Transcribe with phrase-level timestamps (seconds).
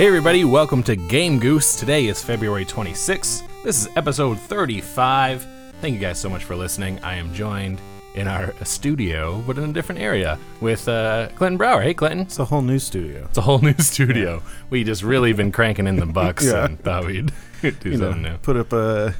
[0.00, 1.76] Hey everybody, welcome to Game Goose.
[1.76, 3.42] Today is February 26th.
[3.62, 5.46] This is episode 35.
[5.82, 6.98] Thank you guys so much for listening.
[7.04, 7.82] I am joined
[8.14, 11.82] in our studio, but in a different area, with uh, Clinton Brower.
[11.82, 12.20] Hey Clinton.
[12.20, 13.26] It's a whole new studio.
[13.26, 14.42] It's a whole new studio.
[14.70, 16.64] We just really been cranking in the bucks Yeah.
[16.64, 17.30] and thought we'd
[17.60, 18.38] do You know, something new.
[18.38, 19.14] put up a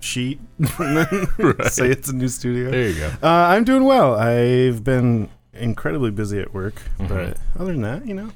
[0.00, 2.70] sheet and then say it's a new studio.
[2.70, 3.06] There you go.
[3.22, 4.16] Uh, I'm doing well.
[4.16, 7.06] I've been incredibly busy at work, Mm-hmm.
[7.06, 8.30] but other than that, you know,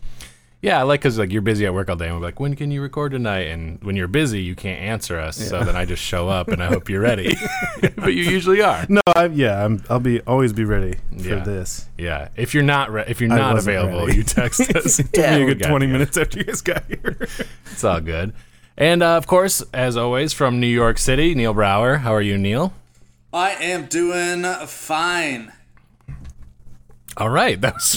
[0.60, 2.56] Yeah, I like because like you're busy at work all day, and we're like, when
[2.56, 3.46] can you record tonight?
[3.46, 5.36] And when you're busy, you can't answer us.
[5.36, 7.36] So then I just show up, and I hope you're ready.
[7.80, 8.84] but you usually are.
[8.88, 11.44] no, I, yeah, I'm, I'll be always be ready for Yeah.
[11.44, 11.86] this.
[11.96, 12.30] Yeah.
[12.34, 14.16] If you're not re- if you're I not available, ready.
[14.18, 14.96] you text us.
[14.96, 15.92] Took Yeah, me a good 20 you.
[15.92, 17.28] minutes after you guys got here.
[17.70, 18.32] It's all good.
[18.76, 21.98] And uh, of course, as always, from New York City, Neil Brower.
[21.98, 22.72] How are you, Neil?
[23.32, 25.52] I am doing fine.
[27.16, 27.92] All right, that was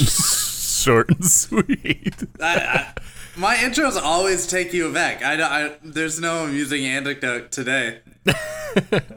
[0.82, 2.16] short and sweet.
[2.40, 2.94] I, I,
[3.36, 5.24] my intros always take you aback.
[5.24, 8.00] I, I there's no amusing anecdote today.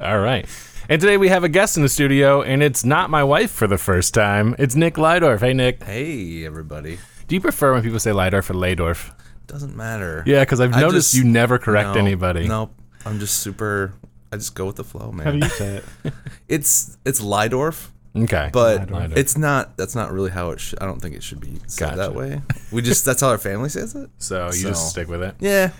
[0.00, 0.46] All right.
[0.88, 3.66] And today we have a guest in the studio, and it's not my wife for
[3.66, 4.54] the first time.
[4.58, 5.40] It's Nick Lydorf.
[5.40, 5.82] Hey, Nick.
[5.82, 6.98] Hey, everybody.
[7.26, 9.12] Do you prefer when people say Lydorf or Laydorf?
[9.46, 10.22] Doesn't matter.
[10.26, 12.46] Yeah, because I've I noticed just- you never correct No, anybody.
[12.46, 12.74] Nope.
[13.06, 13.94] I'm just super.
[14.32, 15.24] I just go with the flow, man.
[15.26, 15.48] How do man.
[15.48, 15.84] you say it?
[16.48, 18.48] It's it's Lydorf, Okay.
[18.52, 19.76] but it's not.
[19.76, 20.60] That's not really how it.
[20.60, 21.96] should I don't think it should be said Gotcha.
[21.96, 22.42] that way.
[22.70, 23.04] We just.
[23.04, 24.08] That's how our family says it.
[24.18, 25.34] so you just so- stick with it.
[25.40, 25.70] Yeah.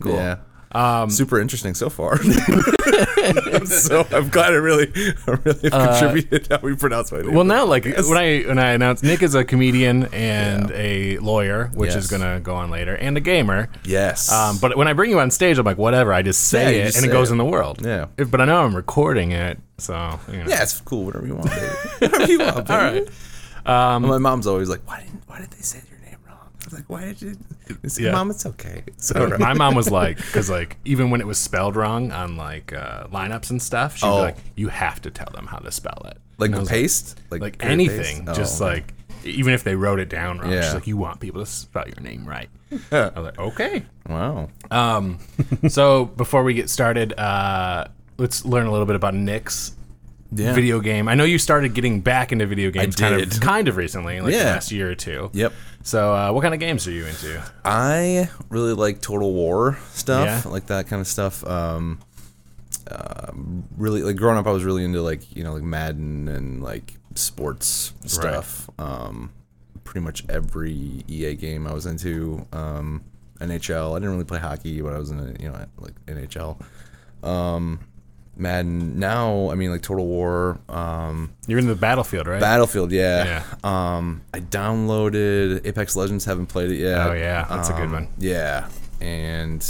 [0.00, 0.14] Cool.
[0.14, 0.38] Yeah.
[0.72, 2.16] Um, Super interesting so far.
[3.64, 4.90] so I'm glad I really,
[5.26, 7.30] I really contributed how we pronounce my name.
[7.30, 11.18] Uh, Well, now, like when I when I announced Nick is a comedian and a
[11.18, 12.18] lawyer, which is Yes.
[12.18, 13.68] gonna go on later, and a gamer.
[13.84, 14.32] yes.
[14.32, 16.12] Um, but when I bring you on stage, I'm like, whatever.
[16.12, 17.34] I just say Yeah, you it, just and it say goes it.
[17.34, 17.80] in the world.
[17.84, 18.06] Yeah.
[18.18, 20.44] If- but I know I'm recording it, so you know.
[20.48, 21.04] yeah, it's cool.
[21.06, 21.66] Whatever you want, baby.
[22.12, 22.70] Whatever you want, baby.
[22.70, 23.94] All right.
[23.94, 25.22] Um, my mom's always like, "Why didn't?
[25.26, 27.36] Why did they say your name wrong?" I was like, "Why did you?"
[27.82, 28.12] I said, Yeah.
[28.12, 28.82] Mom, it's okay.
[28.86, 29.40] It's all right.
[29.40, 33.06] My mom was like, because like even when it was spelled wrong on like uh,
[33.08, 34.16] lineups and stuff, she'd be Oh.
[34.18, 37.58] like, "You have to tell them how to spell it." like the paste, like like
[37.58, 38.36] curd anything, paste?
[38.36, 38.66] just Oh.
[38.66, 38.92] like
[39.24, 40.72] even if they wrote it down wrong, she's Yeah.
[40.74, 42.48] like, "You want people to spell your name right."
[42.92, 44.50] I was like, "Okay." wow.
[44.70, 45.18] Um,
[45.68, 47.86] so before we get started, uh,
[48.18, 49.72] let's learn a little bit about Nick's
[50.32, 50.52] Yeah.
[50.54, 51.08] video game.
[51.08, 54.32] I know you started getting back into video games kind of kind of recently, like
[54.32, 54.44] the Yeah.
[54.44, 55.30] last year or two.
[55.32, 55.52] Yep.
[55.82, 57.42] So, uh, what kind of games are you into?
[57.64, 60.50] I really like Total War stuff, Yeah.
[60.50, 61.46] like that kind of stuff.
[61.46, 61.98] Um,
[62.90, 63.30] uh,
[63.76, 66.94] really, like growing up, I was really into like you know like Madden and like
[67.14, 68.68] sports stuff.
[68.78, 69.30] Um,
[69.84, 72.46] pretty much every EA game I was into.
[72.52, 73.02] Um,
[73.40, 73.92] NHL.
[73.94, 76.58] I didn't really play hockey, but I was in a, you know like NHL.
[77.22, 77.78] Um,
[78.36, 78.98] Madden.
[78.98, 80.58] Now, I mean like Total War.
[80.68, 82.40] Um, You're in the Battlefield, right?
[82.40, 83.42] Battlefield, yeah.
[83.62, 86.24] Um, I downloaded Apex Legends.
[86.24, 86.98] Haven't played it yet.
[87.06, 88.08] Oh, yeah, that's a good Um, one.
[88.18, 88.68] Yeah,
[89.00, 89.64] and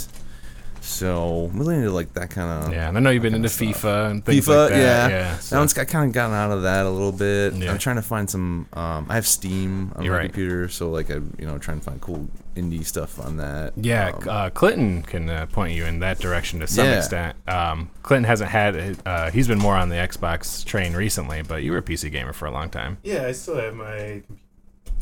[0.84, 3.48] so I'm really into like that kind of yeah, and I know you've been into
[3.48, 4.56] FIFA and things FIFA.
[4.62, 4.78] like that.
[4.78, 5.32] yeah, yeah.
[5.34, 7.54] That so- one's I kind of gotten out of that a little bit.
[7.54, 7.70] Yeah.
[7.70, 8.66] I'm trying to find some.
[8.72, 10.24] Um, I have Steam on You're my right.
[10.32, 13.72] computer, so like I you know trying to find cool indie stuff on that.
[13.76, 16.98] Yeah, Um, uh, Clinton can uh, point you in that direction to some Yeah.
[16.98, 17.36] extent.
[17.48, 21.72] Um, Clinton hasn't had, uh, he's been more on the Xbox train recently, but you
[21.72, 22.98] were a PC gamer for a long time.
[23.02, 24.22] Yeah, I still have my,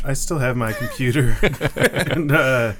[0.03, 1.37] I still have my computer,
[1.77, 2.73] and uh,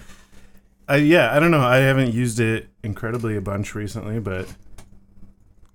[0.89, 1.61] I yeah, I don't know.
[1.61, 4.47] I haven't used it incredibly a bunch recently, but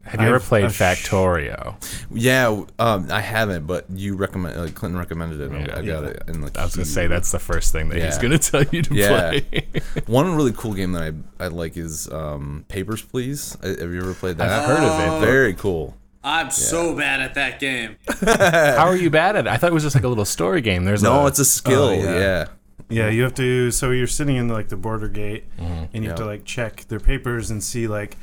[0.04, 1.76] Have you ever I've- played I've sh- Factorio?
[2.12, 5.52] yeah, um, I haven't, but you recommend like Clinton recommended it.
[5.52, 5.78] Yeah.
[5.78, 6.24] I got it.
[6.28, 8.32] And like I was going to he- say that's the first thing that he's going
[8.32, 9.30] to tell you to Yeah.
[9.32, 9.68] play.
[10.08, 13.58] One really cool game that I, I like is um, Papers, Please.
[13.64, 14.50] I- Have you ever played that?
[14.50, 15.26] I've heard of it.
[15.26, 15.96] Very cool.
[16.24, 17.96] I'm so bad at that game.
[18.26, 19.50] How are you bad at it?
[19.50, 20.84] I thought it was just like a little story game.
[20.84, 21.84] There's No, a, it's a skill.
[21.84, 22.48] Oh, yeah.
[22.90, 23.06] Yeah.
[23.06, 23.72] Yeah, you have to.
[23.72, 27.00] So you're sitting in like the border gate, and you have to like check their
[27.00, 28.16] papers and see like,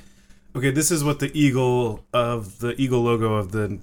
[0.57, 3.79] okay, this is what the eagle of the eagle logo of the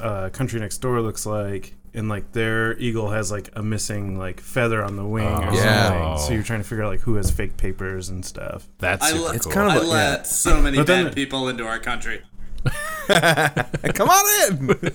[0.00, 4.40] uh, country next door looks like, and like their eagle has like a missing like
[4.40, 5.54] feather on the wing or Oh.
[5.54, 5.88] Yeah.
[5.88, 6.26] something.
[6.26, 8.66] So you're trying to figure out like who has fake papers and stuff.
[8.78, 9.52] that's I super le- It's cool.
[9.52, 12.22] kind of I a- let so many But then- bad people into our country.
[13.94, 14.76] Come on in.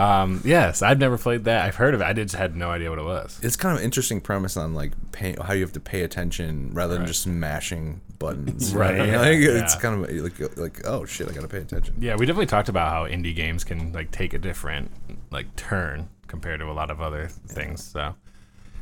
[0.00, 1.64] um, yes, I've never played that.
[1.64, 2.04] I've heard of it.
[2.04, 3.38] I just had no idea what it was.
[3.42, 6.70] it's kind of an interesting premise on like pay, how you have to pay attention
[6.72, 8.74] rather than just mashing buttons.
[8.80, 11.94] Right, You know, yeah, It's kind of like like oh shit, I gotta pay attention.
[11.98, 14.90] Yeah, we definitely talked about how indie games can like take a different
[15.30, 17.82] like turn compared to a lot of other things.
[17.84, 18.14] So,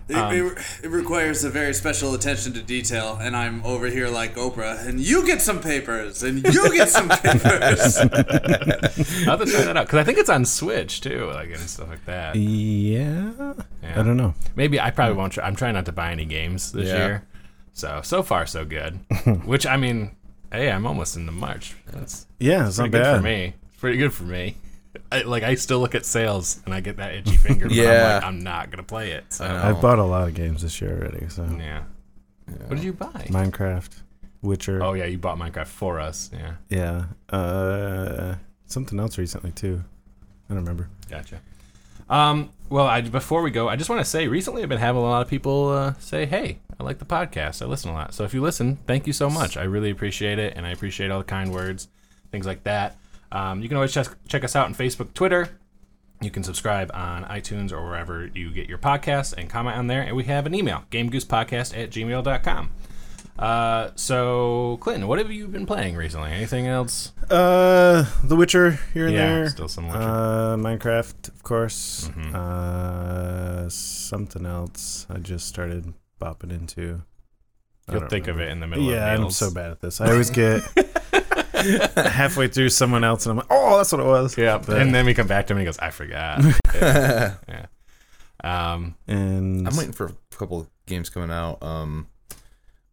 [0.08, 4.08] It, um, it, it requires a very special attention to detail, and I'm over here
[4.08, 7.96] like Oprah, and you get some papers, and you get some papers.
[7.98, 11.60] I'll have to try that out because I think it's on Switch too, like and
[11.60, 12.36] stuff like that.
[12.36, 13.52] Yeah.
[13.82, 14.00] Yeah.
[14.00, 14.34] I don't know.
[14.56, 15.32] Maybe I probably won't.
[15.34, 16.96] Try, I'm trying not to buy any games this Yeah.
[17.06, 17.26] year,
[17.74, 18.98] so so far so good.
[19.44, 20.12] Which I mean,
[20.52, 21.74] hey, I'm almost into March.
[21.92, 23.16] That's Yeah, it's pretty not good bad.
[23.18, 23.54] for me.
[23.68, 24.56] It's pretty good for me.
[25.12, 27.66] I, like I still look at sales and I get that itchy finger.
[27.68, 28.14] But I'm Yeah.
[28.16, 29.24] like, I'm not gonna play it.
[29.32, 29.62] So I know.
[29.62, 31.28] I've bought a lot of games this year already.
[31.28, 31.82] So yeah.
[32.66, 33.26] What did you buy?
[33.28, 33.90] Minecraft,
[34.42, 34.82] Witcher.
[34.82, 36.30] Oh yeah, you bought Minecraft for us.
[36.32, 37.04] Yeah, Yeah.
[37.36, 38.34] Uh,
[38.66, 39.82] something else recently too.
[40.48, 40.88] I don't remember.
[41.10, 41.40] gotcha.
[42.08, 45.02] Um, well, I, before we go, I just want to say, recently I've been having
[45.02, 47.60] a lot of people uh, say, "Hey, I like the podcast.
[47.60, 49.58] I listen a lot." So if you listen, thank you so much.
[49.58, 51.88] I really appreciate it, and I appreciate all the kind words,
[52.32, 52.96] things like that.
[53.32, 55.48] Um, you can always check check us out on Facebook, Twitter.
[56.20, 60.02] You can subscribe on iTunes or wherever you get your podcasts and comment on there.
[60.02, 62.70] And we have an email, gamegoosepodcast at gmail.com.
[63.38, 66.32] Uh, so, Clinton, what have you been playing recently?
[66.32, 67.12] Anything else?
[67.30, 69.48] Uh, The Witcher here and Yeah, there.
[69.50, 70.00] still some Witcher.
[70.00, 72.10] Uh, Minecraft, of course.
[72.16, 72.34] Mhm.
[72.34, 77.02] Uh, something else I just started bopping into.
[77.92, 80.00] You'll think of it in the middle Yeah, I'm so bad at this.
[80.00, 80.62] I always get
[81.96, 84.94] halfway through someone else, and I'm like, "Oh, that's what it was." Yeah, But- and
[84.94, 86.42] then we come back to him and he goes, I forgot.
[86.74, 87.34] yeah.
[87.48, 87.66] yeah.
[88.44, 91.62] Um, and I'm waiting for a couple of games coming out.
[91.62, 92.08] Um,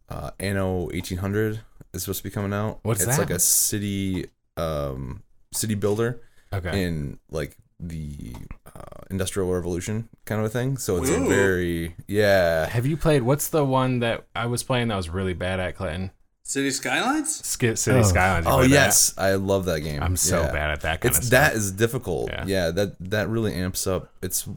[0.08, 1.60] uh, Anno 1800
[1.92, 2.80] is supposed to be coming out.
[2.82, 3.18] What's it's that?
[3.18, 4.26] like a city,
[4.56, 5.22] um,
[5.52, 6.20] city builder
[6.52, 6.82] okay.
[6.82, 8.34] in like the
[8.66, 10.78] uh, industrial revolution kind of a thing.
[10.78, 12.66] So it's a very yeah.
[12.68, 15.76] Have you played, what's the one that I was playing that was really bad at,
[15.76, 16.10] Clinton?
[16.48, 17.44] City Skylines?
[17.44, 18.02] Sk- City Oh.
[18.02, 18.46] Skylines.
[18.46, 18.74] Oh played that?
[18.74, 20.00] yes, I love that game.
[20.02, 20.52] I'm so Yeah.
[20.52, 21.50] bad at that kind It's of stuff.
[21.52, 22.30] that is difficult.
[22.30, 22.44] Yeah.
[22.46, 22.70] Yeah.
[22.70, 24.12] that that really amps up.
[24.22, 24.48] It's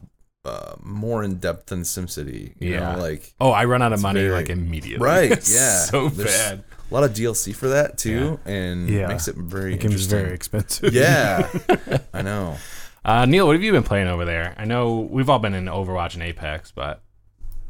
[0.44, 2.54] uh, more in depth than SimCity.
[2.60, 2.92] You Yeah.
[2.94, 5.04] know, like Oh, I run out of money very- like immediately.
[5.04, 5.30] right.
[5.50, 6.62] Yeah, so There's bad.
[6.90, 9.08] A lot of DLC for that too, and Yeah.
[9.08, 10.18] makes it very the game's interesting.
[10.20, 10.94] very expensive.
[10.94, 11.48] yeah,
[12.14, 12.56] I know.
[13.04, 14.54] Uh, Neil, what have you been playing over there?
[14.58, 17.02] I know we've all been in Overwatch and Apex, but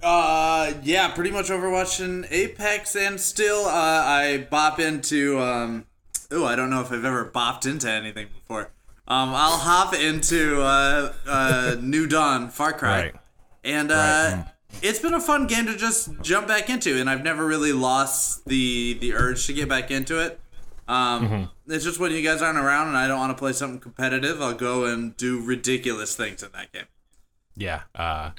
[0.02, 5.86] Uh, yeah, pretty much Overwatch and Apex, and still, uh, I bop into, um,
[6.30, 8.70] oh, I don't know if I've ever bopped into anything before.
[9.06, 13.00] Um, I'll hop into, uh, uh, New Dawn, Far Cry.
[13.02, 13.14] right.
[13.62, 14.44] And, uh,
[14.82, 18.46] it's been a fun game to just jump back into, and I've never really lost
[18.46, 20.40] the, the urge to get back into it.
[20.88, 23.78] Um, it's just when you guys aren't around and I don't want to play something
[23.80, 26.86] competitive, I'll go and do ridiculous things in that game.
[27.56, 27.82] Yeah.
[27.94, 28.30] Uh,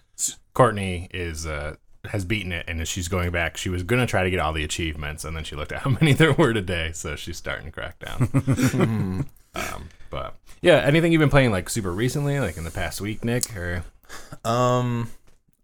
[0.54, 1.76] Courtney is uh,
[2.06, 4.54] has beaten it, and as she's going back, she was gonna try to get all
[4.54, 7.66] the achievements, and then she looked at how many there were today, so she's starting
[7.66, 9.26] to crack down.
[9.56, 13.24] um, but yeah, anything you've been playing like super recently, like in the past week,
[13.24, 13.56] Nick?
[13.56, 13.84] Or
[14.44, 15.10] Um,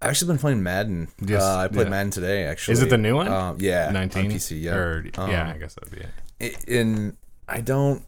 [0.01, 1.07] I've actually been playing Madden.
[1.25, 1.89] Yes, uh, I played yeah.
[1.89, 2.44] Madden today.
[2.45, 3.27] Actually, Is it the new one?
[3.27, 4.62] Um, yeah, nineteen PC.
[4.62, 6.09] Yeah, Or Um, yeah, I guess that'd be it.
[6.39, 7.18] it- and
[7.48, 8.04] I don't.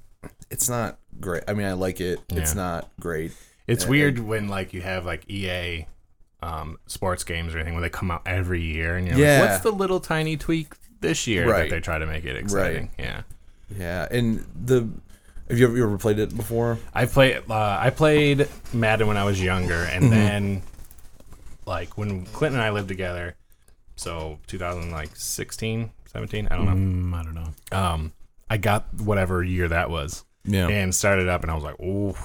[0.51, 1.43] It's not great.
[1.47, 2.19] I mean, I like it.
[2.29, 3.31] It's not great.
[3.67, 5.87] It's Uh, weird when like you have like EA
[6.41, 9.41] um, sports games or anything where they come out every year, and you're Yeah.
[9.41, 11.69] like, what's the little tiny tweak this year that Right.
[11.69, 12.89] they try to make it exciting?
[12.97, 13.21] Yeah.
[13.77, 14.87] Yeah, and the
[15.49, 16.77] have you ever, you ever played it before?
[16.93, 17.41] I played.
[17.49, 20.11] Uh, I played Madden when I was younger, and Mm-hmm.
[20.13, 20.61] then
[21.65, 23.35] like when Clinton and I lived together,
[23.95, 26.71] so 2016, 17, I don't know.
[26.73, 27.53] Mm, I don't know.
[27.77, 28.13] Um,
[28.49, 30.67] I got whatever year that was, Yeah.
[30.67, 32.15] and started up, and I was like, "Oh,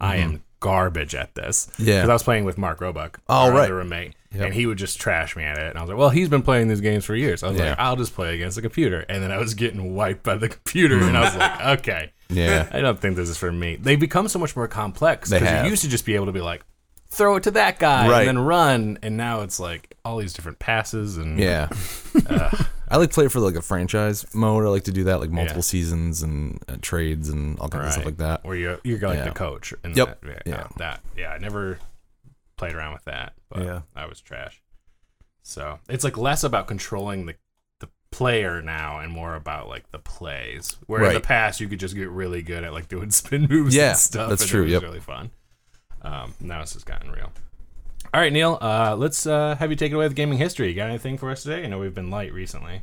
[0.00, 1.96] I am garbage at this." Yeah.
[1.98, 3.64] because I was playing with Mark Roebuck, Oh, right.
[3.64, 4.44] other roommate, Yep.
[4.46, 6.42] and he would just trash me at it, and I was like, "Well, he's been
[6.42, 7.70] playing these games for years." I was Yeah.
[7.70, 10.48] like, "I'll just play against the computer," and then I was getting wiped by the
[10.48, 12.68] computer, and I was like, "Okay." Yeah.
[12.72, 13.76] I don't think this is for me.
[13.76, 16.40] They become so much more complex because you used to just be able to be
[16.40, 16.62] like,
[17.10, 18.26] throw it to that guy Right.
[18.26, 21.68] and then run, and now it's like all these different passes and Yeah.
[22.88, 24.64] I like to play for like a franchise mode.
[24.64, 25.62] I like to do that, like multiple Yeah.
[25.62, 28.44] seasons and uh, trades and all kinds of stuff like that.
[28.44, 29.24] Where you you're like Yeah.
[29.24, 29.72] the coach.
[29.82, 30.20] And Yep.
[30.22, 30.66] That, yeah, Yeah.
[30.76, 31.28] That yeah.
[31.30, 31.78] I never
[32.56, 33.32] played around with that.
[33.48, 33.80] But Yeah.
[33.96, 34.60] I was trash.
[35.42, 37.34] So it's like less about controlling the
[37.80, 40.76] the player now and more about like the plays.
[40.86, 41.22] Where in the Right.
[41.22, 44.28] past you could just get really good at like doing spin moves Yeah, and stuff.
[44.30, 44.82] that's and true, It was yep.
[44.82, 45.30] really fun.
[46.02, 47.32] Um, now it's just gotten real.
[48.14, 48.58] All right, Neil.
[48.62, 50.68] Uh, let's uh, have you take it away with gaming history.
[50.68, 51.64] You got anything for us today?
[51.64, 52.82] I know we've been light recently.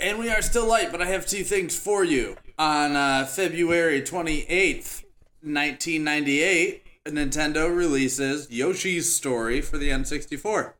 [0.00, 2.36] And we are still light, but I have two things for you.
[2.58, 5.04] On uh, February 28th,
[5.42, 10.72] 1998, Nintendo releases Yoshi's Story for the N64.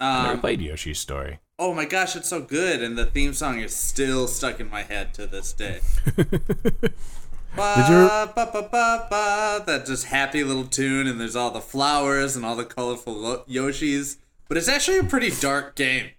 [0.00, 1.38] I never Um, played Yoshi's Story.
[1.60, 4.82] oh my gosh, it's so good, and the theme song is still stuck in my
[4.82, 5.80] head to this day.
[7.56, 11.60] Ba, you- ba, ba, ba, ba, that just happy little tune, and there's all the
[11.60, 14.16] flowers and all the colorful lo- Yoshis.
[14.48, 16.10] but it's actually a pretty dark game.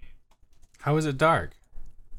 [0.81, 1.51] How is it dark?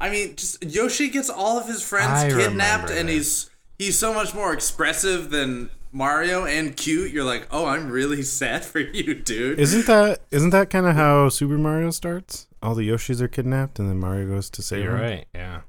[0.01, 4.13] I mean, just Yoshi gets all of his friends I kidnapped, and he's he's so
[4.15, 7.13] much more expressive than Mario and cute.
[7.13, 9.59] You're like, oh, I'm really sad for you, dude.
[9.61, 12.47] Isn't that isn't that kind of how Super Mario starts?
[12.63, 15.01] All the Yoshis are kidnapped, and then Mario goes to save You're them.
[15.03, 15.25] right.
[15.35, 15.61] Yeah.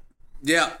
[0.42, 0.72] yeah.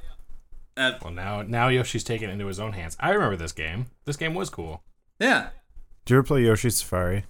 [0.76, 2.96] Uh, Well, now now Yoshi's taken into his own hands.
[3.00, 3.86] I remember this game.
[4.04, 4.82] This game was cool.
[5.20, 5.50] yeah.
[6.04, 7.24] Did you ever play Yoshi Safari?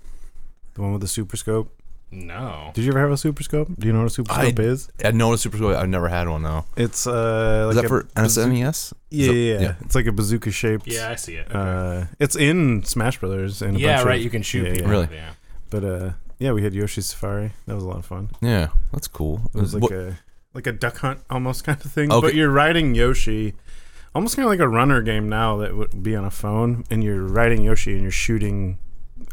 [0.74, 1.80] The one with the Super Scope.
[2.10, 2.70] No.
[2.74, 3.68] Did you ever have a Super Scope?
[3.78, 4.88] Do you know what a Super I- Scope is?
[5.04, 5.76] I know what a Super Scope.
[5.76, 6.64] I've never had one though.
[6.76, 8.92] It's uh, Is like that a for bazoo- SNES?
[9.10, 9.74] Yeah, that- yeah, yeah.
[9.82, 10.86] It's like a bazooka shaped.
[10.88, 11.46] Yeah, I see it.
[11.48, 11.58] Okay.
[11.58, 13.62] Uh, it's in Smash Brothers.
[13.62, 14.18] And a yeah, bunch right.
[14.18, 14.86] Of, You can shoot yeah, people.
[14.86, 14.90] yeah.
[14.92, 15.08] Really?
[15.14, 15.30] Yeah.
[15.70, 16.10] But uh,
[16.40, 17.52] yeah, we had Yoshi Safari.
[17.66, 18.30] That was a lot of fun.
[18.40, 19.42] Yeah, that's cool.
[19.54, 20.16] It was like What- a
[20.54, 22.10] like a duck hunt almost kind of thing.
[22.12, 22.26] Okay.
[22.28, 23.54] But you're riding Yoshi,
[24.14, 27.02] almost kind of like a runner game now that would be on a phone, and
[27.04, 28.78] you're riding Yoshi and you're shooting.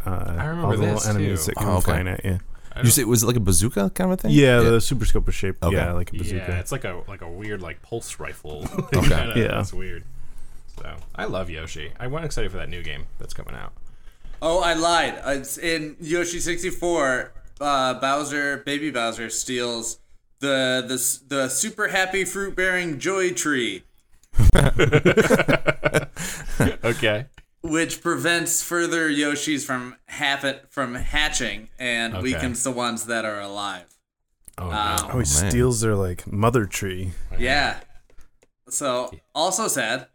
[0.06, 1.52] Uh, I remember all the little enemies too.
[1.52, 1.86] that come Oh, okay.
[1.86, 2.32] flying at you.
[2.32, 4.32] You don't- say it was like a bazooka kind of a thing?
[4.32, 5.62] Yeah, the Super Scope was shaped.
[5.62, 5.76] Okay.
[5.76, 6.46] Yeah, like a bazooka.
[6.48, 8.66] Yeah, it's like a like a weird like pulse rifle.
[8.94, 9.00] Okay.
[9.02, 9.60] Kinda, Yeah.
[9.60, 10.04] It's weird.
[10.80, 11.92] So I love Yoshi.
[12.00, 13.74] I'm excited for that new game that's coming out.
[14.42, 15.22] Oh, I lied.
[15.38, 17.34] It's in Yoshi 64.
[17.60, 20.00] Uh, Bowser, baby Bowser, steals
[20.42, 23.84] the the the super happy fruit bearing joy tree,
[26.84, 27.26] Okay.
[27.62, 32.24] which prevents further Yoshis from happen from hatching and Okay.
[32.24, 33.86] weakens the ones that are alive.
[34.58, 34.70] Oh.
[34.70, 35.26] Um, Oh, he man.
[35.26, 37.14] steals their like mother tree.
[37.38, 37.80] Yeah.
[38.70, 40.08] So also sad.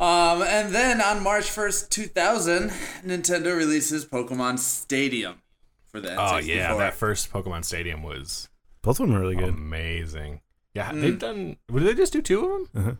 [0.00, 2.70] Um, and then on March first, two thousand,
[3.04, 5.40] Nintendo releases Pokemon Stadium
[5.88, 6.32] for the N64.
[6.32, 8.48] Oh yeah, that first Pokemon Stadium was
[8.84, 9.48] Both of them are really good.
[9.48, 10.40] amazing.
[10.74, 11.00] Yeah, Mm.
[11.00, 11.56] they've done.
[11.72, 12.68] Did they just do two of them?
[12.76, 12.94] Uh-huh.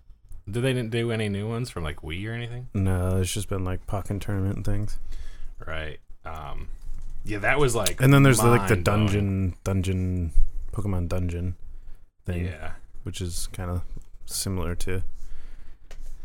[0.51, 2.69] Did they didn't do any new ones from like Wii or anything?
[2.75, 4.99] No, it's just been like Pokken tournament and things.
[5.67, 6.01] Right.
[6.25, 6.69] Um.
[7.25, 8.01] Yeah, that was like.
[8.03, 9.07] And then there's the, like the mind-blowing.
[9.07, 10.33] dungeon, dungeon,
[10.73, 11.57] Pokemon dungeon
[12.27, 12.73] thing, Yeah.
[13.05, 13.83] which is kind of
[14.27, 15.03] similar to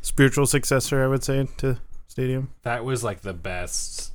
[0.02, 2.50] spiritual successor, I would say, to Stadium.
[2.64, 4.14] that was like the best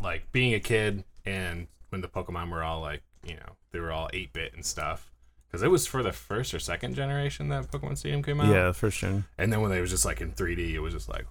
[0.00, 3.92] like being a kid and when the pokemon were all like you know they were
[3.92, 5.10] all 8-bit and stuff.
[5.46, 8.48] Because it was for the first or second generation that pokemon stadium came out.
[8.48, 9.24] Yeah, first gen.
[9.36, 11.26] and then when they was just like in 3d it was just like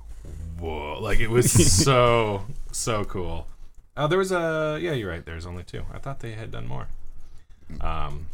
[0.60, 1.00] whoa.
[1.00, 1.52] Like it was
[1.84, 3.48] so so cool.
[3.96, 5.26] Oh there was a yeah you're right.
[5.26, 5.86] There's only two.
[5.94, 6.88] I thought they had done more.
[7.80, 8.26] Um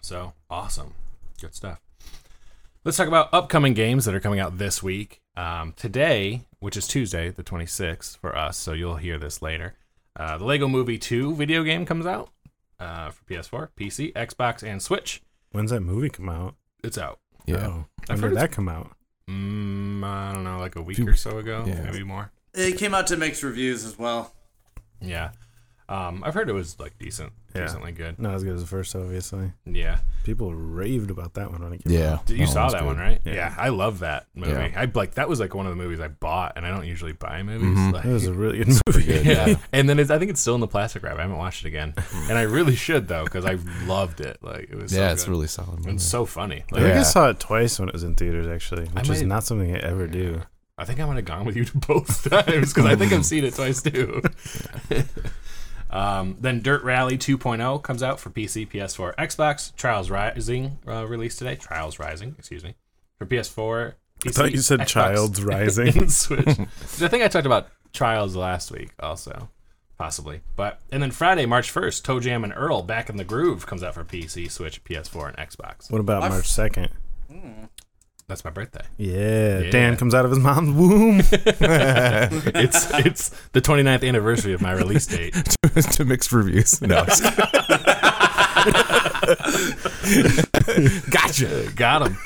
[0.00, 0.94] so awesome.
[1.40, 1.80] Good stuff.
[2.84, 5.20] Let's talk about upcoming games that are coming out this week.
[5.38, 9.72] Um, today, which is Tuesday, the 26th for us, so you'll hear this later.
[10.14, 12.28] Uh, the Lego Movie 2 video game comes out
[12.84, 15.22] uh, for PS4, PC, Xbox, and Switch.
[15.52, 16.54] When's that movie come out?
[16.82, 17.18] It's out.
[17.46, 17.66] Yeah.
[17.68, 18.96] Oh, when did that come out?
[19.28, 21.82] Mm, I don't know, like a week Few- or so ago, yeah.
[21.82, 22.30] maybe more.
[22.52, 24.32] It came out to mixed reviews as well.
[25.00, 25.30] Yeah.
[25.86, 27.62] Um, I've heard it was like decent, Yeah.
[27.62, 28.18] decently good.
[28.18, 29.52] Not as good as the first, obviously.
[29.66, 29.98] Yeah.
[30.24, 32.14] People raved about that one when it came Yeah.
[32.14, 32.30] out.
[32.30, 32.86] You that saw that good.
[32.86, 33.20] one, right?
[33.24, 33.34] Yeah.
[33.34, 33.54] Yeah.
[33.58, 34.52] I love that movie.
[34.52, 34.72] Yeah.
[34.80, 37.12] I like that was like one of the movies I bought, and I don't usually
[37.12, 37.76] buy movies.
[37.76, 37.92] Mhm.
[37.92, 39.04] Like, That was a really good movie.
[39.04, 39.26] good.
[39.26, 39.46] yeah.
[39.46, 39.56] Yeah.
[39.74, 41.18] and then it's, I think it's still in the plastic wrap.
[41.18, 41.92] I haven't watched it again,
[42.30, 44.38] and I really should though because I loved it.
[44.40, 44.90] Like it was.
[44.92, 45.80] so Yeah, it's really solid.
[45.80, 45.90] movie.
[45.96, 46.64] It's so funny.
[46.72, 49.22] I Like, think I saw it twice when it was in theaters, actually, which is
[49.22, 50.40] not something I ever do.
[50.76, 53.24] I think I might have gone with you to both times because I think I've
[53.26, 54.22] seen it twice too.
[55.94, 59.74] Um, then Dirt Rally 2.0 comes out for PC, PS4, Xbox.
[59.76, 61.54] Trials Rising uh, released today.
[61.54, 62.74] Trials Rising, excuse me,
[63.18, 63.94] for PS4.
[64.20, 65.96] PC, I thought you said Xbox, Child's Rising.
[65.98, 66.44] and Switch.
[66.44, 69.48] Which I think I talked about Trials last week also.
[69.96, 70.40] Possibly.
[70.56, 73.94] But and then Friday, March 1st, ToeJam and Earl Back in the Groove comes out
[73.94, 75.90] for PC, Switch, PS4, and Xbox.
[75.92, 76.88] What about March 2nd?
[78.26, 78.80] That's my birthday.
[78.96, 79.70] Yeah, Yeah.
[79.70, 81.20] Dan comes out of his mom's womb.
[81.30, 85.34] it's it's the 29th anniversary of my release date.
[85.74, 86.80] to mixed reviews.
[86.80, 87.04] No,
[91.10, 91.70] Gotcha.
[91.76, 92.16] Got him.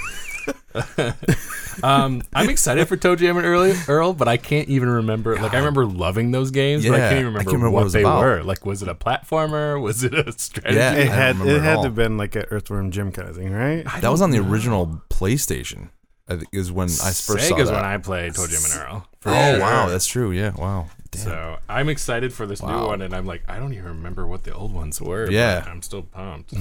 [1.82, 5.36] Um, I'm excited for ToeJam and Earl, Earl, but I can't even remember.
[5.36, 7.92] Like, I remember loving those games, but I can't even remember, can't remember what, what
[7.92, 8.22] they about.
[8.22, 8.42] were.
[8.42, 9.80] Like, was it a platformer?
[9.80, 10.76] Was it a strategy?
[10.76, 10.92] Yeah.
[10.94, 11.82] it had it had to all.
[11.84, 13.84] have been like an Earthworm Jim kind of thing, right?
[14.00, 15.90] that was on the original PlayStation.
[16.30, 17.74] I think is when I first saw Sega's that.
[17.76, 19.08] when I played ToeJam and Earl.
[19.20, 19.60] for oh sure.
[19.60, 20.30] wow, that's true.
[20.30, 20.88] Yeah, wow.
[21.10, 21.22] Damn.
[21.22, 24.44] So I'm excited for this new one, and I'm like, I don't even remember what
[24.44, 25.24] the old ones were.
[25.24, 25.64] but Yeah.
[25.66, 26.52] I'm still pumped.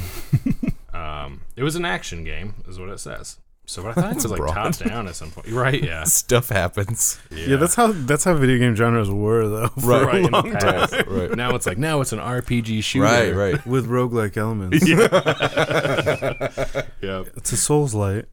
[0.94, 3.40] um, it was an action game, is what it says.
[3.70, 4.54] So, but I thought it was like broad.
[4.54, 5.50] top down at some point.
[5.50, 5.84] Right?
[5.84, 6.04] Yeah.
[6.06, 7.20] Stuff happens.
[7.30, 7.58] Yeah.
[7.58, 9.68] that's how that's how video game genres were though.
[9.80, 10.60] For Right, a right in the long time.
[10.60, 10.94] past.
[11.06, 11.36] Right.
[11.36, 13.04] Now it's like now it's an RPG shooter.
[13.04, 13.68] Right, right.
[13.68, 14.88] With roguelike elements.
[17.02, 17.24] Yeah.
[17.36, 18.26] It's a Souls light.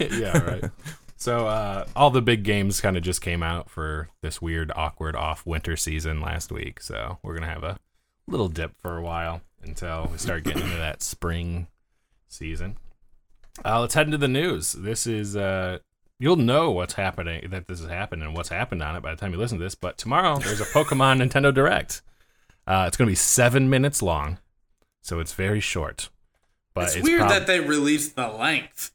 [0.00, 0.38] yeah.
[0.38, 0.64] Right.
[1.16, 5.16] So uh, all the big games kind of just came out for this weird, awkward
[5.16, 6.80] off winter season last week.
[6.80, 7.78] So we're gonna have a
[8.28, 9.40] little dip for a while.
[9.62, 11.66] until we start getting into that spring
[12.28, 12.76] season.
[13.64, 14.72] Uh, let's head into the news.
[14.72, 15.78] This is uh,
[16.18, 19.16] you'll know what's happening that this has happened and what's happened on it by the
[19.20, 19.74] time you listen to this.
[19.74, 22.02] But tomorrow there's a Pokemon Nintendo Direct.
[22.66, 24.38] Uh, it's going to be seven minutes long,
[25.00, 26.10] so it's very short.
[26.74, 28.92] But It's, weird prob- that they released the length.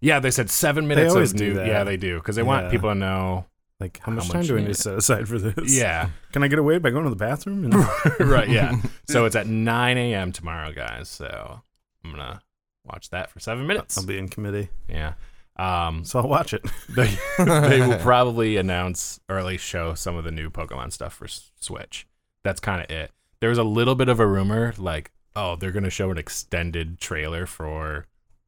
[0.00, 1.06] yeah, they said seven minutes.
[1.06, 1.66] They always of do new- that.
[1.66, 3.46] Yeah, they do because they want people to know.
[3.78, 4.74] Like, how much How time much do I need need.
[4.74, 5.74] to set aside for this?
[5.78, 7.64] Yeah, Can I get away by going to the bathroom?
[7.64, 7.74] And
[8.30, 8.46] right.
[8.48, 8.76] Yeah.
[9.08, 10.32] So it's at 9 a.m.
[10.32, 11.08] tomorrow, guys.
[11.08, 11.62] So
[12.04, 12.42] I'm gonna
[12.84, 13.96] watch that for seven minutes.
[13.98, 15.14] I'll be in committee, Yeah.
[15.56, 16.62] Um, so I'll watch it.
[16.88, 21.12] they, they will probably announce or at least show some of the new Pokemon stuff
[21.12, 22.06] for Switch.
[22.42, 23.10] That's kind of it.
[23.40, 26.98] There was a little bit of a rumor like, oh, they're gonna show an extended
[26.98, 28.06] trailer for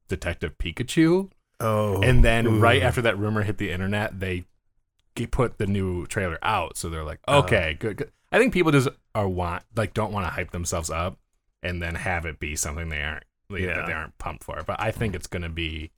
[0.09, 4.45] Detective Pikachu, Oh, and then right after that rumor hit the internet, they
[5.31, 6.77] put the new trailer out.
[6.77, 8.11] So they're like, okay, good, good.
[8.33, 11.19] I think people just are want like don't want to hype themselves up
[11.63, 13.87] and then have it be something they aren't like, that Yeah.
[13.87, 14.59] they aren't pumped for.
[14.59, 14.67] It.
[14.67, 15.91] But I think it's gonna be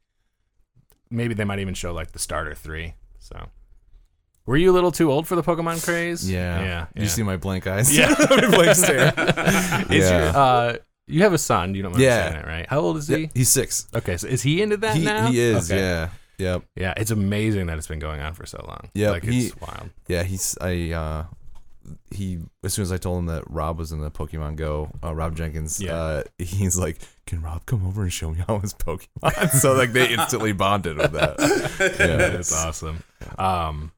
[1.10, 2.94] maybe they might even show like the starter three.
[3.18, 3.48] So
[4.46, 6.30] were you a little too old for the Pokemon craze?
[6.30, 6.62] Yeah.
[6.62, 6.86] yeah.
[7.02, 7.96] You see my blank eyes?
[7.96, 8.14] Yeah.
[8.28, 9.12] blank stare.
[9.90, 10.18] Is Yeah.
[10.24, 11.74] your, uh, you have a son.
[11.74, 12.28] You don't mind Yeah.
[12.30, 12.66] saying it, right?
[12.68, 13.16] How old is he?
[13.22, 13.86] Yeah, he's six.
[13.94, 15.30] Okay, so is he into that He, now?
[15.30, 15.70] he is.
[15.70, 15.80] Okay.
[15.80, 16.08] Yeah.
[16.38, 16.62] Yep.
[16.76, 18.90] Yeah, it's amazing that it's been going on for so long.
[18.94, 19.90] Yeah, like he- it's wild.
[20.08, 20.24] Yeah.
[20.24, 20.56] He's.
[20.60, 20.90] I.
[20.90, 21.24] uh
[22.10, 25.14] he as soon as I told him that Rob was in the Pokemon Go, uh,
[25.14, 25.94] Rob Jenkins, Yeah.
[25.94, 29.92] uh, he's like, "Can Rob come over and show me how his Pokemon?" so like
[29.92, 31.36] they instantly bonded with that.
[31.98, 33.02] Yeah, That's awesome.
[33.38, 33.92] Um,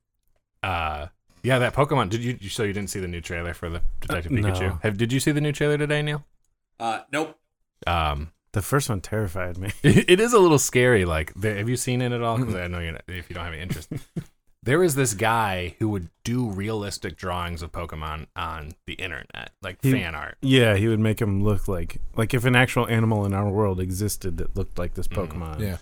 [0.63, 1.07] uh,
[1.43, 2.11] yeah, that Pokemon.
[2.11, 2.49] Did you?
[2.49, 4.53] So you didn't see the new trailer for the Detective Uh, no.
[4.53, 4.83] Pikachu?
[4.83, 6.25] Have Did you see the new trailer today, Neil?
[6.81, 7.39] Uh, nope.
[7.87, 9.71] Um, the first one terrified me.
[9.83, 11.05] it is a little scary.
[11.05, 12.39] Like, have you seen it at all?
[12.39, 13.91] Because I know you're not, if you don't have any interest.
[14.67, 19.79] There is this guy who would do realistic drawings of Pokemon on the internet, like
[19.83, 20.37] He- fan art.
[20.43, 23.81] Yeah, he would make them look like like if an actual animal in our world
[23.81, 25.61] existed that looked like this Mm, Pokemon.
[25.61, 25.79] Yeah.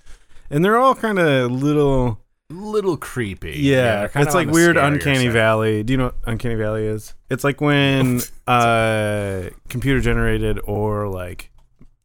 [0.51, 2.21] and they're all kind of little.
[2.51, 3.55] Little creepy.
[3.57, 5.33] Yeah, kinda it's like weird uncanny side.
[5.33, 5.83] valley.
[5.83, 7.15] Do you know what uncanny valley is?
[7.31, 11.51] It's like when uh computer generated or like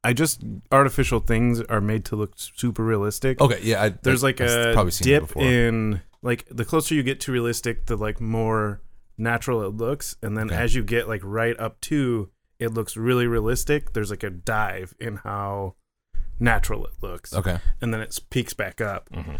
[0.01, 3.41] I just artificial things are made to look super realistic.
[3.41, 3.59] Okay.
[3.63, 3.83] Yeah.
[3.83, 7.85] I, There's like a probably seen dip in like the closer you get to realistic,
[7.85, 8.81] the like more
[9.17, 10.55] natural it looks, and then Okay.
[10.55, 12.29] as you get like right up to
[12.59, 13.93] it looks really realistic.
[13.93, 15.75] There's like a dive in how
[16.39, 17.59] natural it looks, Okay.
[17.81, 19.09] and then it peaks back up.
[19.11, 19.39] Mhm.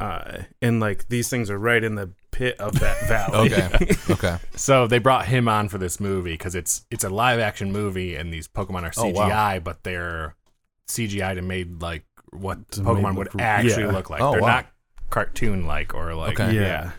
[0.00, 3.52] Uh, and like these things are right in the pit of that valley.
[3.52, 3.94] Okay.
[4.10, 4.38] okay.
[4.56, 8.16] So they brought him on for this movie because it's it's a live action movie
[8.16, 9.58] and these Pokemon are Oh, CGI, wow.
[9.60, 10.34] but they're
[10.88, 13.92] CGI'd and made like what To Pokemon would actually yeah.
[13.92, 14.20] look like.
[14.22, 14.48] Oh, they're wow.
[14.56, 14.66] not
[15.12, 16.54] cartoon like or like Okay.
[16.56, 16.92] yeah.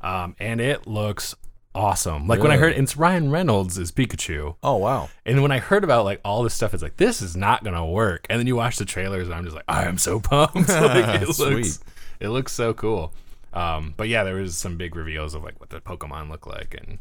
[0.00, 1.34] Um, and it looks
[1.74, 2.26] awesome.
[2.26, 5.10] Like when I heard it's Ryan Reynolds is Pikachu, Oh wow.
[5.26, 7.86] and when I heard about like all this stuff, it's like this is not gonna
[7.86, 8.26] work.
[8.30, 10.54] And then you watch the trailers, and I'm just like, I am so pumped.
[10.68, 11.78] like, it looks, Sweet.
[12.18, 13.12] it looks so cool.
[13.52, 16.74] Um, but yeah, there was some big reveals of like what the Pokemon look like
[16.80, 16.98] and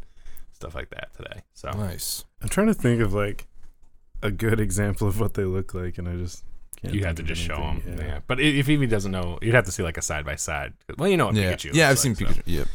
[0.51, 1.41] stuff like that today.
[1.53, 2.25] So Nice.
[2.41, 3.47] I'm trying to think of like
[4.21, 6.43] a good example of what they look like, and I just
[6.81, 6.93] can't.
[6.93, 7.81] you have to just show him.
[7.85, 8.07] anything.
[8.07, 8.19] Yeah.
[8.27, 10.73] But if he doesn't know, you'd have to see like a side by side.
[10.97, 11.53] Well, you know what Yeah.
[11.53, 11.73] Pikachu.
[11.73, 11.85] yeah.
[11.85, 12.43] I've looks seen like, so- Pikachu.
[12.45, 12.67] Yep.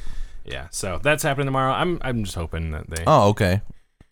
[0.47, 0.67] yeah.
[0.71, 1.73] So that's happening tomorrow.
[1.73, 3.29] I'm I'm just hoping that they Oh.
[3.31, 3.61] Okay.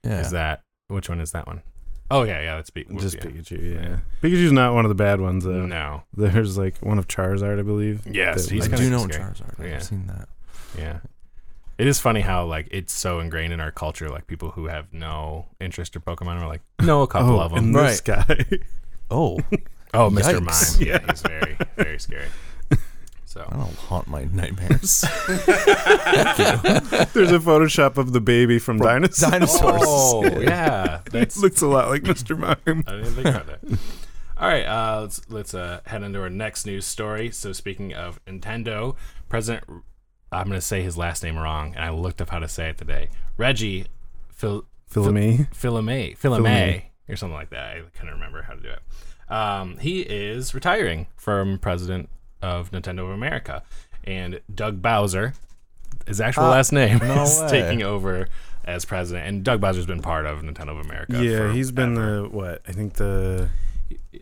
[0.05, 0.21] Yeah.
[0.21, 1.63] is that which one is that one?
[2.11, 2.57] Oh yeah, yeah.
[2.57, 3.01] That's Pikachu.
[3.01, 3.23] Just yeah.
[3.23, 3.97] Pikachu, yeah.
[4.23, 5.65] Pikachu's not one of the bad ones though.
[5.67, 6.03] No.
[6.15, 8.07] There's like one of Charizard, I believe.
[8.07, 9.25] Yes, that he's I was- kinda do know scary.
[9.33, 9.59] Charizard.
[9.67, 9.77] Yeah.
[9.77, 10.29] I've seen that.
[10.77, 10.99] Yeah.
[11.79, 14.09] It is funny how like it's so ingrained in our culture.
[14.11, 17.53] Like people who have no interest in Pokemon are like, know a couple oh, of
[17.55, 17.65] them.
[17.65, 18.45] and this guy.
[19.11, 19.39] Oh.
[19.95, 20.41] Oh, Mr.
[20.41, 20.81] Yikes.
[20.81, 20.87] Mime.
[20.87, 22.29] Yeah, he's very, very scary.
[23.33, 25.01] So I don't haunt my nightmares.
[27.15, 29.31] There's a Photoshop of the baby from, Dinosaur.
[29.31, 29.83] Dinosaurs.
[29.87, 32.39] Oh yeah, it that's looks a lot like Mr.
[32.39, 32.85] Mime.
[32.87, 33.61] I didn't think about that.
[34.37, 37.31] All right, uh, let's let's uh, head into our next news story.
[37.31, 38.97] So speaking of Nintendo,
[39.31, 39.65] President,
[40.31, 42.69] I'm going to say his last name wrong, and I looked up how to say
[42.69, 43.09] it today.
[43.39, 43.87] Reggie
[44.31, 45.49] Phil Philome.
[45.55, 47.77] Philome Philome or something like that.
[47.77, 48.81] I couldn't remember how to do it.
[49.33, 52.09] Um, he is retiring from president
[52.43, 53.63] of Nintendo of America,
[54.05, 55.35] and Doug Bowser,
[56.07, 57.49] his actual Ah, last name, no is way.
[57.49, 58.29] taking over
[58.65, 59.27] as president.
[59.27, 61.23] And Doug Bowser's been part of Nintendo of America.
[61.25, 62.63] Yeah, he's been the what?
[62.69, 63.49] I think the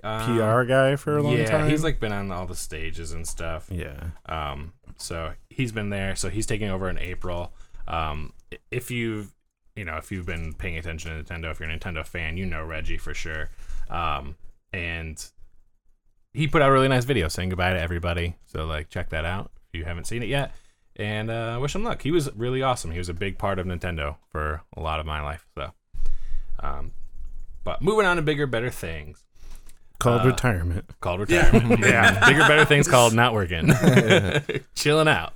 [0.04, 1.68] Um, PR guy for a long yeah, time.
[1.70, 3.68] he's like been on all the stages and stuff.
[3.70, 4.10] yeah.
[4.26, 6.14] Um, so he's been there.
[6.16, 7.52] So he's taking over in April.
[7.88, 8.32] Um,
[8.70, 9.32] if you've,
[9.76, 12.46] you know, if you've been paying attention to Nintendo, if you're a Nintendo fan, you
[12.46, 13.48] know Reggie for sure.
[13.88, 14.36] Um,
[14.72, 15.22] and
[16.32, 18.36] he put out a really nice video saying goodbye to everybody.
[18.46, 20.54] So like, check that out if you haven't seen it yet.
[20.96, 22.02] And uh, wish him luck.
[22.02, 22.90] He was really awesome.
[22.90, 25.46] He was a big part of Nintendo for a lot of my life.
[25.54, 25.72] So,
[26.60, 26.92] um,
[27.64, 29.24] But moving on to bigger, better things
[29.98, 30.86] Called retirement.
[31.00, 31.80] called retirement.
[31.84, 33.68] yeah, bigger, better things called not working,
[34.74, 35.34] chilling out.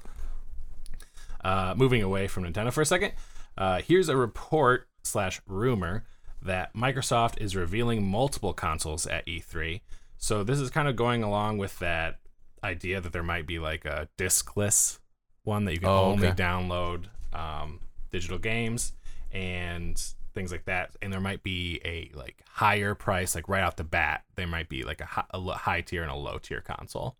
[1.45, 3.13] Uh, moving away from Nintendo for a second,
[3.59, 6.05] uh, here's a report slash rumor
[6.45, 9.81] that Microsoft is revealing multiple consoles at E3.
[10.19, 12.19] So this is kind of going along with that
[12.63, 14.99] idea that there might be like a diskless
[15.43, 16.43] one that you can Oh, only okay.
[16.43, 17.81] download um,
[18.11, 18.93] digital games
[19.33, 20.01] and
[20.35, 20.91] things like that.
[21.03, 24.69] And there might be a like higher price, like right off the bat, there might
[24.69, 27.17] be like a, hi- a high tier and a low tier console.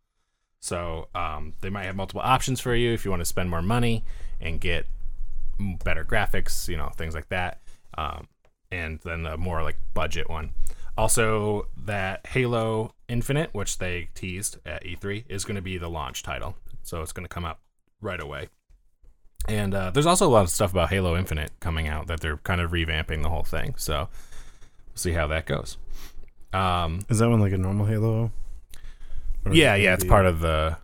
[0.61, 3.61] So um, they might have multiple options for you if you want to spend more
[3.63, 4.05] money
[4.41, 4.87] and get
[5.85, 7.61] better graphics, you know, things like that.
[7.99, 8.29] Um,
[8.75, 10.51] and then the more like budget one.
[10.97, 16.23] Also, that Halo Infinite, which they teased at E3, is going to be the launch
[16.23, 16.57] title.
[16.83, 17.59] So it's going to come out
[18.01, 18.49] right away.
[19.49, 22.39] And uh, there's also a lot of stuff about Halo Infinite coming out that they're
[22.39, 23.75] kind of revamping the whole thing.
[23.77, 24.09] So
[24.89, 25.77] we'll see how that goes.
[26.53, 28.31] Um, Is that one like a normal Halo?
[29.45, 30.77] Or yeah, yeah, it's part of the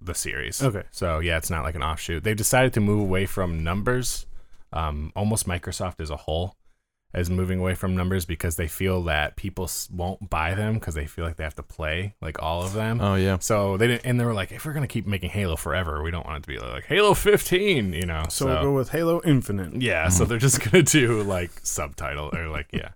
[0.00, 0.62] the series.
[0.62, 0.82] Okay.
[0.90, 2.24] So yeah, it's not like an offshoot.
[2.24, 4.26] They've decided to move away from numbers.
[4.72, 6.56] Um, almost Microsoft as a whole
[7.14, 11.06] is moving away from numbers because they feel that people won't buy them because they
[11.06, 13.00] feel like they have to play like all of them.
[13.00, 13.38] Oh yeah.
[13.38, 16.10] So they didn't, and they were like, if we're gonna keep making Halo forever, we
[16.10, 18.24] don't want it to be like Halo 15, you know.
[18.30, 19.80] So, we'll go with Halo Infinite.
[19.82, 22.90] Yeah, so they're just gonna do like subtitle or like yeah,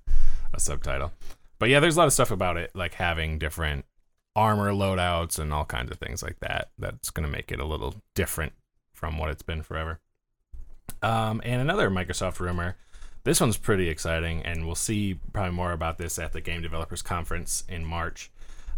[0.54, 1.12] a subtitle.
[1.58, 3.84] But yeah, there's a lot of stuff about it, like having different
[4.34, 6.70] armor loadouts and all kinds of things like that.
[6.78, 8.52] That's gonna make it a little different
[8.94, 10.00] from what it's been forever.
[11.02, 12.76] Um, and another Microsoft rumor.
[13.26, 17.02] This one's pretty exciting, and we'll see probably more about this at the Game Developers
[17.02, 18.30] Conference in March.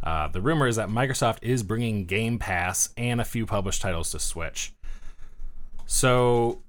[0.02, 4.11] Uh, the rumor is that Microsoft is bringing Game Pass and a few published titles
[4.12, 4.72] to Switch.
[5.84, 6.62] So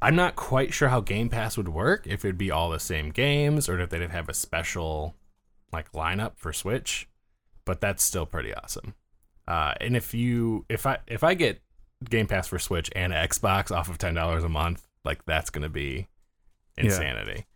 [0.00, 2.06] I'm not quite sure how Game Pass would work.
[2.06, 5.14] If it'd be all the same games, or if they'd have a special
[5.74, 7.06] like lineup for Switch.
[7.66, 8.94] But that's still pretty awesome.
[9.46, 11.60] Uh, and if you if I if I get
[12.08, 15.68] Game Pass for Switch and Xbox off of ten dollars a month, like that's gonna
[15.68, 16.08] be.
[16.76, 17.46] Insanity.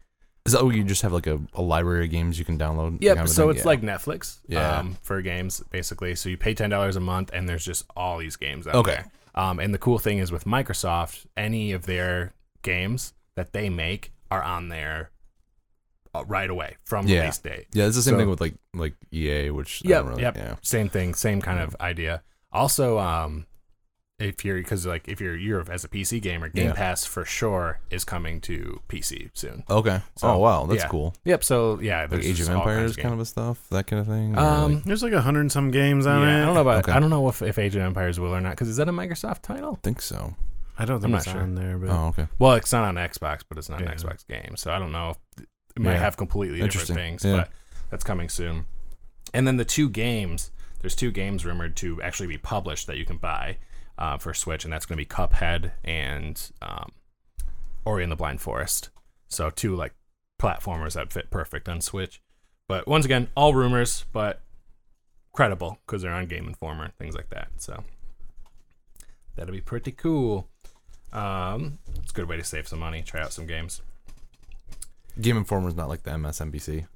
[0.47, 3.03] Is that where you just have like a, a library of games you can download?
[3.03, 3.17] Yep.
[3.17, 3.51] kind of so thing?
[3.51, 3.67] it's Yeah.
[3.67, 4.79] like Netflix, Yeah.
[4.79, 6.15] um, for games basically.
[6.15, 8.93] So you pay ten dollars a month, and there's just all these games out Okay.
[8.93, 9.11] there.
[9.35, 14.13] Um, and the cool thing is with Microsoft, any of their games that they make
[14.31, 15.11] are on there
[16.15, 17.21] uh, right away from Yeah.
[17.21, 17.67] release date.
[17.75, 17.87] yeah.
[17.87, 20.37] It's the same So- thing with like like EA, which I Yep, don't really, yep.
[20.37, 20.55] yeah.
[20.63, 22.23] Same thing, same kind of idea.
[22.51, 23.45] Also, um,
[24.19, 26.73] if you're because like if you're you're as a PC gamer, Game Yeah.
[26.75, 29.63] Pass for sure is coming to PC soon.
[29.71, 30.01] Okay.
[30.17, 30.89] So, oh wow, that's yeah.
[30.89, 31.15] cool.
[31.25, 31.45] Yep.
[31.45, 34.01] So yeah, Like Age of just all kinds Empires kind of a stuff, that kind
[34.01, 34.37] of thing.
[34.37, 36.43] Um, like- There's like a hundred and some games on yeah, it.
[36.43, 36.79] I don't know about.
[36.89, 36.93] Okay.
[36.93, 38.93] I don't know if, if Age of Empires will or not because is that a
[38.93, 39.75] Microsoft title?
[39.75, 40.35] I think so.
[40.77, 41.41] I don't think I'm not it's sure.
[41.41, 42.27] on there, but Oh okay.
[42.39, 43.91] Well, it's not on Xbox, but it's not Yeah.
[43.93, 45.15] an Xbox game, so I don't know.
[45.37, 45.45] If
[45.77, 45.99] it might Yeah.
[46.01, 46.97] have completely different Interesting.
[46.97, 47.37] things, Yeah.
[47.37, 47.51] but
[47.91, 48.67] that's coming soon.
[49.33, 50.51] And then the two games,
[50.81, 53.59] there's two games rumored to actually be published that you can buy
[53.99, 56.93] uh, for Switch, and that's going to be Cuphead and um,
[57.85, 58.91] Ori and the Blind Forest.
[59.29, 59.93] So two like
[60.41, 62.23] platformers that fit perfect on Switch.
[62.69, 64.41] But once again, all rumors, but
[65.33, 67.49] credible because they're on Game Informer, things like that.
[67.59, 67.85] So
[69.37, 70.49] that'll be pretty cool.
[71.13, 73.03] Um, it's a good way to save some money.
[73.03, 73.83] Try out some games.
[75.21, 76.87] Game Informer is not like the MSNBC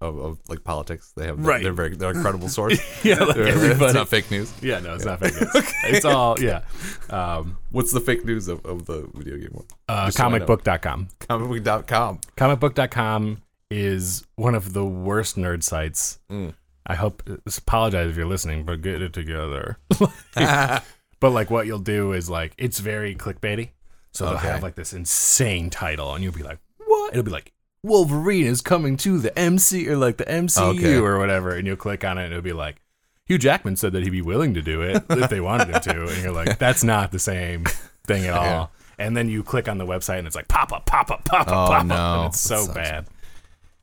[0.00, 1.12] of, of like politics.
[1.16, 1.62] They have Right.
[1.62, 2.78] They're very they're a credible source.
[3.04, 4.52] Yeah, like it's not fake news.
[4.62, 5.72] Yeah, no, it's not fake news.
[5.84, 6.62] It's all yeah.
[7.10, 9.66] Um, What's the fake news of, of the video game one?
[9.88, 10.44] uh, Just so I know.
[10.46, 11.08] comicbook.com.
[11.20, 12.20] Comicbook.com.
[12.36, 16.18] Comicbook.com is one of the worst nerd sites.
[16.30, 16.54] Mm.
[16.86, 17.22] I hope.
[17.46, 19.76] Apologize if you're listening, but get it together.
[20.36, 23.70] but like, what you'll do is like, it's very clickbaity.
[24.12, 24.48] So they'll Okay.
[24.48, 27.52] have like this insane title, and you'll be like, "What?" It'll be like,
[27.86, 30.96] "Wolverine is coming to the MC or like the MCU Okay.
[30.96, 32.76] or whatever," and you'll click on it, and it'll be like,
[33.24, 36.06] "Hugh Jackman said that he'd be willing to do it if they wanted him to,"
[36.08, 37.64] and you're like, "That's not the same
[38.06, 38.66] thing at all." Yeah.
[38.98, 41.42] And then you click on the website, and it's like pop up, pop up, pop
[41.42, 42.20] up, Oh, pop up, no.
[42.22, 43.06] and it's so bad.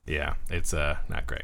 [0.06, 1.44] Yeah, it's uh not great.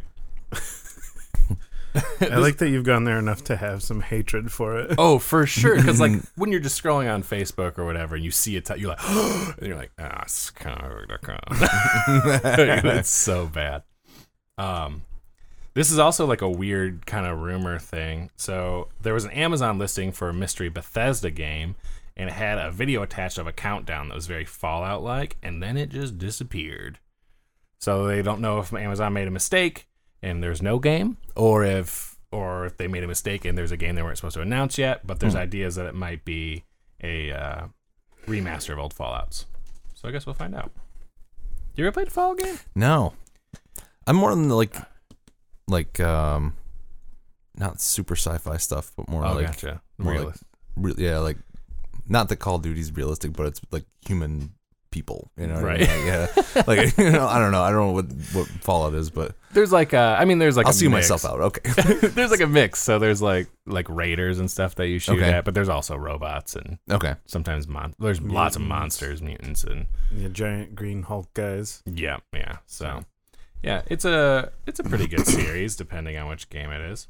[2.21, 4.95] I like that you've gone there enough to have some hatred for it.
[4.97, 5.75] Oh, for sure.
[5.75, 8.89] Because like when you're just scrolling on Facebook or whatever, and you see it, you're
[8.89, 10.51] like, and you're like, ah, it's
[12.99, 13.83] It's so bad.
[14.57, 15.03] Um,
[15.73, 18.29] this is also like a weird kind of rumor thing.
[18.35, 21.75] So there was an Amazon listing for a mystery Bethesda game,
[22.15, 25.63] and it had a video attached of a countdown that was very Fallout like, and
[25.63, 26.99] then it just disappeared.
[27.79, 29.87] So they don't know if Amazon made a mistake
[30.21, 33.77] and there's no game, or if or if they made a mistake and there's a
[33.77, 35.05] game they weren't supposed to announce yet.
[35.07, 36.63] But there's ideas that it might be
[37.03, 37.67] a uh,
[38.27, 39.45] remaster of old Fallout's.
[39.95, 40.71] So I guess we'll find out.
[41.75, 42.59] You ever played a Fallout game?
[42.75, 43.13] No.
[44.05, 44.75] I'm more on the like,
[45.67, 46.53] like um,
[47.55, 49.81] not super sci-fi stuff, but more Oh, like, gotcha.
[49.97, 50.35] more like-
[50.75, 51.37] re- yeah, like
[52.07, 54.51] not that Call of Duty's realistic, but it's like human
[54.91, 55.31] people.
[55.37, 55.79] You know, what I Right.
[55.79, 55.89] mean?
[55.89, 59.09] Like, yeah, like you know, I don't know, I don't know what what Fallout is,
[59.09, 61.09] but There's like uh, I mean, there's like I'll a see mix.
[61.09, 61.41] myself out.
[61.41, 61.71] Okay.
[62.09, 62.79] there's like a mix.
[62.81, 65.31] So there's like like raiders and stuff that you shoot Okay.
[65.31, 67.15] at, but there's also robots and okay.
[67.25, 71.81] sometimes mon- there's lots of monsters, mutants, and Yeah, giant green Hulk guys.
[71.85, 72.57] yeah, yeah.
[72.65, 73.03] So
[73.63, 77.07] yeah, it's a it's a pretty good series depending on which game it is.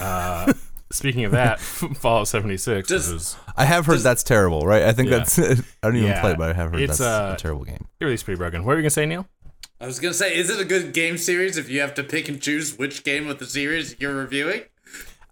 [0.00, 0.52] Uh,
[0.92, 4.82] speaking of that, Fallout 76 Just- was I have heard Just- that's terrible, right?
[4.84, 5.18] I think Yeah.
[5.18, 5.38] that's.
[5.38, 7.64] I don't even Yeah, play it, but I have heard it's, that's uh, a terrible
[7.64, 7.86] game.
[8.00, 8.60] it released pretty broken.
[8.64, 9.26] What were you gonna say, Neil?
[9.80, 12.28] I was gonna say, is it a good game series if you have to pick
[12.28, 14.62] and choose which game of the series you're reviewing?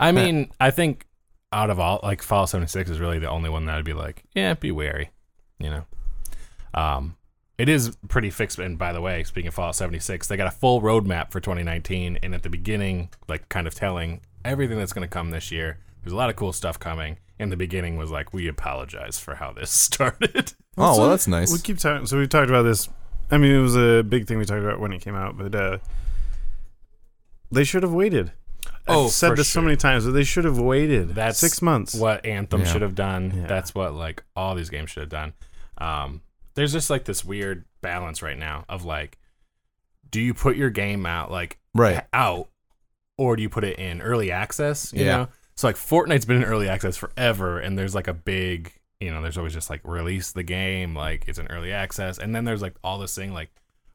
[0.00, 1.06] I mean, I think
[1.52, 4.22] out of all, like Fallout 76 is really the only one that I'd be like,
[4.34, 5.10] yeah, be wary,
[5.58, 5.84] you know.
[6.74, 7.16] Um,
[7.56, 8.58] it is pretty fixed.
[8.58, 12.18] And by the way, speaking of Fallout 76, they got a full roadmap for 2019,
[12.22, 15.78] and at the beginning, like kind of telling everything that's going to come this year.
[16.02, 17.18] There's a lot of cool stuff coming.
[17.38, 20.52] And the beginning was like, we apologize for how this started.
[20.76, 21.52] Oh So well, that's nice.
[21.52, 22.06] We keep talking.
[22.06, 22.88] So we talked about this.
[23.30, 25.54] I mean, it was a big thing we talked about when it came out, but
[25.54, 25.78] uh,
[27.50, 28.32] they should have waited.
[28.86, 31.14] Oh, I've said for this so many times, but they should have waited.
[31.14, 31.94] That's six months.
[31.94, 32.66] what Anthem Yeah.
[32.72, 33.32] should have done.
[33.36, 33.46] Yeah.
[33.46, 35.34] That's what like all these games should have done.
[35.76, 36.22] Um,
[36.54, 39.18] there's just like this weird balance right now of like,
[40.10, 42.02] do you put your game out like Right.
[42.12, 42.48] out,
[43.18, 44.92] or do you put it in early access?
[44.94, 45.16] You Yeah.
[45.16, 49.10] know, so like Fortnite's been in early access forever, and there's like a big, you
[49.10, 52.44] know, there's always just like release the game, like it's in early access, and then
[52.46, 53.50] there's like all this thing like,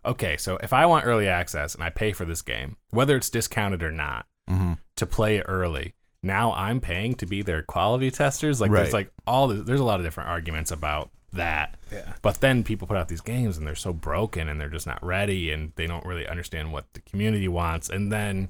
[0.06, 3.30] okay, so if I want early access and I pay for this game, whether it's
[3.30, 5.96] discounted or not, hmm to play it early.
[6.22, 8.62] Now I'm paying to be their quality testers.
[8.62, 8.82] Like Right.
[8.84, 11.78] there's like all the, there's a lot of different arguments about that.
[11.92, 12.14] Yeah.
[12.22, 15.04] But then people put out these games and they're so broken and they're just not
[15.04, 17.90] ready and they don't really understand what the community wants.
[17.90, 18.50] And then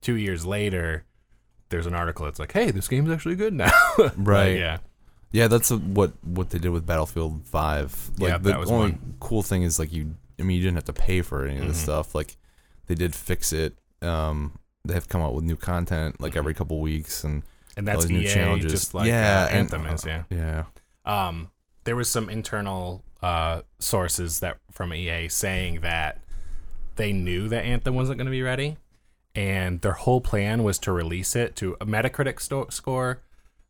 [0.00, 1.04] two years later,
[1.70, 3.70] there's an article that's like, "Hey, this game's actually good now."
[4.16, 4.56] Right.
[4.58, 4.78] yeah.
[5.30, 8.10] Yeah, that's a, what what they did with Battlefield Five.
[8.18, 9.14] Like Yeah, the that was only one.
[9.20, 10.14] cool thing is like you.
[10.40, 11.82] I mean, you didn't have to pay for any of this Mhm.
[11.82, 12.14] stuff.
[12.14, 12.36] Like
[12.86, 13.76] they did fix it.
[14.00, 17.42] Um, they have come out with new content like every couple weeks, and
[17.76, 18.72] And that's new challenges.
[18.72, 20.04] just like yeah, uh, and- Anthem is.
[20.06, 20.22] Yeah.
[20.30, 20.64] yeah,
[21.04, 21.50] um,
[21.84, 26.22] there was some internal uh, sources that from EA saying that
[26.96, 28.76] they knew that Anthem wasn't going to be ready,
[29.38, 33.22] and their whole plan was to release it to a Metacritic sto- score.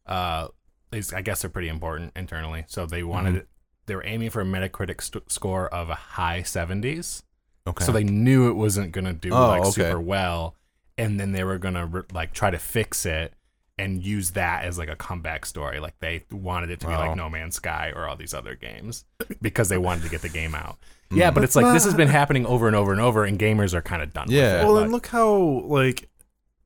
[0.07, 0.49] Uh,
[0.91, 3.45] is I guess they're pretty important internally, so they wanted Mm-hmm.
[3.87, 7.23] They were aiming for a Metacritic st- score of a high seventies,
[7.67, 7.85] okay.
[7.85, 9.71] so they knew it wasn't going to do Oh, like okay.
[9.71, 10.57] super well,
[10.97, 13.35] and then they were going to re- like try to fix it
[13.79, 15.79] and use that as like a comeback story.
[15.81, 19.05] Like they wanted it to be like No Man's Sky or all these other games
[19.41, 20.79] because they wanted to get the game out.
[21.11, 23.73] Yeah, but it's like this has been happening over and over and over, and gamers
[23.75, 24.27] are kind of done.
[24.31, 24.55] Yeah.
[24.55, 24.65] with it.
[24.67, 25.33] Well, Like, and look how
[25.65, 26.09] like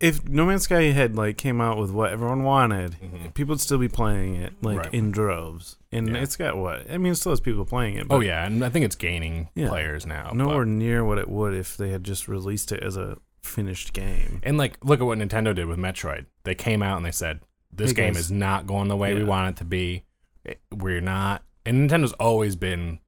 [0.00, 3.34] if No Man's Sky had like came out with what everyone wanted, Mhm.
[3.34, 4.92] people would still be playing it like Right.
[4.94, 5.76] in droves.
[5.92, 6.22] And Yeah.
[6.22, 6.90] it's got what?
[6.90, 8.06] I mean, it still has people playing it.
[8.10, 9.68] oh yeah, and I think it's gaining Yeah.
[9.68, 10.32] players now.
[10.34, 13.18] nowhere but- near what it would if they had just released it as a
[13.52, 14.40] finished game.
[14.42, 16.26] and like, look at what Nintendo did with Metroid.
[16.44, 17.40] They came out and they said,
[17.72, 19.26] "This Hey, game is not going the way we Yeah.
[19.26, 20.04] want it to be.
[20.44, 22.98] It- We're not." And Nintendo's always been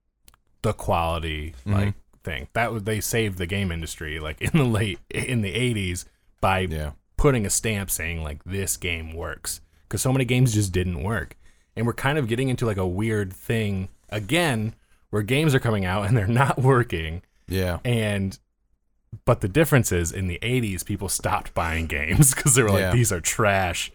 [0.62, 1.94] the quality like Mhm.
[2.22, 2.48] thing.
[2.54, 6.06] That was they saved the game industry like in the late in the '80s
[6.40, 10.72] by yeah, putting a stamp saying like this game works because so many games just
[10.72, 11.36] didn't work
[11.76, 14.74] and we're kind of getting into like a weird thing again
[15.10, 18.38] where games are coming out and they're not working yeah, and
[19.24, 22.80] but the difference is in the 80s people stopped buying games because they were like
[22.80, 22.92] Yeah.
[22.92, 23.90] these are trash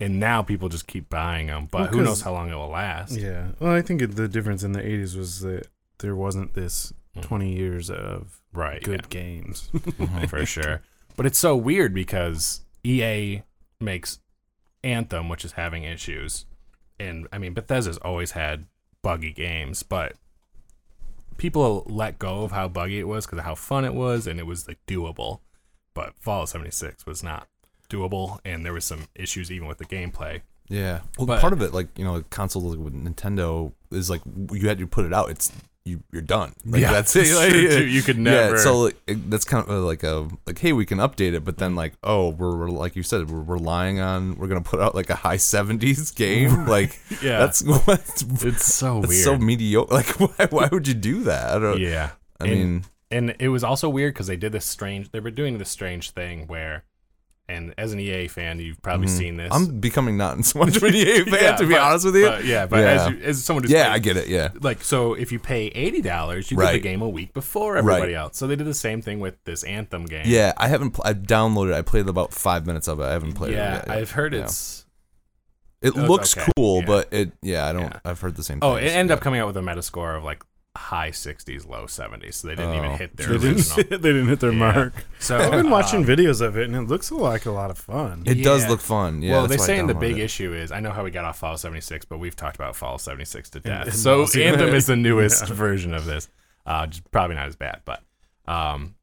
[0.00, 2.68] and now people just keep buying them but Well, who knows how long it will
[2.68, 3.48] last Yeah.
[3.60, 5.66] Well, I think the difference in the 80s was that
[5.98, 7.22] there wasn't this Mm.
[7.22, 9.08] 20 years of right good yeah.
[9.08, 9.70] games.
[10.28, 10.82] for sure.
[11.16, 13.42] But it's so weird because EA
[13.80, 14.18] makes
[14.84, 16.44] Anthem, which is having issues,
[17.00, 18.66] and I mean Bethesda's always had
[19.02, 20.14] buggy games, but
[21.38, 24.38] people let go of how buggy it was because of how fun it was, and
[24.38, 25.40] it was like doable.
[25.94, 27.48] But Fallout 76 was not
[27.88, 30.42] doable, and there was some issues even with the gameplay.
[30.68, 31.00] yeah.
[31.16, 34.20] Well, But- part of it, like you know, consoles like with Nintendo is like
[34.52, 35.30] you had to put it out.
[35.30, 35.50] It's
[35.88, 36.54] you, you're done.
[36.64, 37.34] Like, Yeah, that's it.
[37.34, 37.80] Like, true.
[37.84, 40.98] You could never- Yeah, so like, that's kind of like a like, hey, we can
[40.98, 44.46] update it, but then like, oh, we're, we're like you said, we're relying on we're
[44.48, 46.66] gonna put out like a high '70s game.
[46.66, 47.38] Like, Yeah.
[47.38, 49.24] that's what's It's so that's weird.
[49.24, 49.94] so mediocre.
[49.94, 51.56] Like, why, why would you do that?
[51.56, 51.80] I don't.
[51.80, 52.10] yeah.
[52.40, 55.30] I And- mean, and it was also weird because they did this strange they were
[55.30, 56.84] doing this strange thing where
[57.50, 59.16] And as an EA fan, you've probably mm-hmm.
[59.16, 59.48] seen this.
[59.50, 62.16] I'm becoming not so much of an EA fan, Yeah, to be but- honest with
[62.16, 62.26] you.
[62.26, 64.28] but yeah, but As, you, as someone who's yeah, played- I get it.
[64.28, 64.50] Yeah.
[64.60, 68.12] like so if you pay eighty dollars, you get the game a week before everybody
[68.12, 68.18] Right.
[68.18, 68.36] else.
[68.36, 70.24] So they did the same thing with this Anthem game.
[70.26, 70.90] Yeah, I haven't.
[70.90, 71.70] Pl- I downloaded.
[71.70, 71.76] it.
[71.76, 73.04] I played about five minutes of it.
[73.04, 73.78] I haven't played yeah.
[73.78, 73.96] it yet.
[73.96, 74.44] I've heard Yeah.
[74.44, 74.84] it's
[75.80, 76.50] It looks okay.
[76.56, 76.86] cool, Yeah.
[76.86, 77.32] but it.
[77.40, 77.82] Yeah, I don't.
[77.84, 78.00] Yeah.
[78.04, 78.58] I've heard the same.
[78.60, 79.14] oh, it ended yeah.
[79.14, 80.42] up coming out with a Metascore of like
[80.78, 82.36] high sixties, low seventies.
[82.36, 82.96] So they didn't even Oh.
[82.96, 83.76] hit their They original.
[83.76, 84.58] didn't, they didn't hit their Yeah.
[84.72, 84.92] mark.
[85.18, 87.78] So I've been watching um, videos of it, and it looks like a lot of
[87.78, 88.22] fun.
[88.26, 88.68] It does Yeah.
[88.70, 89.20] look fun.
[89.22, 89.32] Yeah.
[89.32, 90.22] well, they're why I saying the downloaded big it.
[90.22, 92.98] issue is I know how we got off Fall 76, but we've talked about Fall
[92.98, 93.86] 76 to death.
[93.88, 94.46] and so Mass Effect.
[94.58, 96.28] Anthem is the newest version of this.
[96.66, 98.02] Uh, just probably not as bad, but
[98.46, 98.94] um,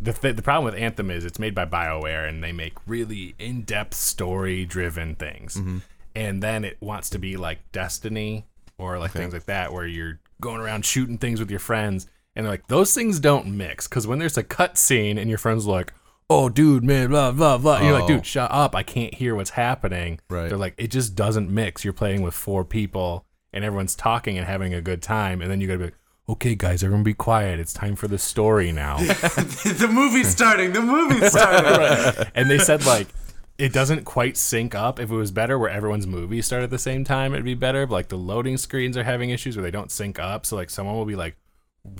[0.00, 3.34] the th- the problem with Anthem is it's made by BioWare and they make really
[3.38, 5.78] in depth story driven things, Mm-hmm.
[6.14, 8.46] and then it wants to be like Destiny
[8.78, 12.44] or like things like that where you're going around shooting things with your friends, and
[12.44, 15.66] they're like those things don't mix because when there's a cut scene and your friends
[15.66, 15.92] are like.
[16.30, 17.76] Oh, dude, man, blah blah blah.
[17.76, 18.08] And you're like, Oh.
[18.08, 18.74] dude, shut up!
[18.74, 20.20] I can't hear what's happening.
[20.30, 20.48] Right.
[20.48, 21.84] They're like, it just doesn't mix.
[21.84, 25.60] You're playing with four people and everyone's talking and having a good time, and then
[25.60, 25.98] you gotta be like,
[26.30, 27.60] okay, guys, everyone be quiet.
[27.60, 28.96] It's time for the story now.
[28.98, 30.72] the movie's starting.
[30.72, 32.26] The movie's starting.
[32.34, 33.08] and they said like
[33.56, 34.98] it doesn't quite sync up.
[34.98, 37.86] If it was better where everyone's movie started at the same time, it'd be better.
[37.86, 40.44] But like the loading screens are having issues where they don't sync up.
[40.44, 41.36] So like someone will be like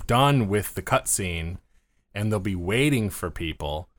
[0.07, 1.57] done with the cutscene
[2.13, 3.89] and they'll be waiting for people.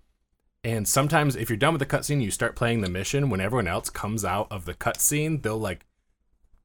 [0.63, 3.31] And sometimes if you're done with the cutscene, you start playing the mission.
[3.31, 5.87] When everyone else comes out of the cutscene, they'll like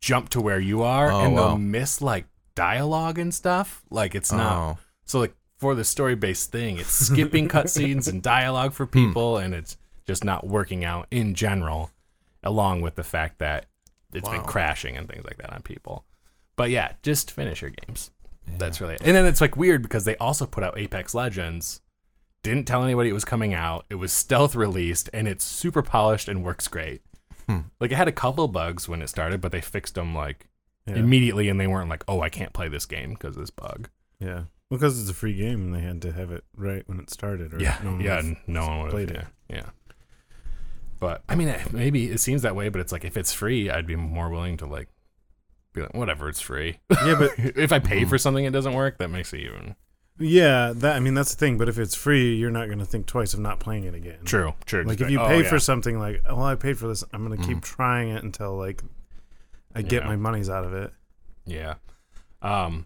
[0.01, 1.55] jump to where you are Oh, and they'll wow.
[1.55, 2.25] miss like
[2.55, 3.83] dialogue and stuff.
[3.89, 4.77] Like it's not Oh.
[5.05, 9.07] so like for the story based thing, it's skipping cutscenes and dialogue for hmm.
[9.07, 9.77] people, and it's
[10.11, 11.89] just not working out in general.
[12.43, 13.67] Along with the fact that
[14.13, 16.05] it's been crashing and things like that on people.
[16.55, 18.11] But yeah, just finish your games.
[18.57, 18.95] That's really.
[18.95, 19.01] it.
[19.05, 21.81] And then it's like weird because they also put out Apex Legends.
[22.43, 23.85] Didn't tell anybody it was coming out.
[23.91, 27.01] It was stealth released, and it's super polished and works great.
[27.47, 27.59] Hmm.
[27.79, 30.47] Like it had a couple bugs when it started, but they fixed them like
[30.87, 30.95] Yeah.
[30.95, 33.87] immediately, and they weren't like, "Oh, I can't play this game because of this bug."
[34.19, 34.45] Yeah.
[34.71, 37.53] Because it's a free game, and they had to have it right when it started.
[37.53, 39.27] Or Yeah, no one yeah, no one would have played yeah, it.
[39.49, 39.69] Yeah,
[41.01, 43.69] but I mean, eh, maybe it seems that way, but it's like if it's free,
[43.69, 44.87] I'd be more willing to like
[45.73, 46.79] be like, whatever, it's free.
[46.89, 49.75] Yeah, but if I pay for something it doesn't work, that makes it even
[50.19, 51.57] yeah, that I mean that's the thing.
[51.57, 54.19] But if it's free, you're not going to think twice of not playing it again.
[54.23, 54.53] true.
[54.65, 54.83] True.
[54.83, 55.49] Like if you oh, pay yeah.
[55.49, 58.55] for something, like oh, I paid for this, I'm going to keep trying it until
[58.55, 58.83] like
[59.73, 60.09] I get Yeah.
[60.09, 60.93] my monies out of it.
[61.45, 61.75] yeah,
[62.41, 62.85] um,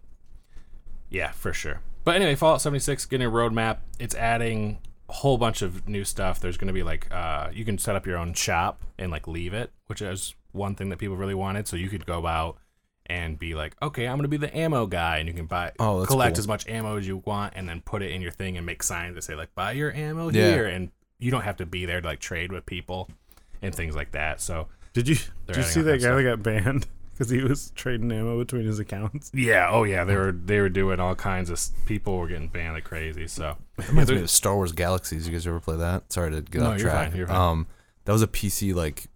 [1.10, 1.82] yeah, for sure.
[2.04, 3.80] But anyway, Fallout 76 getting a roadmap.
[4.00, 6.40] It's adding whole bunch of new stuff.
[6.40, 9.28] There's going to be like uh, you can set up your own shop and like
[9.28, 11.68] leave it, which is one thing that people really wanted.
[11.68, 12.58] So you could go out
[13.08, 16.04] and be like, okay, I'm gonna be the ammo guy, and you can buy, Oh,
[16.08, 16.40] collect cool.
[16.40, 18.82] as much ammo as you want, and then put it in your thing and make
[18.82, 20.50] signs that say like, buy your ammo Yeah.
[20.50, 20.90] here, and
[21.20, 23.08] you don't have to be there to like trade with people
[23.62, 24.42] and things like that.
[24.42, 27.72] So Did you did you see that that guy that got banned because he was
[27.72, 29.32] trading ammo between his accounts?
[29.34, 32.74] yeah, oh yeah, they were they were doing all kinds of people were getting banned
[32.74, 33.28] like crazy.
[33.28, 35.26] So Reminds me of Star Wars Galaxies.
[35.28, 36.12] You guys ever play that?
[36.12, 37.10] Sorry to get No, off you're track.
[37.10, 37.36] fine, you're fine.
[37.38, 37.68] Um,
[38.06, 39.08] that was a PC like,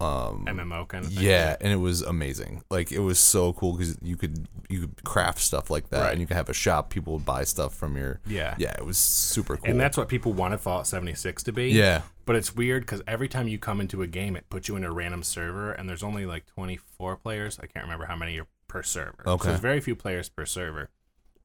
[0.00, 1.24] um, MMO kind of thing.
[1.24, 2.62] yeah, and it was amazing.
[2.70, 6.12] Like it was so cool because you could you could craft stuff like that, Right.
[6.12, 6.90] and you could have a shop.
[6.90, 8.20] People would buy stuff from your.
[8.26, 8.54] Yeah.
[8.58, 9.70] yeah, it was super cool.
[9.70, 11.70] And that's what people wanted Fallout 76 to be.
[11.70, 14.76] yeah, But it's weird because every time you come into a game, it puts you
[14.76, 17.58] in a random server, and there's only like 24 players.
[17.62, 19.22] I can't remember how many are per server.
[19.24, 19.48] So Okay.
[19.48, 20.90] there's very few players per server.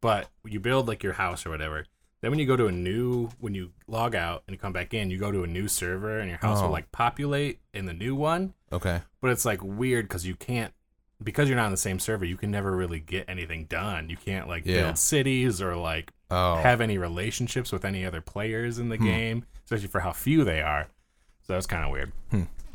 [0.02, 1.86] But you build like your house or whatever.
[2.22, 4.94] Then when you go to a new, when you log out and you come back
[4.94, 6.72] in, you go to a new server, and your house will Oh.
[6.72, 8.54] like populate in the new one.
[8.74, 10.74] okay, But it's like weird because you can't,
[11.22, 14.10] because you're not on the same server, you can never really get anything done.
[14.10, 14.82] You can't like Yeah.
[14.84, 19.46] build cities or like oh, have any relationships with any other players in the game,
[19.65, 20.88] especially for how few they are.
[21.46, 22.12] So that's kind of weird.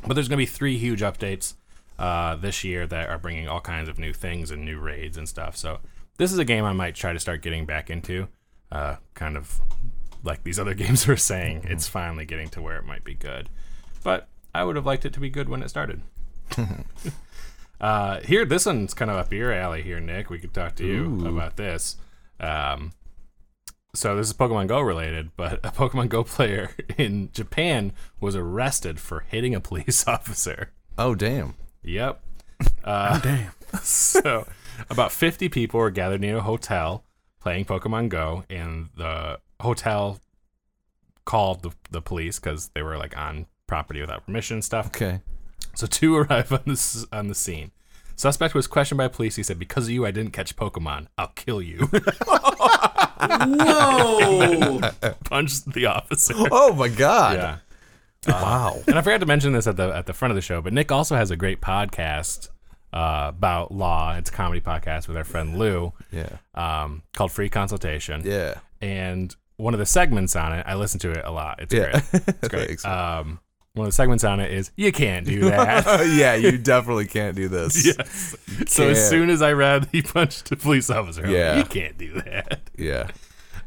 [0.05, 1.55] But there's going to be three huge updates
[1.99, 5.27] uh, this year that are bringing all kinds of new things and new raids and
[5.27, 5.57] stuff.
[5.57, 5.79] So
[6.17, 8.27] this is a game I might try to start getting back into.
[8.71, 9.61] Uh, kind of
[10.23, 13.49] like these other games were saying, it's finally getting to where it might be good.
[14.03, 16.01] But I would have liked it to be good when it started.
[17.81, 20.29] uh, here, this one's kind of up your alley here, Nick.
[20.29, 21.27] We could talk to you Ooh.
[21.27, 21.97] about this.
[22.39, 22.91] Um,
[23.97, 28.99] so this is Pokemon Go related, but a Pokemon Go player in Japan was arrested
[28.99, 30.71] for hitting a police officer.
[30.97, 32.21] oh damn, Yep.
[32.83, 33.51] Uh, Damn.
[33.83, 34.47] so
[34.89, 37.03] about 50 people were gathered near a hotel
[37.41, 40.19] playing Pokemon Go, and the hotel
[41.25, 44.87] called the, the police because they were like on property without permission and stuff.
[44.87, 45.19] okay,
[45.75, 47.71] So two arrive on the on the scene.
[48.15, 49.35] Suspect was questioned by police.
[49.35, 51.07] He said, "Because of you, I didn't catch Pokemon.
[51.17, 51.89] I'll kill you."
[53.19, 54.79] Whoa!
[55.25, 56.33] Punched the officer.
[56.51, 57.57] oh my god, yeah.
[58.27, 58.77] wow.
[58.87, 60.73] And I forgot to mention this at the at the front of the show, but
[60.73, 62.49] Nick also has a great podcast
[62.93, 64.15] uh, about law.
[64.15, 66.29] It's a comedy podcast with our friend Lou Yeah.
[66.55, 68.21] um, called Free Consultation.
[68.23, 68.55] Yeah.
[68.81, 71.59] And one of the segments on it, I listen to it a lot.
[71.61, 71.91] It's Yeah.
[71.91, 72.03] great.
[72.27, 72.67] It's great.
[72.67, 72.85] Thanks.
[72.85, 73.39] Um,
[73.77, 75.85] one of the segments on it is you can't do that.
[76.15, 77.85] yeah, you definitely can't do this.
[77.97, 78.35] yes.
[78.67, 81.57] So as soon as I read he punched a police officer, I'm like, Yeah.
[81.57, 82.59] you can't do that.
[82.77, 83.09] Yeah.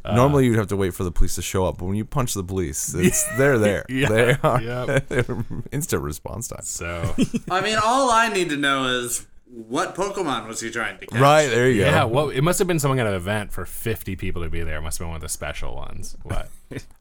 [0.05, 2.05] Uh, Normally you'd have to wait for the police to show up, but when you
[2.07, 3.85] punch the police, it's they're there.
[3.89, 5.09] Yeah, They are yep.
[5.09, 6.63] they're instant response time.
[6.63, 7.15] So
[7.51, 11.21] I mean, all I need to know is what Pokemon was he trying to catch?
[11.21, 11.91] Right, there you go.
[11.91, 12.07] yeah, go.
[12.07, 14.77] well, it must have been something at an event for 50 people to be there.
[14.79, 16.17] It must have been one of the special ones.
[16.23, 16.49] What?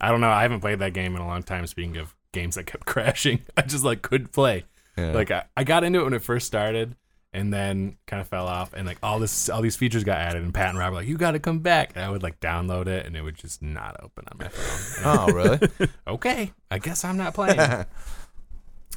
[0.00, 0.30] I don't know.
[0.30, 1.66] I haven't played that game in a long time.
[1.68, 4.64] Speaking of games that kept crashing, I just like couldn't play.
[4.96, 5.12] Yeah.
[5.12, 6.96] Like I, I got into it when it first started,
[7.32, 8.72] and then kind of fell off.
[8.74, 10.42] And like all this, all these features got added.
[10.42, 12.40] And Pat and Rob were like, "You got to come back." And I would like
[12.40, 15.04] download it, and it would just not open on my phone.
[15.04, 15.60] Oh, really?
[16.08, 17.86] okay, I guess I'm not playing.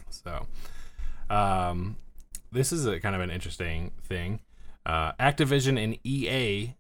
[0.10, 0.48] so,
[1.30, 1.96] um,
[2.52, 4.42] this is a kind of an interesting thing.
[4.86, 6.76] Uh, Activision and EA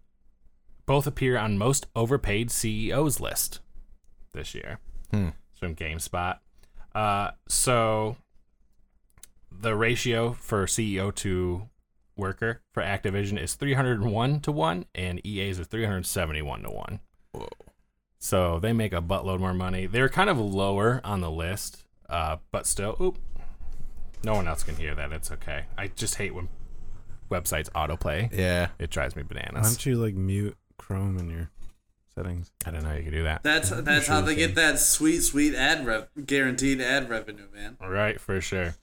[0.85, 3.59] both appear on most overpaid CEOs list
[4.33, 4.79] this year.
[5.11, 5.29] Hmm.
[5.63, 6.37] It's from GameSpot.
[6.93, 8.17] Uh, so
[9.51, 11.69] the ratio for CEO to
[12.15, 16.99] worker for Activision is 301 to 1 and EA's is 371 to 1.
[17.31, 17.49] Whoa.
[18.19, 19.85] So they make a buttload more money.
[19.85, 23.17] They're kind of lower on the list, uh, but still, oop,
[24.23, 25.11] no one else can hear that.
[25.11, 25.65] It's okay.
[25.77, 26.47] I just hate when
[27.29, 28.31] websites autoplay.
[28.31, 28.69] Yeah.
[28.79, 29.47] It drives me bananas.
[29.47, 29.77] Why bananas.
[29.77, 31.49] don't you like mute Chrome in your
[32.15, 32.51] settings?
[32.65, 33.43] I don't know how you can do that.
[33.43, 37.77] That's that's how they get that sweet, sweet ad rev, guaranteed ad revenue, man.
[37.81, 38.75] All right, for sure.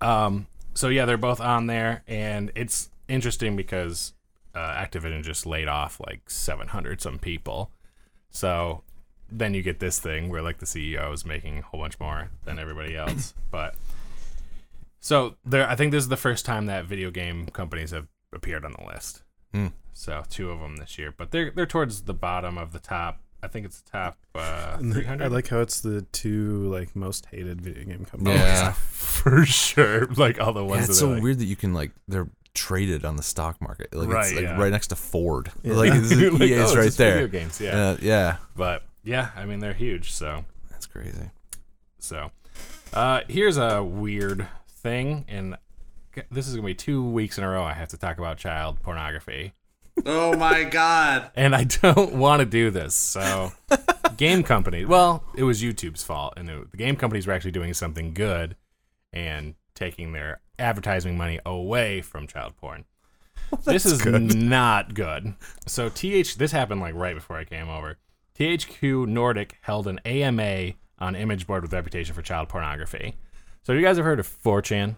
[0.00, 4.12] Um, so yeah, they're both on there, and it's interesting because
[4.54, 7.70] uh, Activision just laid off like 700 some people.
[8.30, 8.82] So
[9.30, 12.30] then you get this thing where like the CEO is making a whole bunch more
[12.44, 13.34] than everybody else.
[13.50, 13.74] but
[15.00, 18.64] so there, I think this is the first time that video game companies have appeared
[18.64, 19.22] on the list.
[19.52, 19.68] Hmm.
[19.98, 23.20] So two of them this year, but they're they're towards the bottom of the top.
[23.42, 25.24] I think it's the top uh, the- 300.
[25.24, 28.38] I like how it's the two like most hated video game companies.
[28.38, 28.72] Yeah.
[28.90, 30.06] for sure.
[30.08, 31.92] Like all the Yeah, ones it's that are so like, weird that you can like
[32.08, 33.94] they're traded on the stock market.
[33.94, 34.58] Like Right, it's like yeah.
[34.60, 35.50] right next to Ford.
[35.62, 35.74] Yeah.
[35.74, 37.14] Like it's, Like, EA oh, it's right there.
[37.26, 37.76] Video games, yeah.
[37.90, 38.36] Uh, yeah.
[38.54, 40.12] But yeah, I mean they're huge.
[40.12, 41.30] So That's crazy.
[41.98, 42.30] so
[42.92, 45.56] uh, here's a weird thing, and
[46.30, 47.62] this is gonna be two weeks in a row.
[47.64, 49.52] I have to talk about child pornography,
[50.04, 51.30] Oh my god.
[51.34, 52.94] and I don't want to do this.
[52.94, 53.52] So
[54.16, 54.86] game companies.
[54.86, 58.56] Well, it was YouTube's fault, and it, the game companies were actually doing something good
[59.12, 62.84] and taking their advertising money away from child porn.
[63.64, 65.34] this is not good.
[65.66, 67.96] So TH this happened like right before I came over.
[68.38, 73.14] THQ Nordic held an AMA on image board with reputation for child pornography.
[73.62, 74.96] So you guys have heard of 4chan?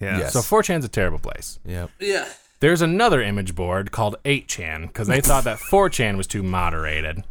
[0.00, 0.18] Yeah.
[0.18, 0.32] Yes.
[0.32, 1.58] So 4chan's a terrible place.
[1.64, 1.90] Yep.
[2.00, 2.28] Yeah.
[2.60, 7.22] There's another image board called 8chan because they thought that 4chan was too moderated.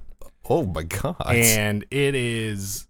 [0.50, 1.18] Oh my god.
[1.28, 2.88] and it is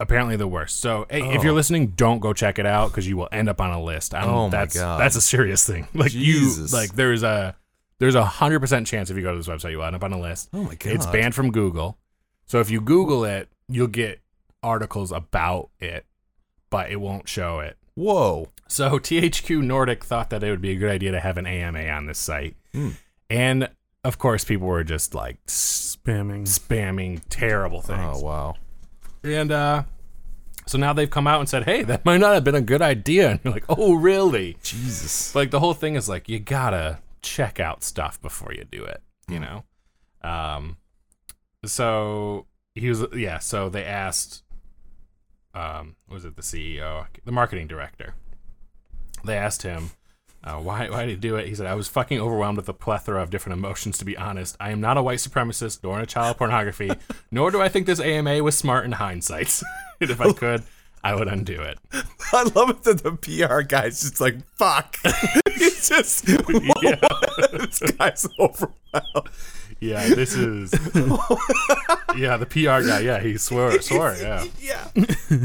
[0.00, 0.80] apparently the worst.
[0.80, 1.42] So hey, if Oh.
[1.42, 4.14] you're listening, don't go check it out because you will end up on a list.
[4.14, 4.98] I'm, Oh my that's, God.
[5.00, 5.88] That's a serious thing.
[5.94, 6.72] Like Jesus.
[6.72, 7.54] you, like there's a
[7.98, 10.12] there's a hundred percent chance if you go to this website, you'll end up on
[10.12, 10.48] a list.
[10.54, 10.92] oh my god.
[10.92, 11.98] It's banned from Google.
[12.46, 14.20] So if you Google it, you'll get
[14.62, 16.06] articles about it,
[16.70, 17.76] but it won't show it.
[17.98, 18.48] Whoa.
[18.68, 21.86] So THQ Nordic thought that it would be a good idea to have an AMA
[21.88, 22.54] on this site.
[22.72, 22.90] Hmm.
[23.28, 23.68] And
[24.04, 26.46] of course, people were just like Spamming.
[26.46, 28.18] spamming terrible things.
[28.18, 28.54] Oh wow.
[29.24, 29.82] And uh,
[30.66, 32.82] so now they've come out and said, hey, that might not have been a good
[32.82, 33.30] idea.
[33.32, 34.56] And you're like, oh, really?
[34.62, 35.34] Jesus.
[35.34, 39.02] Like the whole thing is like, you gotta check out stuff before you do it,
[39.28, 39.64] you know?
[40.22, 40.76] Um,
[41.64, 44.42] so he was, yeah, so they asked,
[45.54, 48.14] um, was it the CEO, the marketing director?
[49.24, 49.90] They asked him,
[50.44, 51.48] uh, why, why did he do it?
[51.48, 54.56] He said, I was fucking overwhelmed with a plethora of different emotions, to be honest.
[54.60, 56.90] I am not a white supremacist, nor a child pornography,
[57.30, 59.60] nor do I think this AMA was smart in hindsight.
[60.00, 60.62] if I could,
[61.02, 61.78] I would undo it.
[62.32, 64.96] I love it that the PR guy's just like fuck.
[65.56, 67.00] He's just Yeah.
[67.52, 69.28] this guy's overwhelmed.
[69.80, 70.72] Yeah, this is.
[72.16, 73.00] yeah, the PR guy.
[73.00, 74.16] Yeah, he swore, swore.
[74.20, 74.88] Yeah, Yeah.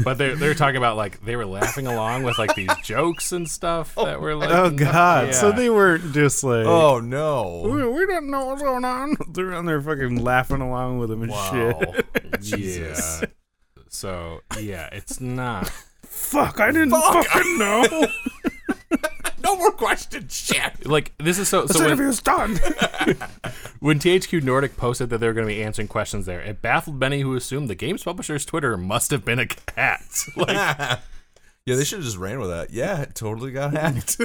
[0.02, 3.48] but they're they're talking about like they were laughing along with like these jokes and
[3.48, 4.50] stuff oh, that were oh, like.
[4.50, 5.34] Oh god.
[5.34, 7.62] So they weren't just like Oh no.
[7.64, 9.16] we, we don't know what's going on.
[9.32, 12.06] They're on there fucking laughing along with him and shit.
[12.42, 13.22] Yeah.
[13.88, 15.70] So yeah, it's not.
[16.02, 18.06] Fuck, I didn't fucking know.
[19.44, 20.34] No more questions.
[20.34, 20.86] Shit.
[20.86, 21.62] Like this is so.
[21.62, 22.58] This So when, interview's done.
[23.84, 26.98] When THQ Nordic posted that they were going to be answering questions there, it baffled
[26.98, 30.00] many who assumed the game's publisher's Twitter must have been a cat.
[30.36, 30.48] Like,
[31.66, 32.70] yeah, they should have just ran with that.
[32.70, 34.18] Yeah, it totally got hacked.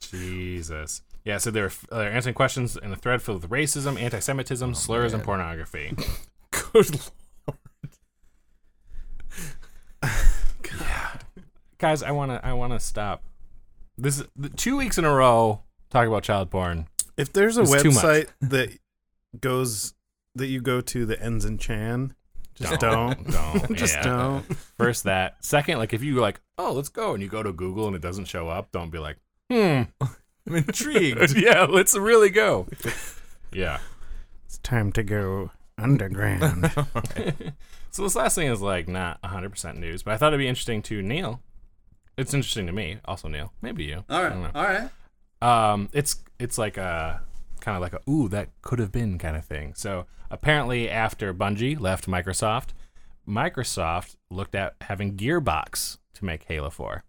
[0.00, 1.02] Jesus.
[1.24, 4.70] Yeah, so they're, uh, they're answering questions in a thread filled with racism, anti Semitism,
[4.70, 5.94] oh, slurs, and pornography.
[6.50, 6.98] Good
[7.46, 7.58] lord.
[11.78, 13.22] Guys, I want to I want to stop.
[13.96, 16.88] This is the, two weeks in a row Talk about child porn.
[17.16, 18.76] If there's a It's website that
[19.40, 19.94] goes
[20.34, 22.14] that you go to that ends in Chan,
[22.54, 23.30] just don't.
[23.30, 23.70] Don't.
[23.76, 24.02] Just yeah.
[24.02, 24.42] don't.
[24.76, 25.44] First that.
[25.44, 28.02] Second, like if you like, oh, let's go, and you go to Google and it
[28.02, 29.18] doesn't show up, don't be like,
[29.48, 30.16] hmm, I'm
[30.46, 31.36] intrigued.
[31.36, 32.66] yeah, let's really go.
[33.52, 33.78] Yeah.
[34.46, 36.72] It's time to go underground.
[37.92, 40.82] So this last thing is like not 100% news, but I thought it'd be interesting
[40.82, 41.40] to Neil.
[42.16, 43.52] It's interesting to me, also Neil.
[43.60, 44.04] Maybe you.
[44.08, 44.90] All right, all right.
[45.42, 47.22] Um, it's it's like a
[47.60, 49.74] kind of like a ooh that could have been kind of thing.
[49.74, 52.68] So apparently, after Bungie left Microsoft,
[53.26, 57.04] Microsoft looked at having Gearbox to make Halo 4,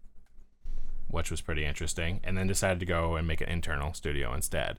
[1.08, 4.78] which was pretty interesting, and then decided to go and make an internal studio instead.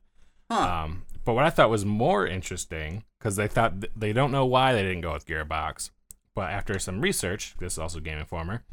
[0.50, 0.84] Huh.
[0.86, 4.46] Um, but what I thought was more interesting because they thought th- they don't know
[4.46, 5.92] why they didn't go with Gearbox,
[6.34, 8.64] but after some research, this is also Game Informer,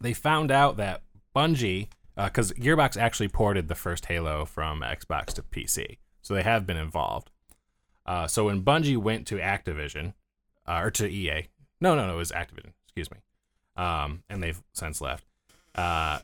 [0.00, 1.02] they found out that
[1.34, 6.66] Bungie, because Gearbox actually ported the first Halo from Xbox to PC, so they have
[6.66, 7.30] been involved.
[8.06, 10.14] Uh, so when Bungie went to Activision,
[10.66, 11.48] uh, or to EA,
[11.80, 13.18] no, no, no, it was Activision, excuse me,
[13.76, 15.24] um, and they've since left.
[15.74, 16.20] Uh,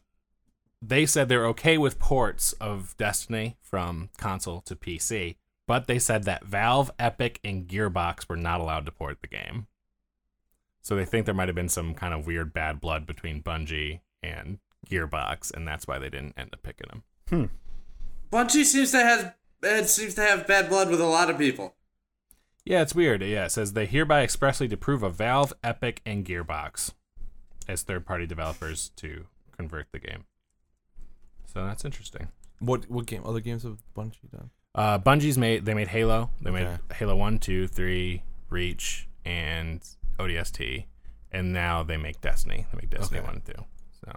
[0.83, 6.25] they said they're okay with ports of Destiny from console to PC, but they said
[6.25, 9.66] that Valve, Epic, and Gearbox were not allowed to port the game.
[10.83, 14.01] So they think there might have been some kind of weird bad blood between Bungie
[14.22, 14.59] and
[14.89, 17.51] Gearbox, and that's why they didn't end up picking them.
[18.33, 21.74] Bungie seems to have it seems to have bad blood with a lot of people.
[22.64, 23.22] Yeah, it's weird.
[23.22, 26.93] Yeah, it says they hereby expressly approve of Valve, Epic, and Gearbox
[27.68, 29.26] as third-party developers to
[29.57, 30.24] convert the game.
[31.47, 32.28] So that's interesting.
[32.59, 33.22] what what game?
[33.24, 34.51] Other games have Bungie done?
[34.74, 36.31] Uh, Bungie's made they made Halo.
[36.41, 36.78] They made Okay.
[36.95, 39.81] Halo one, two, three, Reach, and
[40.21, 40.85] ODST,
[41.33, 42.66] and now they make Destiny.
[42.73, 43.27] They make Destiny Okay.
[43.27, 43.64] one and two.
[44.05, 44.12] So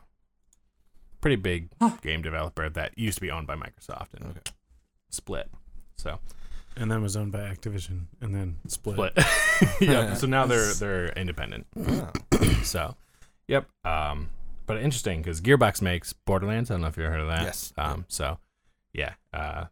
[1.22, 1.70] pretty big
[2.02, 4.42] game developer that used to be owned by Microsoft and Okay.
[5.10, 5.50] split.
[5.98, 6.20] So
[6.76, 8.96] and then was owned by Activision, and then split.
[8.96, 9.14] split.
[9.82, 10.14] yeah.
[10.16, 11.68] So now they're they're independent.
[11.88, 12.12] Ah.
[12.64, 12.96] So,
[13.48, 13.68] yep.
[13.84, 14.30] Um,
[14.66, 16.72] but interesting because Gearbox makes Borderlands.
[16.72, 17.44] I don't know if you ever heard of that.
[17.44, 17.74] Yes.
[17.78, 18.06] Um.
[18.08, 18.38] So,
[18.94, 19.14] yeah.
[19.34, 19.66] Uh,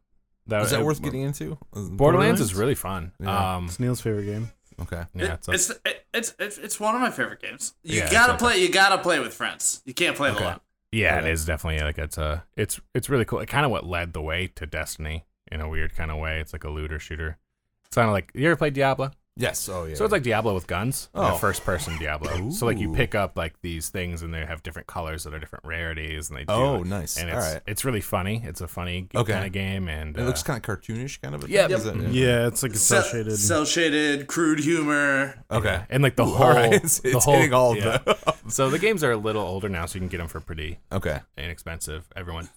[0.48, 1.58] that, Is that uh, worth getting into?
[1.72, 2.42] Borderlands, Borderlands?
[2.42, 3.14] is really fun.
[3.22, 3.56] Yeah.
[3.56, 3.66] Um.
[3.66, 4.52] It's Neil's favorite game.
[4.82, 5.04] Okay.
[5.14, 5.34] Yeah.
[5.34, 7.74] It- It's, it's, it- it's it's it's one of my favorite games.
[7.84, 8.40] You Yeah, gotta okay.
[8.40, 8.58] play.
[8.62, 9.82] You gotta play with friends.
[9.86, 10.44] You can't play it Okay.
[10.44, 10.60] alone.
[10.92, 11.18] yeah.
[11.20, 11.30] Okay.
[11.30, 13.40] It is definitely like it's a it's it's really cool.
[13.40, 16.40] It kind of what led the way to Destiny in a weird kind of way.
[16.42, 17.38] It's like a looter shooter.
[17.86, 19.12] It's kind of like you ever played Diablo?
[19.38, 19.70] Yes.
[19.70, 19.96] Oh yeah.
[19.96, 21.36] So it's like Diablo with guns, Oh.
[21.38, 22.50] first person Diablo.
[22.52, 25.40] So like you pick up like these things and they have different colors that are
[25.40, 27.18] different rarities and they do Oh, nice.
[27.18, 27.62] And it's right.
[27.66, 28.42] it's really funny.
[28.44, 29.32] It's a funny Okay.
[29.32, 31.48] kind of game and it looks uh, kind of cartoonish, kind of.
[31.50, 31.68] Yeah.
[31.70, 33.38] Is that- Yeah, it's like a cel shaded.
[33.38, 35.42] Cel shaded, crude humor.
[35.50, 35.82] Okay.
[35.90, 36.74] and like the Ooh, whole all right.
[36.84, 37.98] It's, the it's whole hitting all of yeah.
[38.00, 38.16] them.
[38.50, 40.80] so the games are a little older now, so you can get them for pretty
[40.92, 41.20] okay.
[41.38, 42.08] inexpensive.
[42.18, 42.50] Everyone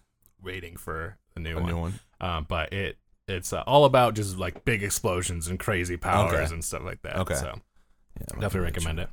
[0.43, 1.67] waiting for the new A one.
[1.71, 2.01] new one.
[2.21, 2.97] Um, but it
[3.29, 6.53] it's uh, all about just like big explosions and crazy powers Okay.
[6.55, 7.17] and stuff like that.
[7.21, 7.35] Okay.
[7.35, 7.47] So
[8.21, 9.09] Yeah, I'm definitely recommend it.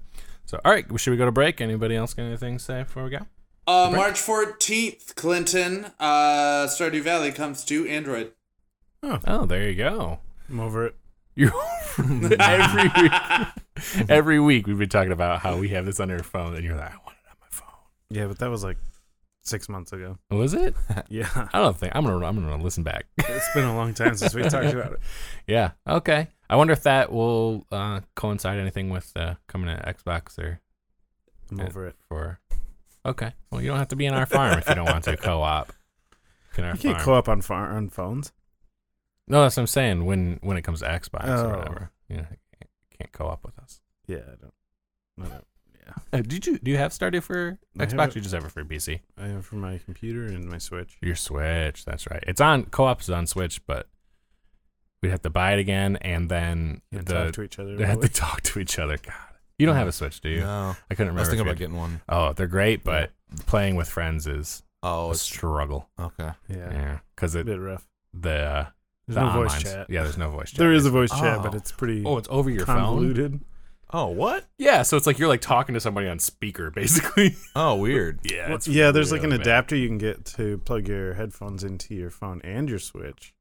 [0.46, 1.62] So all right, should we go to break?
[1.62, 3.20] Anybody else got anything to say before we go?
[3.68, 5.86] Uh, March fourteenth, Clinton.
[6.00, 8.32] Uh, Stardew Valley comes to Android.
[9.04, 10.20] Oh, there you go.
[10.50, 10.96] I'm over it.
[11.36, 11.52] You
[12.40, 13.12] every week,
[14.10, 16.76] every week we've been talking about how we have this on our phone, and you're
[16.76, 17.68] like, I want it on my phone.
[18.10, 18.78] Yeah, but that was like
[19.44, 20.18] six months ago.
[20.30, 20.76] Was it?
[21.10, 22.26] Yeah, I don't think I'm gonna.
[22.26, 23.06] I'm gonna listen back.
[23.18, 25.00] it's been a long time since we talked about it.
[25.48, 25.72] yeah.
[25.88, 26.28] Okay.
[26.50, 30.60] I wonder if that will uh, coincide anything with uh, coming to Xbox or
[31.50, 31.66] I'm Yeah.
[31.68, 31.96] over it.
[32.10, 32.40] for.
[33.06, 33.34] Okay.
[33.50, 35.74] Well, you don't have to be in our farm if you don't want to co-op.
[36.58, 37.06] In our You can't farm.
[37.06, 38.32] co-op on phar- on phones.
[39.28, 40.06] no, that's what I'm saying.
[40.06, 41.46] When when it comes to Xbox Oh.
[41.50, 42.28] or whatever, you know,
[42.98, 43.82] can't co-op with us.
[44.08, 44.54] Yeah, I don't.
[45.22, 45.46] I don't.
[46.14, 48.08] Yeah, Uh, did you do you have Stardew for I have Xbox?
[48.08, 48.16] it.
[48.16, 49.00] or you just have it for PC?
[49.18, 50.98] I have for my computer and my Switch.
[51.02, 51.86] Your Switch.
[51.86, 52.24] That's right.
[52.28, 53.88] It's on co-op is on Switch, but
[55.02, 57.76] we'd have to buy it again, and then You the talk to each other.
[57.76, 58.98] they have to talk to each other.
[58.98, 59.14] God,
[59.58, 60.42] you don't have a Switch, do you?
[60.42, 60.76] No.
[60.90, 61.20] I couldn't remember.
[61.20, 62.02] I was thinking you about had- getting one.
[62.10, 63.12] Oh, they're great, but
[63.46, 65.90] playing with friends is Oh, a it's struggle.
[66.00, 66.32] okay.
[66.50, 67.88] yeah, Yeah, because a it bit rough.
[68.14, 68.66] the uh,
[69.08, 69.90] There's the no voice online's- chat.
[69.90, 70.58] Yeah, there's no voice chat.
[70.60, 71.44] There is a voice chat, Oh.
[71.44, 72.78] but it's pretty Oh, it's over your phone.
[72.78, 73.40] convoluted.
[73.94, 74.46] Oh, what?
[74.58, 77.36] Yeah, so it's like you're like talking to somebody on speaker, basically.
[77.56, 78.20] Oh, weird.
[78.24, 79.42] yeah, it's yeah, there's like an bad.
[79.42, 83.34] adapter you can get to plug your headphones into your phone and your Switch.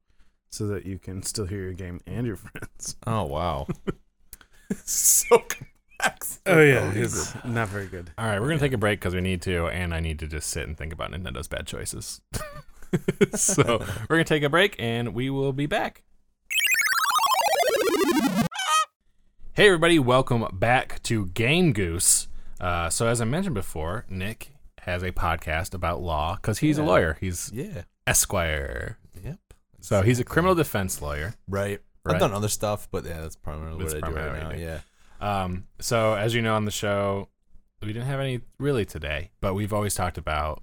[0.51, 2.97] so that you can still hear your game and your friends.
[3.07, 3.69] Oh wow.
[4.85, 6.41] so complex.
[6.47, 8.11] Oh yeah, it's not very good.
[8.19, 10.27] All right, we're gonna take a break because we need to, and I need to
[10.27, 12.21] just sit and think about Nintendo's bad choices.
[13.35, 13.79] so
[14.09, 16.03] we're gonna take a break, and we will be back.
[19.61, 22.29] Hey everybody, welcome back to Game Goose.
[22.59, 26.83] Uh, so as I mentioned before, Nick has a podcast about law because he's a
[26.83, 27.19] lawyer.
[27.21, 27.83] He's Yeah.
[28.07, 29.39] Esquire, Yep.
[29.83, 31.35] so he's a criminal defense lawyer.
[31.47, 31.83] Right.
[32.07, 32.15] Right.
[32.15, 34.51] I've done other stuff, but yeah, that's primarily what I do right now.
[34.53, 34.59] do.
[34.59, 34.81] Yeah.
[35.21, 37.29] Um, so as you know on the show,
[37.83, 40.63] we didn't have any really today, but we've always talked about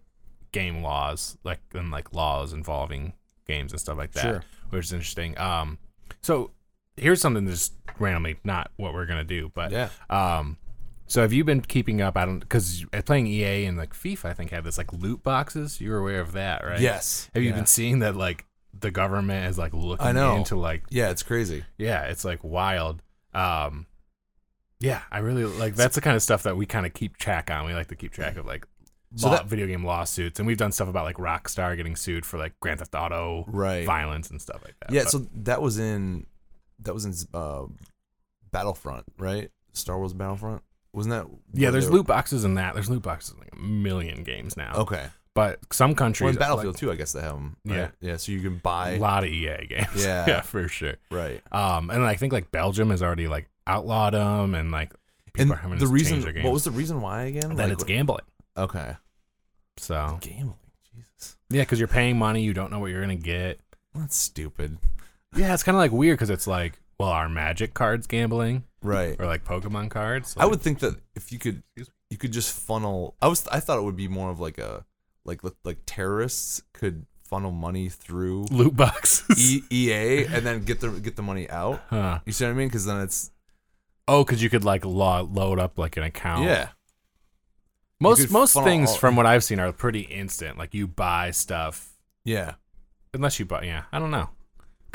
[0.52, 3.14] game laws, like and like laws involving
[3.46, 4.44] games and stuff like that, Sure.
[4.72, 5.38] which is interesting.
[5.38, 5.78] Um,
[6.24, 6.50] so
[6.98, 9.90] here's something that's randomly not what we're gonna do, but Yeah.
[10.10, 10.58] um,
[11.08, 12.18] so have you been keeping up?
[12.18, 15.80] I don't because playing EA and like FIFA, I think had this like loot boxes.
[15.80, 16.80] You're aware of that, right?
[16.82, 17.30] Yes.
[17.34, 17.56] Have you Yeah.
[17.56, 18.46] been seeing that like
[18.78, 20.36] the government is like looking I know.
[20.36, 21.64] into like Yeah, it's crazy.
[21.78, 23.02] yeah, it's like wild.
[23.34, 23.86] Um,
[24.80, 27.50] yeah, I really like that's the kind of stuff that we kind of keep track
[27.50, 27.66] on.
[27.66, 28.68] We like to keep track of like
[29.16, 32.38] So that- video game lawsuits, and we've done stuff about like Rockstar getting sued for
[32.38, 33.86] like Grand Theft Auto Right.
[33.86, 34.92] violence and stuff like that.
[34.92, 36.28] Yeah, But- so that was in
[36.80, 37.64] that was in uh,
[38.52, 39.50] Battlefront, right?
[39.74, 40.62] Star Wars Battlefront.
[40.94, 41.28] Wasn't that?
[41.54, 42.74] yeah, there's loot boxes in that.
[42.74, 44.74] There's loot boxes in like a million games now.
[44.78, 45.06] Okay.
[45.36, 47.58] but some countries Well, in Battlefield like, too, I guess they have them.
[47.66, 47.76] Right?
[47.78, 47.90] Yeah.
[48.02, 48.18] Yeah.
[48.18, 49.88] So you can buy a lot of EA games.
[50.04, 50.26] Yeah.
[50.28, 50.96] yeah, for sure.
[51.12, 51.42] Right.
[51.52, 54.94] Um, and I think like Belgium has already like outlawed them, and like
[55.34, 56.46] people And are having the to reason, change their games.
[56.46, 57.56] what was the reason why again?
[57.56, 58.26] that Like, it's gambling.
[58.56, 58.96] Okay.
[59.78, 60.56] So Gambling.
[60.96, 61.38] Jesus.
[61.52, 63.60] yeah, because you're paying money, you don't know what you're gonna get.
[63.94, 64.78] That's stupid.
[65.38, 69.16] Yeah, it's kind of like weird because it's like, well, our Magic cards gambling Right.
[69.20, 70.36] or like Pokemon cards?
[70.38, 71.64] I would think that if you could,
[72.10, 73.16] you could just funnel.
[73.22, 74.86] I was, I thought it would be more of like a,
[75.26, 79.38] like like terrorists could funnel money through loot boxes.
[79.38, 81.82] e- EA and then get the get the money out.
[81.90, 82.20] huh.
[82.26, 82.68] You see what I mean?
[82.70, 83.32] Because then it's
[84.08, 86.46] Oh, because you could like lo- load up like an account.
[86.46, 86.70] yeah,
[88.00, 90.58] Most most things all- from what I've seen are pretty instant.
[90.58, 91.90] Like you buy stuff
[92.24, 92.54] yeah.
[93.14, 93.64] unless you buy.
[93.64, 94.30] Yeah, I don't know.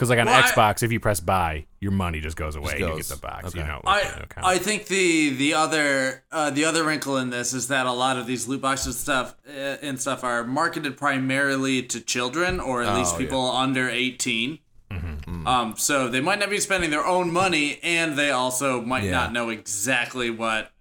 [0.02, 2.72] Because like on Well, I- Xbox, if you press buy, your money just goes away.
[2.72, 3.44] and You get the box.
[3.46, 3.60] Okay.
[3.60, 3.80] You know.
[3.84, 4.46] I, with the account.
[4.48, 8.16] I think the the other uh, the other wrinkle in this is that a lot
[8.16, 12.96] of these loot boxes stuff uh, and stuff are marketed primarily to children or at
[12.96, 14.58] least Oh, people under 18.
[14.90, 15.46] Mm-hmm.
[15.46, 19.12] Um, so they might not be spending their own money, and they also might Yeah.
[19.12, 20.72] not know exactly what.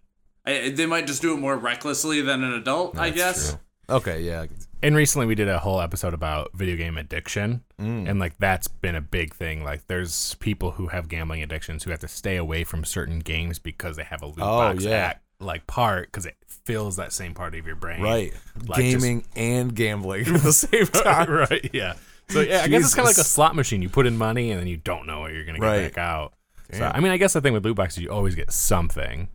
[0.47, 3.51] I, they might just do it more recklessly than an adult, I guess.
[3.51, 3.59] true.
[3.97, 4.47] Okay, yeah.
[4.83, 8.07] And recently we did a whole episode about video game addiction Mm.
[8.09, 11.89] and like that's been a big thing like there's people who have gambling addictions who
[11.91, 14.91] have to stay away from certain games because they have a loot Oh, box yeah.
[14.91, 18.33] act, like part because it fills that same part of your brain Right.
[18.67, 21.29] Like, just- Gaming and gambling at the same time.
[21.31, 21.93] right yeah
[22.29, 24.51] so yeah i guess it's kind of like a slot machine you put in money
[24.51, 25.93] and then you don't know what you're gonna get Right.
[25.93, 26.33] back out
[26.71, 29.27] so i mean i guess the thing with loot boxes you always get something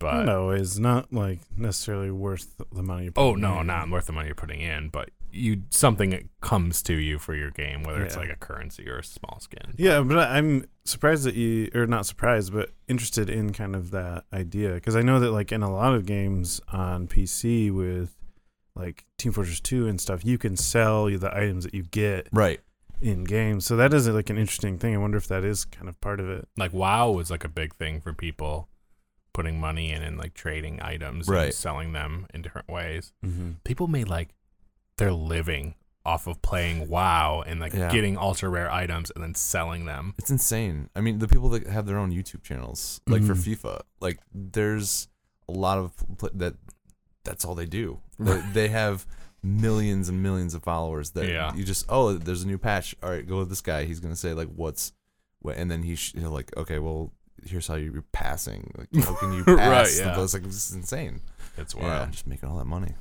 [0.00, 3.04] but Not always, not like necessarily worth the money.
[3.04, 3.68] You're Oh no, in.
[3.68, 7.52] not worth the money you're putting in, but you something comes to you for your
[7.52, 9.74] game, whether it's like a currency or a small skin.
[9.76, 14.24] Yeah, but I'm surprised that you, or not surprised, but interested in kind of that
[14.32, 18.16] idea because I know that like in a lot of games on PC with
[18.74, 22.60] like Team Fortress 2 and stuff, you can sell the items that you get Right.
[23.00, 23.66] in games.
[23.66, 24.94] So that is like an interesting thing.
[24.94, 26.48] I wonder if that is kind of part of it.
[26.56, 28.68] Like WoW was like a big thing for people
[29.40, 31.54] putting money in and like trading items and Right.
[31.54, 33.12] selling them in different ways.
[33.24, 33.52] Mm-hmm.
[33.64, 34.28] People made like
[34.98, 35.74] their living
[36.04, 37.90] off of playing WoW and like Yeah.
[37.90, 40.14] getting ultra rare items and then selling them.
[40.18, 40.88] It's insane.
[40.96, 43.56] I mean, the people that have their own YouTube channels, like for Mhm.
[43.56, 45.08] FIFA, like there's
[45.48, 46.54] a lot of pl- that.
[47.24, 48.00] That's all they do.
[48.18, 49.06] They, they have
[49.42, 51.10] millions and millions of followers.
[51.10, 51.54] That Yeah.
[51.54, 52.94] you just oh, there's a new patch.
[53.02, 53.84] All right, go with this guy.
[53.84, 54.92] He's gonna say like what's,
[55.40, 57.12] what, and then he sh- he'll like okay, well
[57.46, 58.72] here's how you're passing.
[58.76, 59.98] Like how can you Right, pass?
[59.98, 60.20] yeah.
[60.22, 61.20] It's like this is insane.
[61.56, 62.12] It's Yeah, wild.
[62.12, 62.94] just making all that money.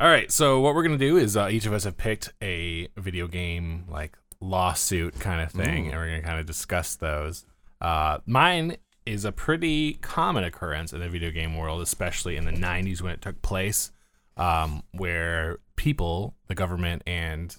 [0.00, 2.88] All right, so what we're gonna do is uh, each of us have picked a
[2.96, 5.90] video game like lawsuit kind of thing, Ooh.
[5.90, 7.44] and we're gonna kind of discuss those.
[7.80, 8.76] Uh, mine
[9.06, 13.10] is a pretty common occurrence in the video game world, especially in the '90s when
[13.12, 13.90] it took place,
[14.36, 17.56] um, where people, the government, and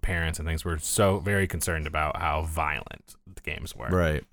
[0.00, 3.88] parents and things were so very concerned about how violent the games were.
[3.88, 4.24] Right.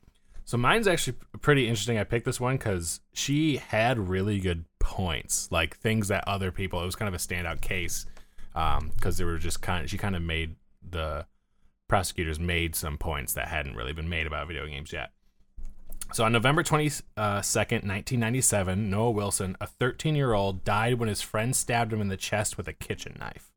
[0.52, 1.98] So mine's actually pretty interesting.
[1.98, 6.82] I picked this one because she had really good points, like things that other people.
[6.82, 8.06] It was kind of a standout case
[8.54, 9.90] um, because they were just kind.
[9.90, 11.26] She kind of made the
[11.88, 15.12] prosecutors made some points that hadn't really been made about video games yet.
[16.12, 20.66] So on November twenty uh, second, nineteen ninety seven, Noah Wilson, a thirteen year old,
[20.66, 23.54] died when his friend stabbed him in the chest with a kitchen knife.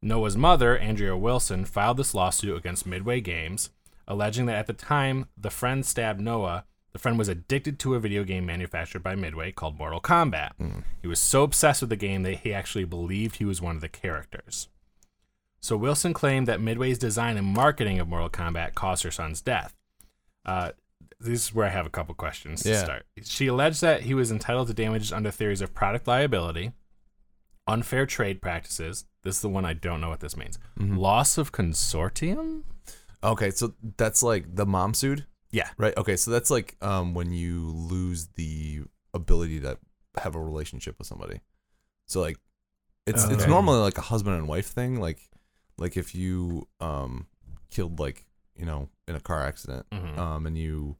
[0.00, 3.70] Noah's mother, Andrea Wilson, filed this lawsuit against Midway Games,
[4.08, 8.00] alleging that at the time the friend stabbed Noah, the friend was addicted to a
[8.00, 10.52] video game manufactured by Midway called Mortal Kombat.
[11.00, 13.80] He was so obsessed with the game that he actually believed he was one of
[13.80, 14.68] the characters.
[15.60, 19.76] So Wilson claimed that Midway's design and marketing of Mortal Kombat caused her son's death.
[20.44, 20.72] Uh,
[21.20, 23.04] this is where I have a couple questions to start.
[23.22, 26.72] She alleged that he was entitled to damages under theories of product liability,
[27.66, 29.04] unfair trade practices.
[29.22, 30.58] This is the one I don't know what this means.
[30.78, 30.96] Mm-hmm.
[30.96, 32.62] Loss of consortium.
[33.22, 35.68] Okay, so that's like the mom sued, Yeah.
[35.76, 35.96] right?
[35.96, 38.82] Okay, so that's like um when you lose the
[39.14, 39.78] ability to
[40.18, 41.40] have a relationship with somebody.
[42.06, 42.38] So like
[43.06, 43.46] it's it's Okay.
[43.50, 45.20] normally like a husband and wife thing, like
[45.76, 47.26] like if you um
[47.70, 50.18] killed like, you know, in a car accident, Mhm.
[50.18, 50.96] um and you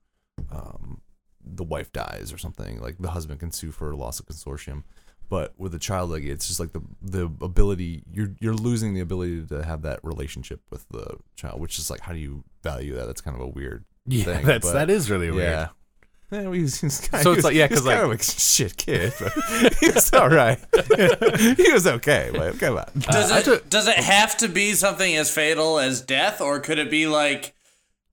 [0.51, 1.01] um
[1.43, 4.85] the wife dies or something, like the husband can sue for loss of consortium.
[5.31, 9.01] But with a child like it's just like the the ability you're you're losing the
[9.01, 12.95] ability to have that relationship with the child, which is like how do you value
[12.97, 13.07] that?
[13.07, 14.45] That's kind of a weird Yeah, thing.
[14.45, 15.49] that's but- that is really weird.
[15.49, 15.69] yeah.
[16.33, 18.21] Yeah, well, he was, he was kind So it's like- yeah, 'cause, kind of like-
[18.21, 19.33] a shit kid, but
[19.81, 20.61] he was all right.
[21.57, 22.31] he was okay.
[22.33, 26.41] But come on, Does it does it have to be something as fatal as death,
[26.41, 27.53] or could it be like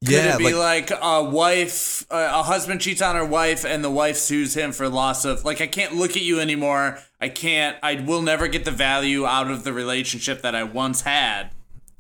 [0.06, 3.84] could yeah, it be like, like, a wife, a husband cheats on her wife, and
[3.84, 7.00] the wife sues him for loss of like I can't look at you anymore.
[7.20, 7.78] I can't.
[7.82, 11.50] I will never get the value out of the relationship that I once had.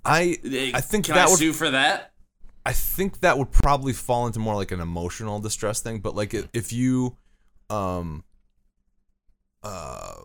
[0.05, 2.11] I Uh, I think Can that I would sue for that?
[2.65, 5.99] I think that would probably fall into more like an emotional distress thing.
[5.99, 7.17] But like if you,
[7.69, 8.23] um,
[9.63, 10.15] uh,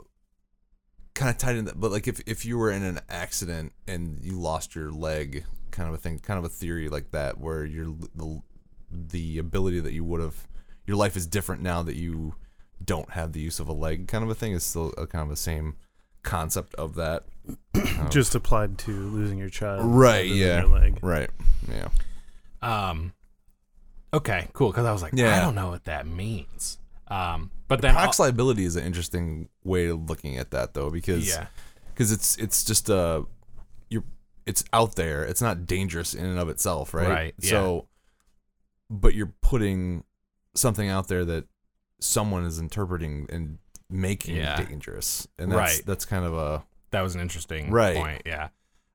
[1.15, 1.81] kind of tied in that.
[1.81, 5.89] But like if if you were in an accident and you lost your leg, kind
[5.89, 8.41] of a thing, kind of a theory like that, where your the
[8.91, 10.47] the ability that you would have,
[10.87, 12.35] your life is different now that you
[12.85, 15.23] don't have the use of a leg, kind of a thing, is still a kind
[15.23, 15.77] of the same
[16.23, 17.25] concept of that.
[18.11, 19.85] Just applied to losing your child.
[19.85, 20.27] Right.
[20.27, 20.61] Yeah.
[20.61, 20.99] Your leg.
[21.03, 21.31] Right.
[21.69, 21.89] Yeah.
[22.61, 23.13] Um.
[24.15, 24.49] Okay.
[24.53, 24.71] Cool.
[24.71, 25.37] Because I was like, yeah.
[25.37, 26.79] I don't know what that means.
[27.09, 27.51] Um.
[27.69, 31.47] But then, Products liability is an interesting way of looking at that though because yeah.
[31.95, 33.27] because it's it's just uh you're
[34.47, 37.51] it's out there it's not dangerous in and of itself right Right, yeah.
[37.51, 37.89] so
[38.91, 40.05] but you're putting
[40.55, 41.45] something out there that
[42.01, 44.63] someone is interpreting and making Yeah.
[44.63, 45.83] dangerous and that's Right.
[45.87, 47.97] that's kind of a That was an interesting Right.
[47.97, 48.23] point.
[48.27, 48.49] Yeah.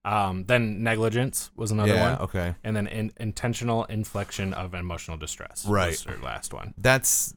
[0.06, 0.46] Um.
[0.46, 2.22] Then negligence was another yeah one.
[2.22, 5.66] okay and then in, intentional infliction of emotional distress.
[5.66, 5.98] Right.
[6.22, 6.74] last one.
[6.78, 7.34] that's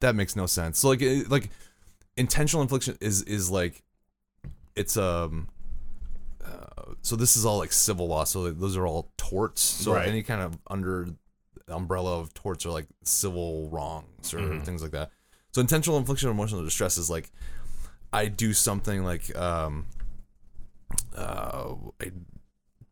[0.00, 1.50] that makes no sense so like like
[2.16, 3.82] intentional infliction is is like
[4.76, 5.48] it's um
[6.54, 9.60] uh, so this is all like civil law so those are all torts.
[9.62, 10.08] So Right.
[10.08, 11.08] any kind of under
[11.66, 14.64] the umbrella of torts are like civil wrongs or Mm-hmm.
[14.64, 15.10] things like that.
[15.52, 17.30] So intentional infliction of emotional distress is like
[18.12, 19.86] i do something like um
[21.16, 22.10] uh i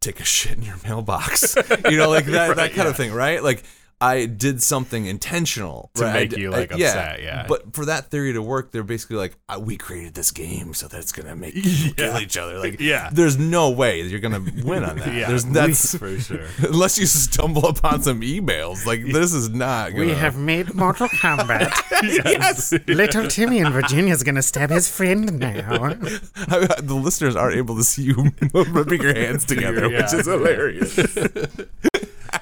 [0.01, 1.55] take a shit in your mailbox.
[1.91, 3.43] You know like that that kind of thing right?
[3.43, 3.65] Like
[4.03, 6.15] I did something intentional To right?
[6.15, 7.47] Make d- you, I- like, upset, yeah.
[7.49, 10.89] But for that theory to work, they're basically like, "Uh, we created this game so
[10.89, 12.59] that it's gonna make you kill each other.
[12.59, 13.11] Like, Yeah.
[13.13, 15.15] there's no way you're gonna win on that.
[15.15, 16.47] Yeah, there's that's for sure.
[16.59, 18.85] unless you stumble upon some emails.
[18.87, 19.93] Like, this is not.
[19.93, 21.71] Gonna, We have made Mortal Kombat.
[22.03, 22.73] yes.
[22.89, 25.95] Little Timmy in Virginia's gonna stab his friend now.
[25.95, 30.97] the listeners aren't able to see you rubbing your hands together, which is hilarious.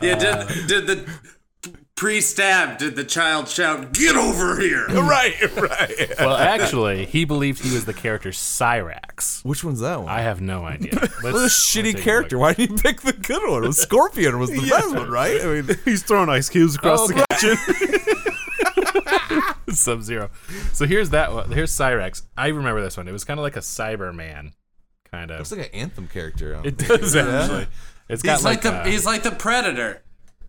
[0.00, 0.14] Yeah.
[0.18, 1.10] Did did the
[2.00, 2.78] pre-stab?
[2.78, 4.86] Did the child shout, "Get over here"?
[4.88, 6.14] right, right.
[6.18, 9.44] Well, actually, he believed he was the character Cyrax.
[9.44, 10.08] Which one's that one?
[10.08, 10.94] I have no idea.
[10.94, 12.38] Let's, what a shitty take a character.
[12.38, 13.64] Why didn't you pick the good one?
[13.64, 15.42] It was Scorpion was the best one, right?
[15.42, 17.58] I mean, He's throwing ice cubes across Oh, the kitchen.
[19.74, 20.30] Sub Zero.
[20.72, 21.52] So here's that one.
[21.52, 22.22] Here's Cyrax.
[22.34, 23.08] I remember this one.
[23.08, 24.52] It was kind of like a Cyberman,
[25.10, 25.38] kind of.
[25.40, 26.58] Looks like an Anthem character.
[26.64, 27.66] It does actually.
[28.08, 30.02] It's got He's like, like, the a- he's like the predator.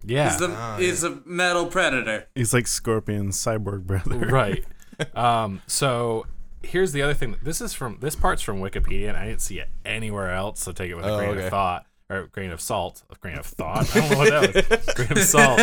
[0.05, 0.29] Yeah.
[0.29, 2.27] He's the he's a metal predator.
[2.35, 4.17] He's like Scorpion's cyborg brother.
[4.27, 4.63] right.
[5.15, 6.27] Um, so
[6.61, 7.35] here's the other thing.
[7.41, 10.59] This is from this part's from Wikipedia, and I didn't see it anywhere else.
[10.61, 11.45] So take it with a Oh, grain okay.
[11.45, 13.01] of thought or a grain of salt.
[13.09, 13.95] A grain of thought.
[13.95, 14.93] I don't know what that was.
[14.95, 15.59] grain of salt.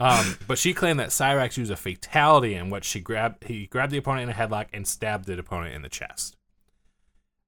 [0.00, 3.92] Um, but she claimed that Cyrax used a fatality in which she grabbed he grabbed
[3.92, 6.36] the opponent in a headlock and stabbed the opponent in the chest.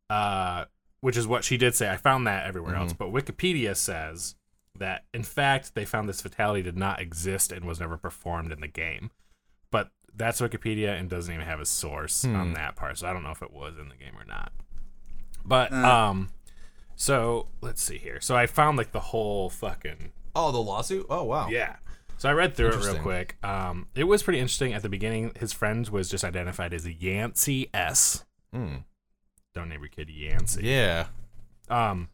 [0.09, 0.67] Uh,
[1.01, 1.91] which is what she did say.
[1.91, 4.37] I found that everywhere else, but Wikipedia says
[4.79, 8.61] that in fact they found this fatality did not exist and was never performed in
[8.61, 9.11] the game.
[9.71, 13.23] But that's Wikipedia and doesn't even have a source on that part, so I don't
[13.23, 14.53] know if it was in the game or not.
[15.45, 16.31] But um,
[16.97, 18.21] so let's see here.
[18.21, 21.07] So I found like the whole fucking Oh, the lawsuit?
[21.09, 21.49] Oh, wow.
[21.49, 21.77] yeah.
[22.17, 23.37] So I read through it real quick.
[23.45, 24.73] Um, it was pretty interesting.
[24.73, 28.25] At the beginning, his friend was just identified as Yancey S.
[28.53, 28.77] Hmm.
[29.55, 30.65] Don't name your kid Yancey.
[30.67, 31.07] Yeah.
[31.69, 32.09] Um,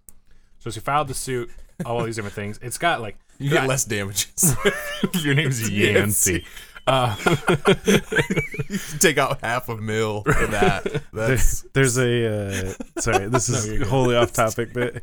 [0.59, 1.51] So she filed the suit,
[1.87, 2.59] all these different things.
[2.63, 4.55] It's got like You get less damages.
[5.15, 6.45] your name's Yancey.
[6.87, 7.15] Uh,
[8.99, 11.03] Take out half a mil for that.
[11.13, 15.03] That's There's a uh, sorry, this is wholly off topic, but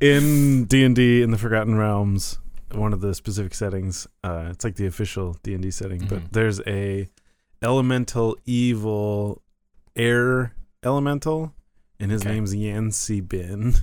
[0.00, 2.38] in D and D in the Forgotten Realms,
[2.72, 6.08] one of the specific settings, uh, it's like the official D and D setting, Mhm.
[6.08, 7.08] but there's a
[7.62, 9.40] elemental evil
[9.96, 11.54] air elemental,
[12.00, 12.32] and his Okay.
[12.34, 13.74] name's Yan-C-Bin.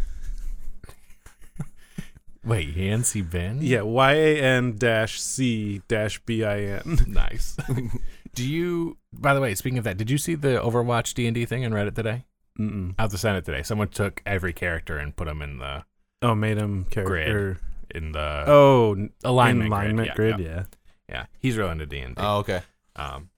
[2.45, 3.59] Wait, Yancey Ben?
[3.61, 7.05] Yeah, Y A N dash C dash B I N.
[7.07, 7.57] Nice.
[8.35, 8.97] Do you?
[9.13, 11.65] By the way, speaking of that, did you see the Overwatch D and D thing
[11.65, 12.25] on Reddit today?
[12.59, 12.95] Mm-mm.
[12.99, 15.83] Out the Senate today, someone took every character and put them in the
[16.21, 17.57] Oh, made him character.
[17.93, 20.35] in the Oh, alignment, alignment grid.
[20.35, 20.45] grid.
[20.45, 20.63] Yeah, Yeah.
[21.09, 21.25] yeah.
[21.39, 22.21] He's real into D and D.
[22.23, 22.61] oh okay.
[22.95, 23.29] Um,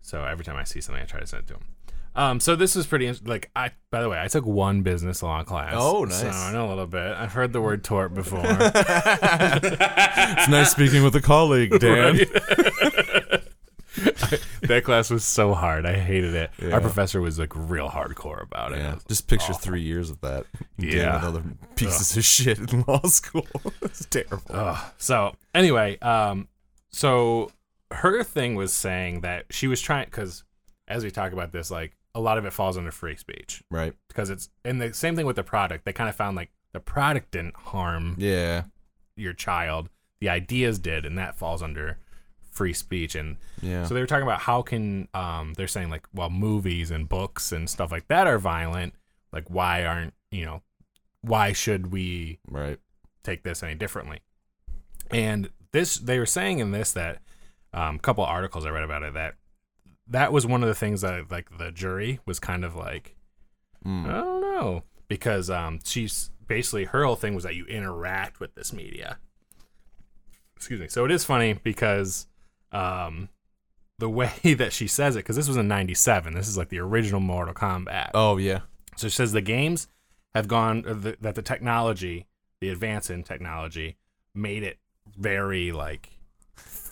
[0.00, 1.64] so every time I see something, I try to send it to him.
[2.16, 3.70] Um, so this was pretty like I.
[3.90, 5.74] By the way, I took one business law class.
[5.76, 6.20] Oh, nice.
[6.20, 7.00] So I know a little bit.
[7.16, 8.42] I've heard the word tort before.
[10.22, 12.16] It's nice speaking with a colleague, Dan.
[14.62, 15.84] that class was so hard.
[15.86, 16.50] I hated it.
[16.62, 16.70] Yeah.
[16.74, 18.78] Our professor was like real hardcore about it.
[18.78, 19.58] Yeah, It just picture awful.
[19.60, 20.46] three years of that.
[20.78, 21.16] Yeah.
[21.16, 21.42] with other
[21.74, 23.46] pieces of shit in law school.
[23.82, 24.40] it's terrible.
[24.50, 24.92] Ugh.
[24.98, 26.48] So anyway, um,
[26.90, 27.50] so
[27.90, 30.44] her thing was saying that she was trying because
[30.86, 33.94] as we talk about this, like a lot of it falls under free speech Right.
[34.08, 35.84] because it's and the same thing with the product.
[35.84, 38.64] They kind of found like the product didn't harm Yeah.
[39.16, 39.88] your child,
[40.20, 41.98] the ideas did, and that falls under
[42.50, 43.14] free speech.
[43.14, 43.84] And Yeah.
[43.86, 47.52] so they were talking about how can um, they're saying like well movies and books
[47.52, 48.94] and stuff like that are violent.
[49.32, 50.62] Like why aren't you know
[51.22, 52.78] why should we right.
[53.22, 54.20] take this any differently.
[55.10, 57.20] And this, they were saying in this that
[57.72, 59.34] um, a couple articles I read about it that
[60.10, 63.16] that was one of the things that like the jury was kind of like,
[63.84, 64.06] Mm.
[64.06, 68.54] I don't know, because um, she's basically her whole thing was that you interact with
[68.54, 69.18] this media.
[70.56, 70.88] Excuse me.
[70.88, 72.26] So it is funny because
[72.72, 73.28] um,
[73.98, 76.78] the way that she says it, because this was in '97, this is like the
[76.78, 78.10] original Mortal Kombat.
[78.14, 78.60] Oh yeah.
[78.96, 79.88] So she says the games
[80.34, 82.26] have gone uh, the, that the technology,
[82.60, 83.96] the advance in technology,
[84.34, 84.78] made it
[85.16, 86.10] very like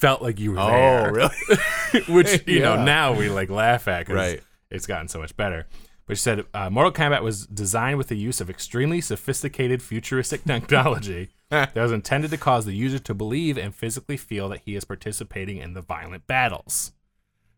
[0.01, 1.09] felt like you were there.
[1.09, 2.03] Oh really?
[2.09, 4.43] Which you know now we like laugh at because Right.
[4.71, 5.67] it's gotten so much better.
[6.07, 10.45] But she said uh, Mortal Kombat was designed with the use of extremely sophisticated futuristic
[10.47, 14.75] technology that was intended to cause the user to believe and physically feel that he
[14.75, 16.93] is participating in the violent battles,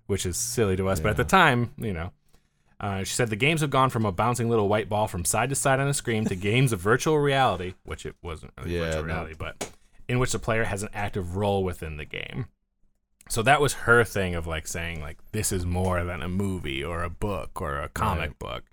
[0.06, 1.00] which is silly to us.
[1.00, 2.12] But at the time, you know,
[2.80, 5.48] uh, she said the games have gone from a bouncing little white ball from side
[5.50, 8.84] to side on a screen to games of virtual reality, which it wasn't really Yeah,
[8.86, 9.06] virtual no.
[9.14, 9.70] reality, but
[10.10, 12.46] in which the player has an active role within the game.
[13.28, 16.82] So that was her thing of like saying like this is more than a movie
[16.82, 18.38] or a book or a comic Right.
[18.40, 18.64] book.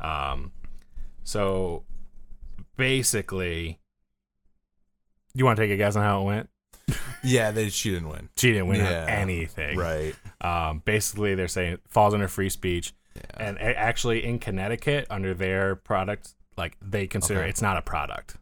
[0.00, 0.50] Um,
[1.22, 1.84] so
[2.76, 3.78] basically,
[5.34, 6.50] you want to take a guess on how it went?
[7.24, 7.50] Yeah.
[7.50, 8.28] They she didn't win.
[8.36, 9.04] She didn't win Yeah.
[9.08, 9.76] anything.
[9.76, 10.14] Right.
[10.40, 12.92] Um, basically, they're saying it falls under free speech,
[13.34, 17.48] and actually in Connecticut, under their product, like they consider Okay.
[17.50, 18.36] it's not a product.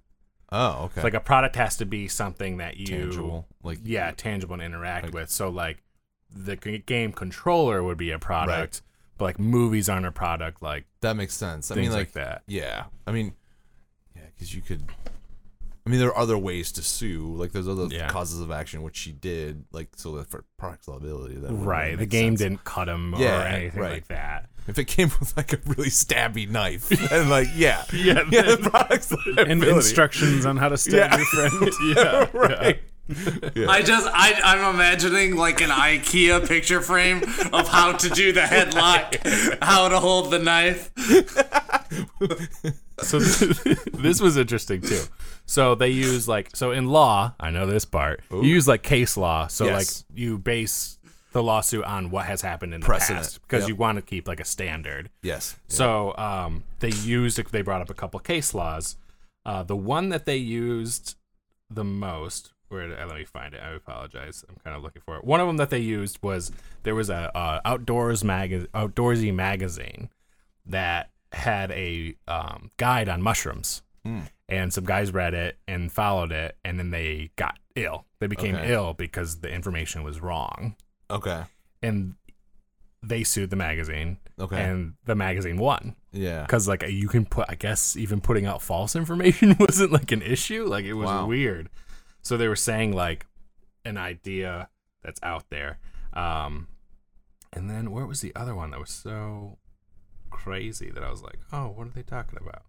[0.53, 0.93] Oh okay.
[0.97, 3.47] It's like a product has to be something that you, tangible.
[3.63, 5.31] Like yeah, tangible and interact Like- with.
[5.31, 5.83] So like
[6.35, 8.83] the game controller would be a product,
[9.19, 10.63] but like movies aren't a product.
[10.63, 11.71] Like that makes sense.
[11.71, 12.43] I mean like, like that.
[12.47, 12.85] Yeah.
[13.07, 13.35] I mean,
[14.15, 14.85] yeah, because you could.
[15.85, 17.33] I mean, there are other ways to sue.
[17.37, 18.09] Like, there's other Yeah.
[18.09, 19.67] causes of action, which she did.
[19.71, 21.97] Like, so that for product liability, that Right.
[21.97, 22.41] The game sense.
[22.41, 23.93] didn't cut him or anything right.
[23.93, 24.51] like that.
[24.69, 28.61] If it came with like a really stabby knife, and like, yeah, Yeah, yeah, then-
[28.63, 31.17] the product's And instructions on how to stab Yeah.
[31.17, 31.73] your friend.
[31.97, 32.27] yeah.
[32.33, 32.81] right.
[33.55, 38.33] yeah I just I I'm imagining like an IKEA picture frame of how to do
[38.33, 40.91] the headlock, how to hold the knife.
[43.03, 45.03] So this was interesting too.
[45.45, 48.23] So they use like so in law, I know this part.
[48.33, 49.47] You use like case law.
[49.47, 49.75] So Yes.
[49.75, 50.96] like you base
[51.37, 53.19] the lawsuit on what has happened in the Precedent.
[53.25, 53.69] past because Yep.
[53.69, 55.11] you want to keep like a standard.
[55.23, 55.57] Yes.
[55.69, 58.97] So um, they used they brought up a couple case laws.
[59.45, 61.17] Uh, the one that they used
[61.71, 62.53] the most.
[62.69, 63.61] Where uh, let me find it.
[63.63, 64.45] I apologize.
[64.49, 65.25] I'm kind of looking for it.
[65.25, 66.51] One of them that they used was
[66.85, 70.09] there was a, uh outdoors mag outdoorsy magazine
[70.65, 73.83] that had a um, guide on mushrooms,
[74.49, 78.07] and some guys read it and followed it, and then they got ill.
[78.21, 78.73] They became Okay.
[78.73, 80.77] ill because the information was wrong,
[81.11, 81.43] Okay.
[81.83, 82.15] and
[83.03, 84.61] they sued the magazine, Okay.
[84.61, 86.43] and the magazine won yeah.
[86.43, 90.23] because like you can put i guess even putting out false information wasn't like an
[90.23, 91.27] issue like it was Wow.
[91.27, 91.69] weird
[92.23, 93.27] so they were saying like
[93.85, 94.69] an idea
[95.03, 95.79] that's out there
[96.15, 96.69] um
[97.53, 99.59] and then where was the other one that was so
[100.31, 102.63] crazy that i was like oh what are they talking about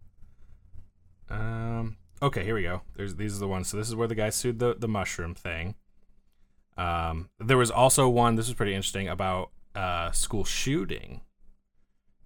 [1.29, 2.81] Um, okay, here we go.
[2.95, 3.67] There's these are the ones.
[3.67, 5.75] So this is where the guy sued the the mushroom thing.
[6.77, 8.35] Um, there was also one.
[8.35, 11.21] This was pretty interesting about uh school shooting.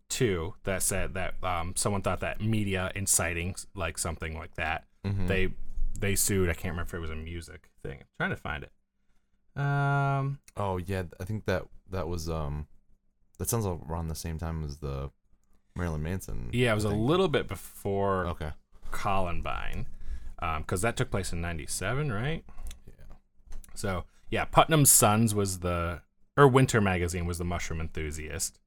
[0.10, 4.86] Too that said that um someone thought that media inciting like something like that.
[5.06, 5.28] Mhm.
[5.28, 5.50] They
[5.98, 6.50] they sued.
[6.50, 8.00] I can't remember if it was a music thing.
[8.02, 8.72] I'm trying to find it.
[9.62, 12.68] Um, Oh yeah, I think that that was um,
[13.38, 15.12] that sounds like around the same time as the
[15.76, 16.50] Marilyn Manson.
[16.52, 18.52] yeah, it was a little bit before Okay.
[18.92, 19.88] Columbine,
[20.58, 22.44] because that took place in '97, right?
[22.86, 23.16] Yeah.
[23.76, 26.02] So yeah, Putnam's Sons was the
[26.36, 28.60] or Winter Magazine was the mushroom enthusiast.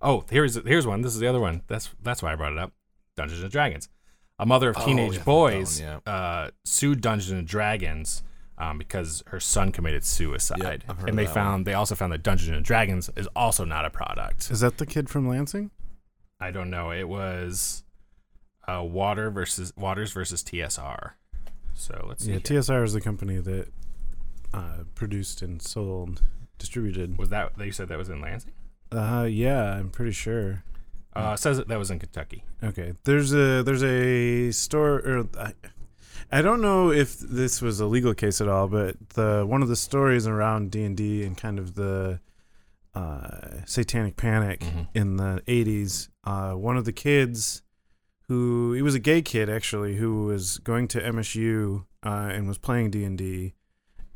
[0.00, 1.00] Oh, here's here's one.
[1.02, 1.62] This is the other one.
[1.66, 2.72] That's that's why I brought it up.
[3.16, 3.88] Dungeons and Dragons.
[4.38, 8.22] A mother of Oh, teenage yeah, boys one, uh, sued Dungeons and Dragons
[8.56, 12.12] um, because her son committed suicide, I've heard and they that found they also found
[12.12, 14.50] that Dungeons and Dragons is also not a product.
[14.52, 15.70] Is that the kid from Lansing?
[16.38, 16.92] I don't know.
[16.92, 17.82] It was
[18.68, 21.12] uh, Water versus Watters versus TSR.
[21.74, 22.30] So let's see.
[22.32, 22.60] Yeah, here.
[22.60, 23.68] TSR is the company that
[24.54, 26.22] uh, produced and sold,
[26.58, 27.18] distributed.
[27.18, 28.52] was that they said that was in Lansing?
[28.90, 30.64] Uh, yeah, I'm pretty sure.
[31.14, 32.44] Uh, says that that was in Kentucky.
[32.62, 34.94] Okay, there's a there's a store.
[34.98, 35.52] Or I,
[36.30, 39.68] I don't know if this was a legal case at all, but the one of
[39.68, 42.20] the stories around D and D and kind of the
[42.94, 44.88] uh, Satanic Panic Mhm.
[44.94, 46.08] in the '80s.
[46.24, 47.62] Uh, one of the kids
[48.28, 52.58] who he was a gay kid actually who was going to MSU uh, and was
[52.58, 53.54] playing D and D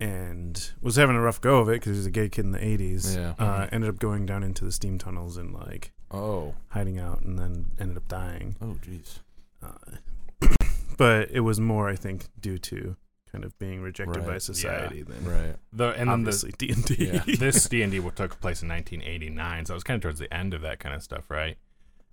[0.02, 2.52] and was having a rough go of it because he was a gay kid in
[2.52, 3.16] the '80s.
[3.16, 3.34] Yeah.
[3.38, 6.54] Uh, ended up going down into the steam tunnels and like Oh.
[6.70, 8.56] hiding out, and then ended up dying.
[8.60, 9.20] Oh, jeez.
[9.62, 10.48] Uh,
[10.98, 12.96] but it was more, I think, due to
[13.30, 14.38] kind of being rejected Right, by yeah.
[14.40, 15.56] society than Right.
[15.72, 17.36] The and then the, obviously D and D.
[17.38, 20.32] This D and D took place in 1989, so it was kind of towards the
[20.34, 21.56] end of that kind of stuff, right?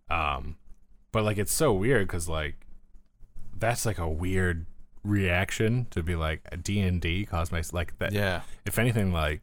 [0.09, 0.55] Um,
[1.11, 2.65] but like it's so weird because like
[3.57, 4.65] that's like a weird
[5.03, 8.11] reaction to be like D and D caused my like that.
[8.11, 8.41] Yeah.
[8.65, 9.41] If anything, like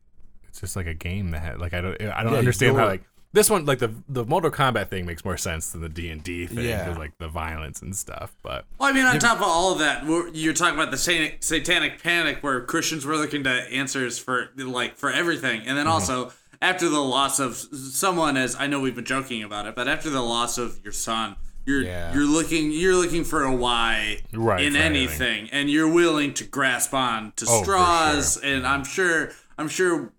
[0.48, 2.86] it's just like a game that had like I don't I don't Yeah, understand how
[2.86, 3.02] like
[3.32, 6.22] this one like the the Mortal Kombat thing makes more sense than the D and
[6.22, 6.86] D thing Yeah.
[6.86, 8.34] 'cause, like the violence and stuff.
[8.42, 10.96] But Well, I mean, on top of all of that, we're- you're talking about the
[10.96, 15.76] satanic, satanic panic, where Christians were looking to answers for like for everything, and Mm-hmm.
[15.76, 16.32] then also
[16.62, 20.08] after the loss of someone, as I know we've been joking about it, but after
[20.08, 21.36] the loss of your son,
[21.66, 22.14] you're Yeah.
[22.14, 26.44] you're looking you're looking for a why Right, in for anything, and you're willing to
[26.44, 30.12] grasp on to Oh, for straws, and I'm sure I'm sure.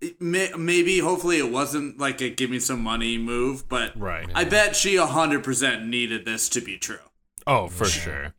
[0.00, 4.28] it may, maybe hopefully it wasn't like a give me some money move but Right.
[4.34, 6.96] i bet she 100% needed this to be true
[7.46, 8.34] Oh, for sure.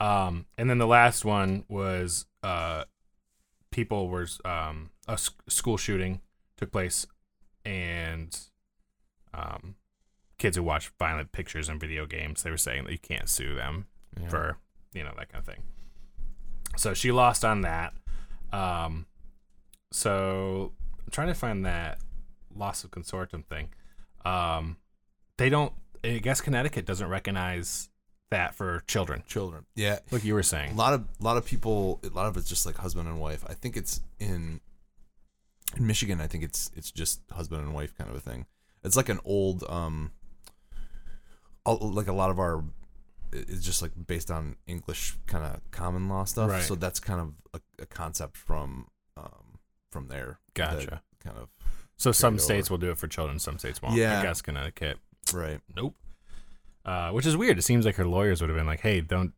[0.00, 2.84] Um, and then the last one was uh,
[3.70, 6.20] people were um, a s- school shooting
[6.56, 7.06] took place,
[7.64, 8.36] and
[9.34, 9.76] um,
[10.40, 13.54] kids who watch violent pictures and video games, they were saying that you can't sue
[13.54, 13.86] them
[14.20, 14.28] Yeah.
[14.28, 14.56] for
[14.92, 15.62] you know that kind of thing.
[16.76, 17.92] So she lost on that.
[18.52, 19.06] Um,
[19.92, 20.72] so
[21.04, 21.98] I'm trying to find that
[22.54, 23.68] loss of consortium thing.
[24.24, 24.76] Um,
[25.36, 25.72] they don't.
[26.02, 27.88] I guess Connecticut doesn't recognize
[28.30, 29.22] that for children.
[29.26, 29.66] Children.
[29.74, 29.98] Yeah.
[30.10, 32.00] Like you were saying, A lot of a lot of people.
[32.04, 33.44] A lot of it's just like husband and wife.
[33.48, 34.60] I think it's in
[35.76, 36.20] in Michigan.
[36.20, 38.46] I think it's it's just husband and wife kind of a thing.
[38.82, 40.12] It's like an old um.
[41.66, 42.64] Like a lot of our,
[43.32, 46.50] it's just like based on English kind of common law stuff.
[46.50, 46.62] Right.
[46.62, 49.58] So that's kind of a, a concept from um
[49.90, 50.38] from there.
[50.54, 51.02] Gotcha.
[51.22, 51.48] Kind of
[51.96, 52.42] So some over.
[52.42, 53.94] states will do it for children, some states won't.
[53.96, 54.20] Yeah.
[54.20, 54.98] I guess Connecticut.
[55.32, 55.60] right.
[55.76, 55.94] Nope.
[56.84, 57.58] Uh, which is weird.
[57.58, 59.32] It seems like her lawyers would have been like, "Hey, don't,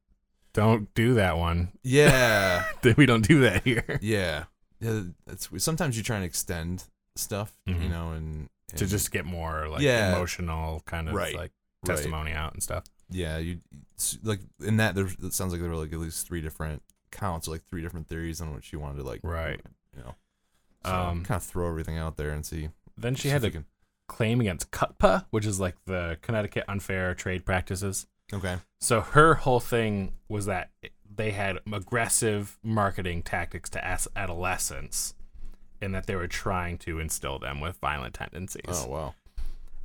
[0.52, 1.72] don't do that one.
[1.82, 2.64] Yeah.
[2.96, 4.44] we don't do that here." yeah.
[4.80, 5.02] Yeah.
[5.26, 6.84] That's sometimes you try and extend
[7.16, 7.82] stuff, Mhm.
[7.82, 10.14] you know, and, to just get more like Yeah.
[10.16, 11.34] emotional kind of Right.
[11.34, 11.50] like
[11.86, 11.96] Right.
[11.96, 12.84] testimony out and stuff.
[13.10, 13.58] yeah, you
[14.22, 17.46] like in that there it sounds like there were like at least three different counts,
[17.48, 19.60] or like three different theories on what she wanted to like, Right.
[19.96, 20.14] You know,
[20.84, 22.70] so Um, kind of throw everything out there and see.
[22.96, 23.64] Then she had to we
[24.08, 28.06] claim against CUTPA, which is like the Connecticut Unfair Trade Practices.
[28.32, 30.70] okay, So her whole thing was that
[31.14, 33.84] they had aggressive marketing tactics to
[34.16, 35.14] adolescents,
[35.80, 38.62] and that they were trying to instill them with violent tendencies.
[38.68, 39.14] oh wow,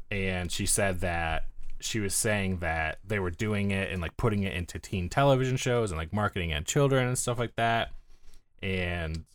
[0.10, 1.46] and she said that
[1.80, 5.58] she was saying that they were doing it and like putting it into teen television
[5.58, 7.92] shows and like marketing at children and stuff like that.
[8.62, 9.26] And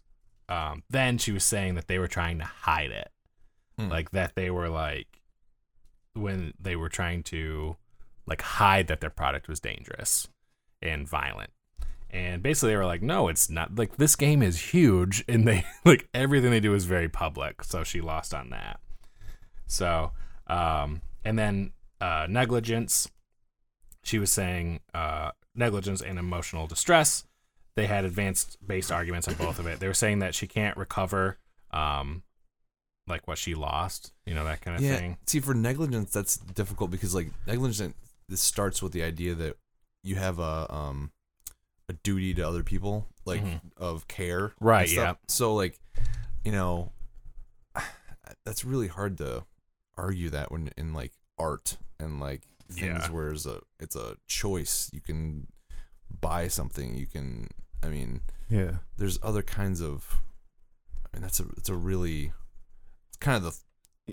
[0.48, 3.10] um, then she was saying that they were trying to hide it,
[3.78, 3.88] Hmm.
[3.88, 5.20] like that they were like
[6.14, 7.76] when they were trying to
[8.26, 10.28] like hide that their product was dangerous
[10.82, 11.50] and violent.
[12.10, 15.64] And basically they were like, no, it's not like this game is huge and they
[15.84, 17.64] like everything they do is very public.
[17.64, 18.80] So she lost on that.
[19.66, 20.12] So,
[20.48, 21.72] um, and then
[22.02, 23.08] uh, negligence.
[24.02, 27.24] She was saying uh, negligence and emotional distress.
[27.76, 29.78] They had advanced based arguments on both of it.
[29.78, 31.38] They were saying that she can't recover,
[31.70, 32.24] um,
[33.06, 34.96] like what she lost, you know, that kind of yeah.
[34.96, 35.16] thing.
[35.26, 37.94] See, for negligence, that's difficult because like negligence,
[38.28, 39.56] this starts with the idea that
[40.02, 41.12] you have a um
[41.88, 43.42] a duty to other people, like
[43.76, 44.66] of care, Mm-hmm.
[44.66, 45.18] Right, stuff.
[45.28, 45.78] So like,
[46.44, 46.90] you know,
[48.44, 49.44] that's really hard to
[49.96, 53.10] argue that when in like art and like things Yeah.
[53.10, 54.90] where it's a it's a choice.
[54.92, 55.46] You can
[56.20, 56.96] buy something.
[56.96, 57.48] You can.
[57.82, 58.76] I mean, Yeah.
[58.96, 60.20] there's other kinds of
[61.06, 62.32] I mean that's a it's a really
[63.08, 63.58] it's kind of the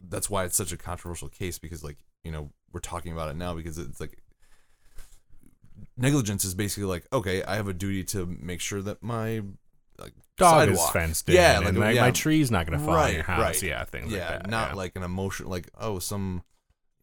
[0.08, 3.36] that's why it's such a controversial case because like you know we're talking about it
[3.36, 4.20] now because it's like
[5.98, 9.42] negligence is basically like okay I have a duty to make sure that my
[9.98, 13.04] like Dog is sidewalk- fenced in, yeah like, my, yeah, my tree's not gonna fall
[13.06, 13.42] in your Right, house.
[13.42, 13.64] right.
[13.64, 14.50] Yeah, things yeah like that.
[14.50, 14.76] not yeah.
[14.76, 16.44] like an emotion like oh some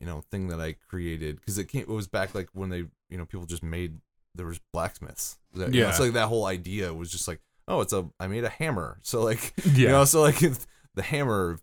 [0.01, 2.85] you know thing that I created because it came it was back like when they
[3.09, 3.99] you know people just made
[4.35, 5.91] there was blacksmiths That- you know, Yeah.
[5.91, 8.99] it's like that whole idea was just like oh it's a I made a hammer
[9.03, 9.73] so like Yeah.
[9.73, 11.59] you know so like if the hammer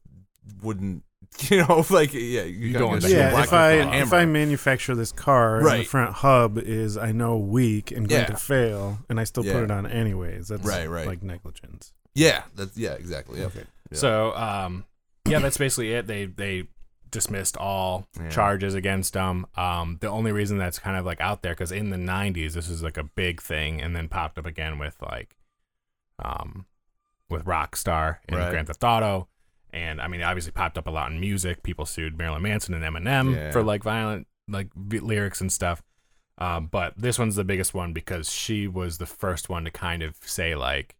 [0.61, 1.03] wouldn't
[1.49, 3.71] you know like yeah you, You don't want a Yeah, black if I
[4.01, 5.88] if I manufacture this car and the Right.
[5.88, 8.27] front hub is I know weak and going Yeah.
[8.27, 9.53] to fail and I still Yeah.
[9.53, 11.07] put it on anyways, that's Right, right.
[11.07, 11.93] like negligence.
[12.15, 13.49] yeah that's yeah exactly yeah.
[13.55, 13.97] Yeah.
[13.99, 14.86] So, um,
[15.27, 16.07] yeah, that's basically it.
[16.07, 16.67] They they
[17.14, 18.28] dismissed all Yeah.
[18.30, 19.45] charges against them.
[19.55, 22.68] Um, the only reason that's kind of like out there because in the '90s this
[22.68, 25.38] was like a big thing, and then popped up again with like,
[26.20, 26.66] um,
[27.30, 28.49] with Rockstar and Right.
[28.51, 29.28] Grand Theft Auto.
[29.72, 31.64] And I mean, it obviously popped up a lot in music.
[31.64, 33.51] People sued Marilyn Manson and Eminem Yeah.
[33.51, 35.82] for like violent like v- lyrics and stuff.
[36.38, 40.03] Um, but this one's the biggest one because she was the first one to kind
[40.03, 40.95] of say like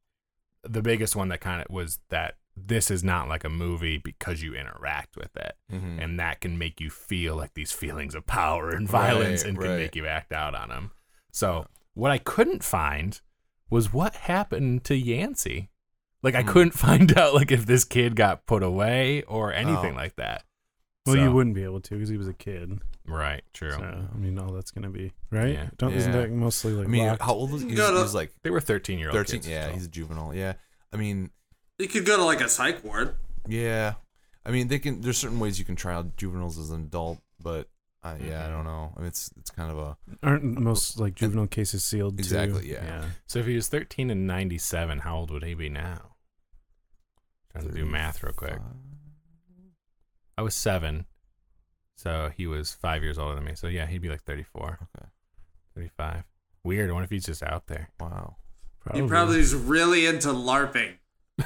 [0.64, 4.42] the biggest one that kind of was that this is not like a movie because
[4.44, 6.02] you interact with it Mhm.
[6.04, 9.60] and that can make you feel like these feelings of power and violence Right, and
[9.60, 9.78] can right.
[9.80, 10.92] make you act out on them
[11.32, 13.20] so what i couldn't find
[13.70, 15.70] was what happened to yancey
[16.22, 16.50] like i Hmm.
[16.50, 19.98] couldn't find out like if this kid got put away or anything Oh.
[19.98, 20.44] like that
[21.06, 22.80] Well, So- you wouldn't be able to because he was a kid.
[23.06, 25.54] right true So I mean, all that's gonna be right.
[25.54, 25.70] Yeah.
[25.78, 27.22] Don't isn't that mostly like I mean locked?
[27.24, 29.18] how old was he he Go was, he was like they were 13 year old
[29.18, 29.74] 13 kids yeah so.
[29.74, 30.54] he's a juvenile yeah
[30.94, 31.32] I mean
[31.80, 33.16] You could go to like a psych ward.
[33.48, 33.96] Yeah,
[34.46, 35.02] I mean they can.
[35.02, 37.68] There's certain ways you can try out juveniles as an adult, but
[38.04, 38.46] uh, yeah, Mm-hmm.
[38.46, 38.94] I don't know.
[38.96, 42.18] I mean, it's it's kind of a Aren't most like juvenile cases sealed?
[42.18, 42.22] too?
[42.22, 43.06] Exactly, yeah.
[43.28, 46.16] so if he was 13 and 97 how old would he be now
[47.52, 48.60] trying to do math real quick
[50.38, 51.06] I was seven,
[51.96, 53.54] so he was five years older than me.
[53.56, 55.08] So yeah, he'd be like 34, Okay.
[55.76, 56.24] 35.
[56.64, 56.90] Weird.
[56.90, 57.90] I wonder if he's just out there.
[58.00, 58.38] Wow.
[58.80, 59.02] Probably.
[59.04, 60.94] He probably is really into LARPing.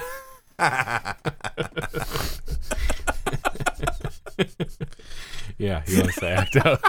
[5.58, 6.80] Yeah, he wants to act out.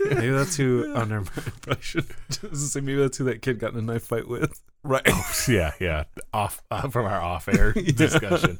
[0.00, 0.92] Maybe that's who.
[0.94, 1.24] Oh.
[1.62, 4.60] Probably should just say maybe that's who that kid got in a knife fight with.
[4.82, 5.06] right.
[5.48, 6.04] yeah, yeah.
[6.34, 8.58] Off uh, from our off-air discussion.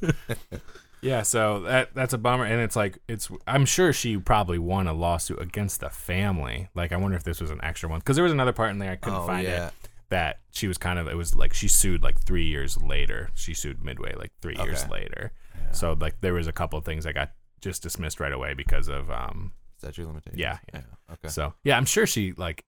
[1.02, 3.28] Yeah, so that that's a bummer, and it's like it's.
[3.46, 6.68] I'm sure she probably won a lawsuit against the family.
[6.74, 8.78] Like, I wonder if this was an extra one because there was another part in
[8.78, 9.68] there I couldn't Oh, find yeah.
[9.68, 9.74] it
[10.08, 11.08] that she was kind of.
[11.08, 13.30] It was like she sued like three years later.
[13.34, 14.90] She sued Midway like three years Okay.
[14.92, 15.32] later.
[15.72, 18.88] So like there was a couple of things that got just dismissed right away because
[18.88, 19.52] of um.
[19.78, 20.38] Statute of limitations.
[20.38, 20.80] Yeah, yeah.
[21.12, 21.28] Okay.
[21.28, 22.64] So yeah, I'm sure she like.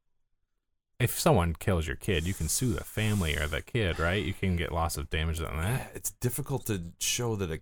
[1.00, 4.22] If someone kills your kid, you can sue the family or the kid, right?
[4.24, 5.80] You can get loss of damage on that.
[5.80, 7.60] Yeah, it's difficult to show that a,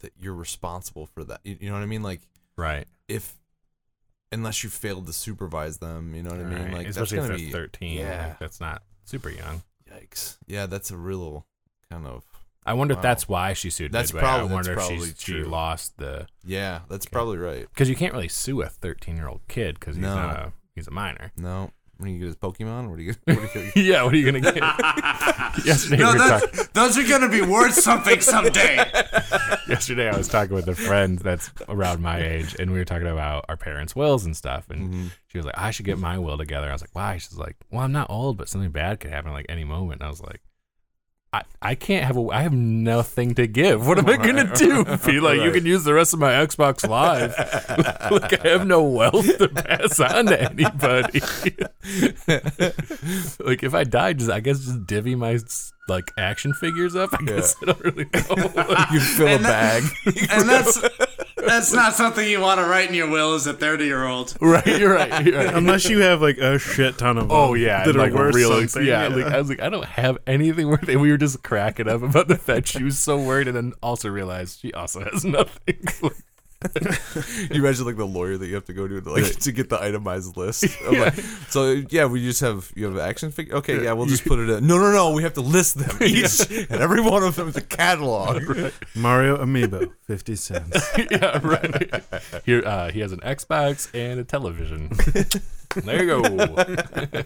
[0.00, 1.40] that you're responsible for that.
[1.44, 2.02] You, you know what I mean?
[2.02, 2.22] Like
[2.56, 2.86] Right.
[3.06, 3.34] if
[4.32, 6.62] unless you failed to supervise them, you know what I mean?
[6.64, 6.72] Right.
[6.78, 7.98] Like especially if they're gonna 13.
[7.98, 8.26] Yeah.
[8.30, 9.62] Like, that's not super young.
[9.90, 10.36] yikes.
[10.46, 11.46] Yeah, that's a real
[11.90, 12.24] kind of
[12.64, 14.20] I wonder if that's why she sued That's Midway.
[14.28, 16.80] probably- I wonder if probably she, she lost the yeah.
[16.88, 17.66] That's probably right.
[17.68, 20.14] because you can't really sue a 13 year old kid because he's No.
[20.14, 21.32] not a he's a minor.
[21.36, 21.72] No,
[22.02, 23.14] when you get his Pokemon, what do you?
[23.24, 24.56] What do you yeah, what are you gonna get?
[25.64, 28.76] yesterday, No, we were that's, talk- those are gonna be worth something someday.
[29.68, 33.06] yesterday I was talking with a friend that's around my age, and we were talking
[33.08, 35.06] about our parents' wills and stuff, and Mm-hmm.
[35.28, 37.56] she was like, "I should get my will together." I was like, "Why?" She's like,
[37.70, 40.20] "Well, I'm not old, but something bad could happen like any moment." And I was
[40.20, 40.40] like.
[41.34, 43.86] I, I can't have a I have nothing to give.
[43.86, 44.84] What am I gonna do?
[44.98, 47.34] Be like, you can use the rest of my Xbox Live.
[48.10, 51.20] like I have no wealth to pass on to anybody.
[53.42, 55.38] like if I die, just I guess just divvy my
[55.88, 57.10] like action figures up.
[57.18, 58.86] I guess I don't really know.
[58.92, 59.84] you fill a that- bag.
[60.30, 60.78] and that's
[61.46, 64.36] that's not something you want to write in your will as a 30 year old.
[64.40, 65.24] right, you're right.
[65.24, 65.54] You're right.
[65.54, 67.30] Unless you have like a shit ton of.
[67.30, 68.88] Oh um, yeah, that and, are like worth really, something.
[68.88, 69.08] yeah.
[69.08, 70.96] Like, I was like, I don't have anything worth it.
[70.96, 74.08] We were just cracking up about the fact she was so worried, and then also
[74.08, 75.78] realized she also has nothing.
[77.50, 79.68] you imagine like the lawyer that you have to go to to, like to get
[79.68, 80.64] the itemized list.
[80.86, 81.14] I'm like,
[81.48, 83.56] so yeah, we just have you have an action figure.
[83.56, 84.66] Okay, yeah, we'll just put it in.
[84.66, 87.56] No, no, no, we have to list them each, and every one of them is
[87.56, 88.42] a catalog.
[88.94, 90.86] Mario Amiibo, fifty cents.
[91.10, 92.04] yeah, right.
[92.44, 94.90] Here, uh, he has an Xbox and a television.
[95.84, 97.24] there you go.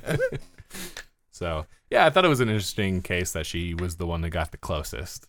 [1.31, 4.31] so, yeah, I thought it was an interesting case that she was the one that
[4.31, 5.27] got the closest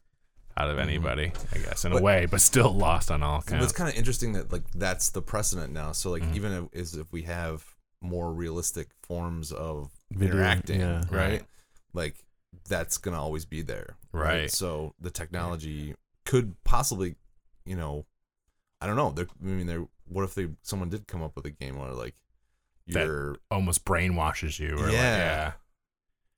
[0.57, 0.89] out of mm-hmm.
[0.89, 3.65] anybody, I guess, in a way, but still lost on all But counts.
[3.65, 5.91] it's kind of interesting that like that's the precedent now.
[5.91, 6.35] So like mm-hmm.
[6.35, 7.63] even if, is if we have
[8.01, 11.03] more realistic forms of Video, interacting, yeah.
[11.09, 11.11] right?
[11.11, 11.43] Right.
[11.93, 12.25] Like
[12.67, 14.51] that's gonna always be there, Right.
[14.51, 17.15] So the technology could possibly,
[17.65, 18.05] you know,
[18.81, 19.11] I don't know.
[19.11, 19.85] There, I mean, there.
[20.09, 22.15] What if they someone did come up with a game where like
[22.87, 24.75] That- you're, Almost brainwashes you.
[24.75, 25.53] Or like, Yeah.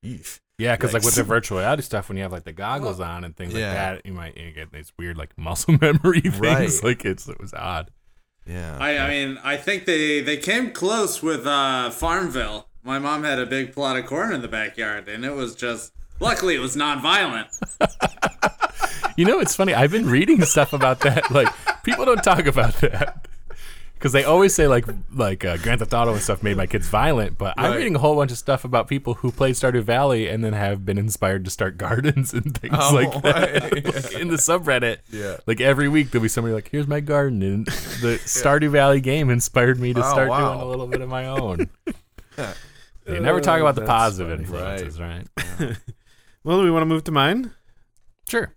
[0.02, 0.16] yeah.
[0.60, 0.64] Eesh.
[0.64, 1.26] Yeah, because like with the Yikes.
[1.26, 3.66] virtual reality stuff, when you have like the goggles on and things Yeah.
[3.68, 6.38] like that, you might you get these weird like muscle memory things.
[6.40, 6.70] Right.
[6.84, 7.90] Like it's it was odd.
[8.46, 12.68] yeah, I, I mean, I think they they came close with uh, Farmville.
[12.82, 15.92] My mom had a big plot of corn in the backyard, and it was just.
[16.22, 17.48] Luckily, it was non-violent.
[19.16, 19.74] You know, it's funny.
[19.74, 21.30] I've been reading stuff about that.
[21.30, 21.48] Like
[21.82, 23.26] people don't talk about that
[24.00, 26.88] because they always say like like uh, Grand Theft Auto and stuff made my kids
[26.88, 27.36] violent.
[27.36, 30.42] But I'm reading a whole bunch of stuff about people who played Stardew Valley and
[30.42, 33.62] then have been inspired to start gardens and things Oh, like that.
[33.72, 33.84] right.
[33.84, 34.98] Like, in the subreddit.
[35.12, 35.36] Yeah.
[35.46, 39.28] Like every week there'll be somebody like, "Here's my garden," and the Stardew Valley game
[39.28, 40.54] inspired me to Oh, start wow.
[40.54, 41.68] doing a little bit of my own.
[43.04, 44.42] They never talk about the That's positive funny.
[44.42, 45.26] influences, right?
[46.42, 47.52] Well, do we want to move to mine?
[48.28, 48.54] Sure.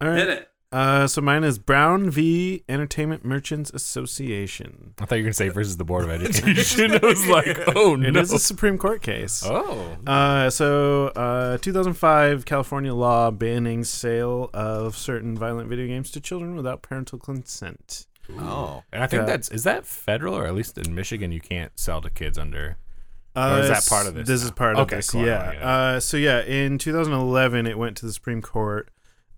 [0.00, 0.18] All right.
[0.18, 0.48] Hit it.
[0.72, 2.64] Uh, so mine is Brown v.
[2.68, 4.94] Entertainment Merchants Association.
[4.98, 6.92] I thought you were gonna say versus the Board of Education.
[7.02, 8.20] I was like, oh It no.
[8.20, 9.42] is a Supreme Court case.
[9.44, 9.96] oh.
[10.06, 16.56] Uh, so, uh, 2005 California law banning sale of certain violent video games to children
[16.56, 18.06] without parental consent.
[18.38, 19.26] oh, And I think Yeah.
[19.26, 22.76] that's is that federal or at least in Michigan you can't sell to kids under.
[23.34, 24.46] Uh, Or is that part of this This now?
[24.46, 25.10] is part Okay, of this.
[25.10, 25.24] cool.
[25.26, 25.52] Yeah.
[25.52, 25.68] Yeah.
[25.68, 28.90] Uh, so yeah, in 2011, it went to the Supreme Court,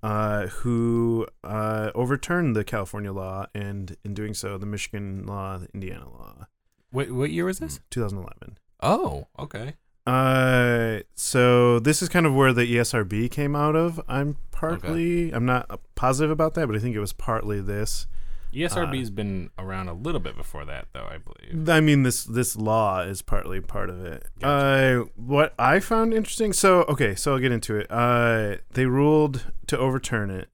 [0.05, 5.67] uh, who uh, overturned the California law, and in doing so, the Michigan law, the
[5.73, 6.47] Indiana law,
[6.91, 7.81] What what year was this?
[7.89, 8.59] 2011.
[8.83, 9.77] Oh, okay.
[10.07, 13.99] Uh, so this is kind of where the ESRB came out of.
[14.07, 18.07] I'm partly, I'm not positive about that, but I think it was partly this.
[18.55, 21.69] ESRB's been around a little bit before that though, I believe.
[21.69, 24.27] I mean, this this law is partly part of it.
[24.43, 26.53] Uh, what I found interesting.
[26.53, 27.87] So okay, so I'll get into it.
[27.91, 30.49] Uh, they ruled to overturn it.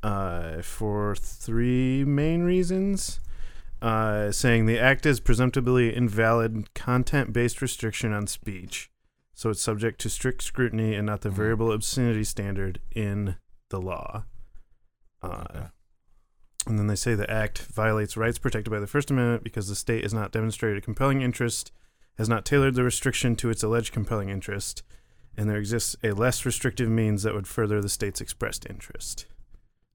[0.00, 3.18] Uh, for three main reasons.
[3.82, 8.90] Uh, saying the act is presumptively invalid content-based restriction on speech,
[9.34, 13.36] so it's subject to strict scrutiny and not the variable obscenity standard in
[13.68, 14.24] the law.
[15.22, 15.66] Uh, Okay.
[16.66, 19.74] And then they say the act violates rights protected by the First Amendment because the
[19.74, 21.72] state has not demonstrated a compelling interest,
[22.16, 24.82] has not tailored the restriction to its alleged compelling interest,
[25.36, 29.26] and there exists a less restrictive means that would further the state's expressed interest.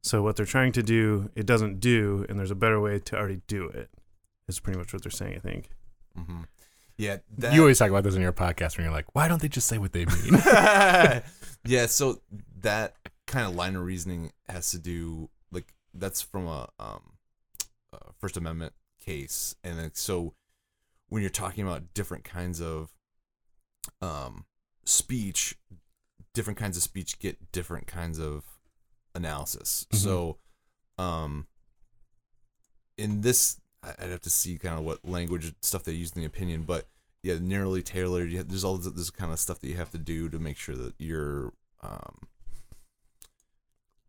[0.01, 3.17] So what they're trying to do, it doesn't do, and there's a better way to
[3.17, 3.89] already do it.
[4.47, 5.69] Is pretty much what they're saying, I think.
[6.15, 6.41] hmm
[6.97, 7.17] yeah.
[7.37, 9.47] That, you always talk about this in your podcast when you're like, why don't they
[9.47, 10.33] just say what they mean?
[11.65, 12.21] yeah, so
[12.61, 12.95] that
[13.25, 15.31] kind of line of reasoning has to do like
[15.93, 17.17] that's from a, um,
[17.91, 20.33] a First Amendment case, and so
[21.09, 22.91] when you're talking about different kinds of
[24.01, 24.45] um,
[24.85, 25.55] speech,
[26.33, 28.43] different kinds of speech get different kinds of
[29.13, 29.85] analysis.
[29.91, 29.97] Mhm.
[29.97, 30.37] So,
[30.97, 31.47] um,
[32.97, 36.27] in this, I'd have to see kind of what language stuff they use in the
[36.27, 36.87] opinion, but
[37.21, 38.31] yeah, narrowly tailored.
[38.31, 40.39] You have, there's all this, this kind of stuff that you have to do to
[40.39, 42.27] make sure that you're um,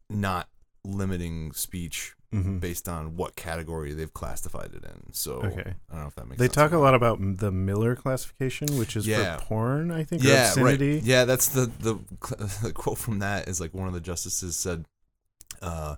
[0.09, 0.49] not
[0.85, 2.59] limiting speech Mm-hmm.
[2.59, 5.13] based on what category they've classified it in.
[5.13, 5.75] So Okay.
[5.89, 8.97] I don't know if that makes They talk a lot about the Miller classification, which
[8.97, 9.37] is Yeah.
[9.37, 10.95] for porn, I think, or Yeah, obscenity.
[10.95, 11.03] right.
[11.05, 11.95] Yeah, that's the, the
[12.65, 14.85] the quote from that is like one of the justices said,
[15.63, 15.95] uh,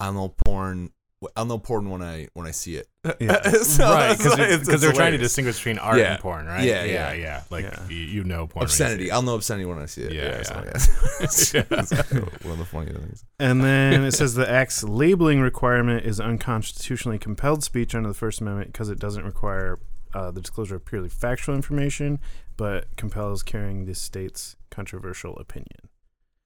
[0.00, 0.90] "I'll know porn.
[1.36, 2.88] I'll know porn when I when I see it."
[3.20, 3.40] Yeah.
[3.62, 6.12] So right, it's- it's- because they're it's trying to distinguish between art Yeah.
[6.12, 6.64] and porn, right?
[6.64, 7.42] Yeah, yeah, yeah.
[7.50, 7.88] Like Yeah.
[7.88, 8.48] You, you know porn.
[8.54, 9.10] when you obscenity.
[9.10, 10.12] I'll know obscenity when I see it.
[10.12, 10.72] Yeah, Yeah, so, yeah.
[11.20, 11.52] yes.
[12.44, 13.24] One of the funny things.
[13.40, 18.40] And then it says the act's labeling requirement is unconstitutionally compelled speech under the First
[18.40, 19.78] Amendment because it doesn't require
[20.14, 22.18] uh, the disclosure of purely factual information,
[22.56, 25.88] but compels carrying the state's controversial opinion.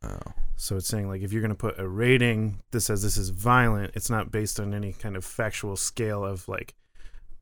[0.04, 0.18] Oh,
[0.56, 3.30] So it's saying like if you're going to put a rating that says this is
[3.30, 6.74] violent, it's not based on any kind of factual scale of like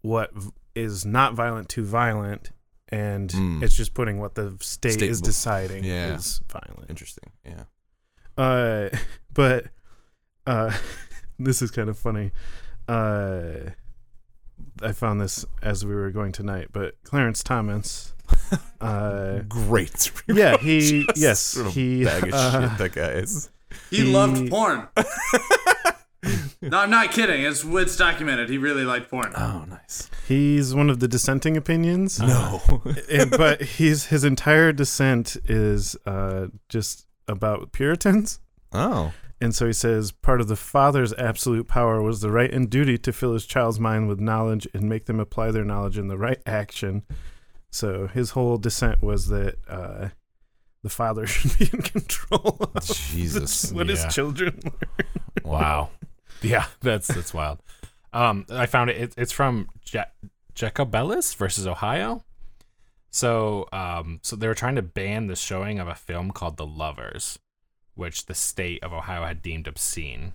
[0.03, 2.51] what v- is not violent to violent,
[2.89, 3.63] and Mm.
[3.63, 6.15] it's just putting what the state, State is deciding Yeah.
[6.17, 6.89] is violent.
[6.91, 7.31] interesting.
[7.45, 7.65] Yeah.
[8.37, 8.89] Uh,
[9.35, 9.67] but
[10.47, 10.73] uh,
[11.39, 12.33] this is kind of funny.
[12.89, 13.71] uh,
[14.83, 18.15] I found this as we were going tonight, but Clarence Thomas.
[18.81, 20.11] Uh, Great.
[20.27, 23.51] yeah, he Just yes what a he bag of uh, shit that guy is.
[23.91, 24.89] He, He- loved porn.
[26.63, 27.43] no, I'm not kidding.
[27.45, 28.49] It's it's documented.
[28.49, 29.33] He really liked porn.
[29.37, 30.09] Oh, nice.
[30.27, 32.19] he's one of the dissenting opinions.
[32.21, 32.63] No.
[33.11, 38.41] and, but he's his entire dissent is uh, just about Puritans.
[38.73, 39.13] oh.
[39.41, 42.99] And so he says, part of the father's absolute power was the right and duty
[42.99, 46.19] to fill his child's mind with knowledge and make them apply their knowledge in the
[46.19, 47.03] right action.
[47.71, 50.09] So his whole dissent was that uh,
[50.83, 53.73] the father should be in control of Jesus.
[53.73, 53.95] what Yeah.
[54.05, 54.75] his children learn.
[55.45, 55.91] Wow.
[56.43, 57.59] Yeah, that's that's wild.
[58.15, 58.97] Um, I found it.
[58.97, 60.05] it it's from ja-
[60.55, 62.25] Jacobellis versus Ohio.
[63.11, 66.65] So, um, so they were trying to ban the showing of a film called The
[66.65, 67.39] Lovers,
[68.01, 70.33] which the state of Ohio had deemed obscene.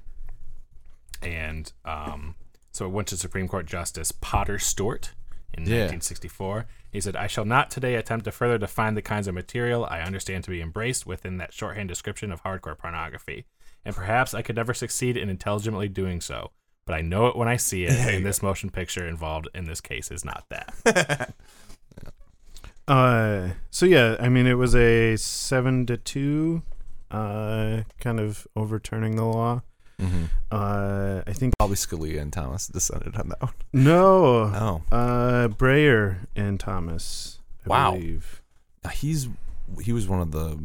[1.22, 2.36] And um,
[2.72, 5.14] so it went to Supreme Court Justice Potter Stewart
[5.54, 5.88] in Yeah.
[5.90, 6.68] 1964.
[6.92, 10.02] He said, I shall not today attempt to further define the kinds of material I
[10.02, 13.46] understand to be embraced within that shorthand description of hardcore pornography.
[13.84, 16.52] And perhaps I could never succeed in intelligently doing so,
[16.86, 19.82] but I know it when I see it, and this motion picture involved in this
[19.82, 21.34] case is not that.
[22.88, 26.62] Uh, so yeah, I mean, it was a seven to two,
[27.16, 29.62] uh, kind of overturning the law.
[30.02, 30.28] Mhm.
[30.52, 33.54] Uh, I think Probably Scalia and Thomas descended on that one.
[33.72, 34.04] no,
[34.54, 34.82] Oh.
[34.92, 37.40] uh, Breyer and Thomas.
[37.66, 37.92] I Wow.
[37.94, 38.42] believe.
[38.94, 39.30] He's
[39.82, 40.60] he was one of the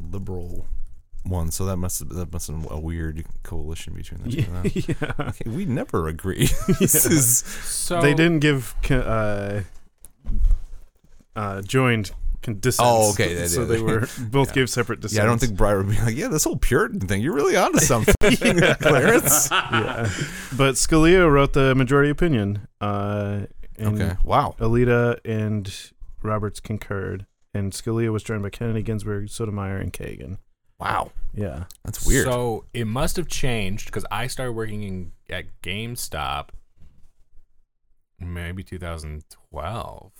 [0.00, 0.66] liberal
[1.26, 4.38] ones, so that must have, that must have been a weird coalition between the two.
[4.50, 4.72] of them.
[5.18, 5.28] yeah.
[5.30, 6.46] Okay, we never agree.
[6.78, 9.62] this is So they didn't give uh,
[11.34, 12.20] uh, joined con-
[12.54, 12.80] dissents.
[12.82, 13.68] Oh, okay, they so did.
[13.68, 14.00] they were
[14.30, 14.54] both Yeah.
[14.54, 15.16] gave separate dissents.
[15.18, 15.22] yeah.
[15.22, 17.20] I don't think Breyer would be like, yeah, this whole Puritan thing.
[17.22, 18.14] You're really onto something,
[18.80, 19.48] Clarence.
[19.50, 20.10] Yeah.
[20.56, 22.66] but Scalia wrote the majority opinion.
[22.80, 23.46] Uh,
[23.78, 24.16] and Okay.
[24.24, 24.54] Wow.
[24.58, 25.72] Alito and
[26.22, 30.38] Roberts concurred, and Scalia was joined by Kennedy, Ginsburg, Sotomayor, and Kagan.
[30.80, 31.12] Wow.
[31.34, 31.64] Yeah.
[31.84, 32.26] That's weird.
[32.26, 36.48] So it must have changed because I started working in, at GameStop
[38.18, 40.12] maybe 2012.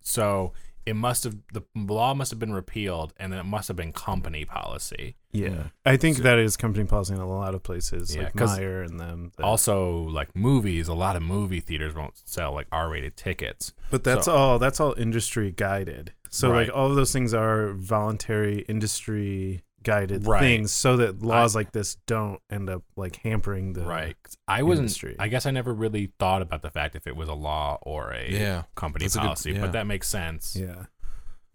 [0.00, 0.52] So
[0.86, 3.92] it must have the law must have been repealed, and then it must have been
[3.92, 5.16] company policy.
[5.32, 5.48] Yeah.
[5.48, 5.70] Mm.
[5.84, 8.86] I think that is company policy in a lot of places, Yeah, like 'cause Meijer
[8.86, 9.32] and them.
[9.36, 13.74] that- Also, like movies, a lot of movie theaters won't sell like R-rated tickets.
[13.90, 14.58] But that's So- all.
[14.58, 16.12] That's all industry guided.
[16.30, 16.66] So Right.
[16.68, 20.40] like all of those things are voluntary industry guided Right.
[20.40, 24.16] things, so that laws like this don't end up like hampering the Right.
[24.48, 24.86] I wasn't.
[24.86, 25.16] industry.
[25.18, 28.10] I guess I never really thought about the fact if it was a law or
[28.12, 28.64] a Yeah.
[28.74, 29.60] company That's a good- policy, yeah.
[29.60, 30.56] but that makes sense.
[30.56, 30.86] Yeah.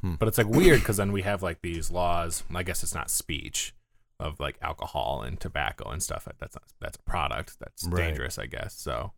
[0.04, 2.44] But it's like weird because then we have like these laws.
[2.56, 3.76] I guess it's not speech
[4.20, 6.28] of like alcohol and tobacco and stuff.
[6.40, 8.06] That's not, that's a product that's Right.
[8.08, 8.74] dangerous, I guess.
[8.74, 9.12] So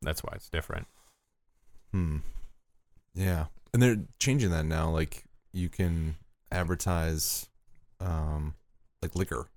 [0.00, 0.86] that's why it's different.
[1.92, 2.18] Hmm.
[3.14, 4.88] Yeah, and they're changing that now.
[4.90, 6.16] Like you can
[6.52, 7.48] advertise,
[8.00, 8.54] um,
[9.02, 9.48] like liquor.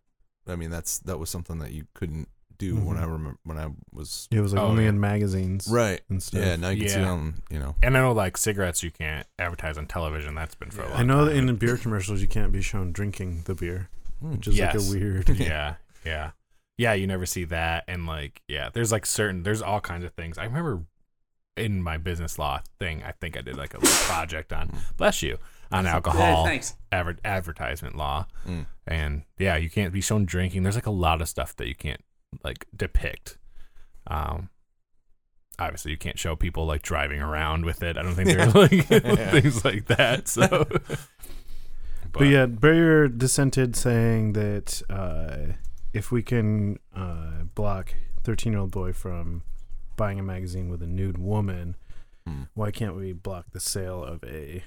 [0.47, 3.01] I mean, that's that was something that you couldn't do when Mhm.
[3.01, 4.89] I remember when I was It was like Oh, only yeah.
[4.89, 6.01] in magazines, right.
[6.09, 6.39] And stuff.
[6.41, 7.75] Yeah, now you can see it on you know.
[7.81, 10.35] And I know like cigarettes you can't advertise on television.
[10.35, 11.49] That's been for a long I know that time.
[11.49, 13.89] in beer commercials you can't be shown drinking the beer,
[14.21, 14.33] Hmm.
[14.33, 15.29] which is like a weird.
[15.39, 15.75] yeah,
[16.05, 16.31] yeah,
[16.77, 16.93] yeah.
[16.93, 20.37] You never see that, and like, yeah, there's like certain, there's all kinds of things.
[20.37, 20.83] I remember
[21.57, 25.21] in my business law thing, I think I did like a little project on, bless
[25.23, 25.37] you,
[25.73, 26.75] on alcohol Hey, thanks.
[26.91, 28.65] adver- advertisement law, Mm.
[28.87, 30.63] and yeah, you can't be shown drinking.
[30.63, 32.03] There's like a lot of stuff that you can't
[32.43, 33.37] like depict.
[34.07, 34.49] Um,
[35.59, 37.97] obviously you can't show people like driving around with it.
[37.97, 38.85] I don't think there's like
[39.31, 40.27] things like that.
[40.27, 40.99] So, but,
[42.11, 45.53] But yeah, Breyer dissented, saying that uh,
[45.93, 47.93] if we can uh, block
[48.23, 49.43] thirteen-year-old boy from
[49.95, 51.75] buying a magazine with a nude woman,
[52.25, 52.43] Hmm.
[52.53, 54.63] why can't we block the sale of a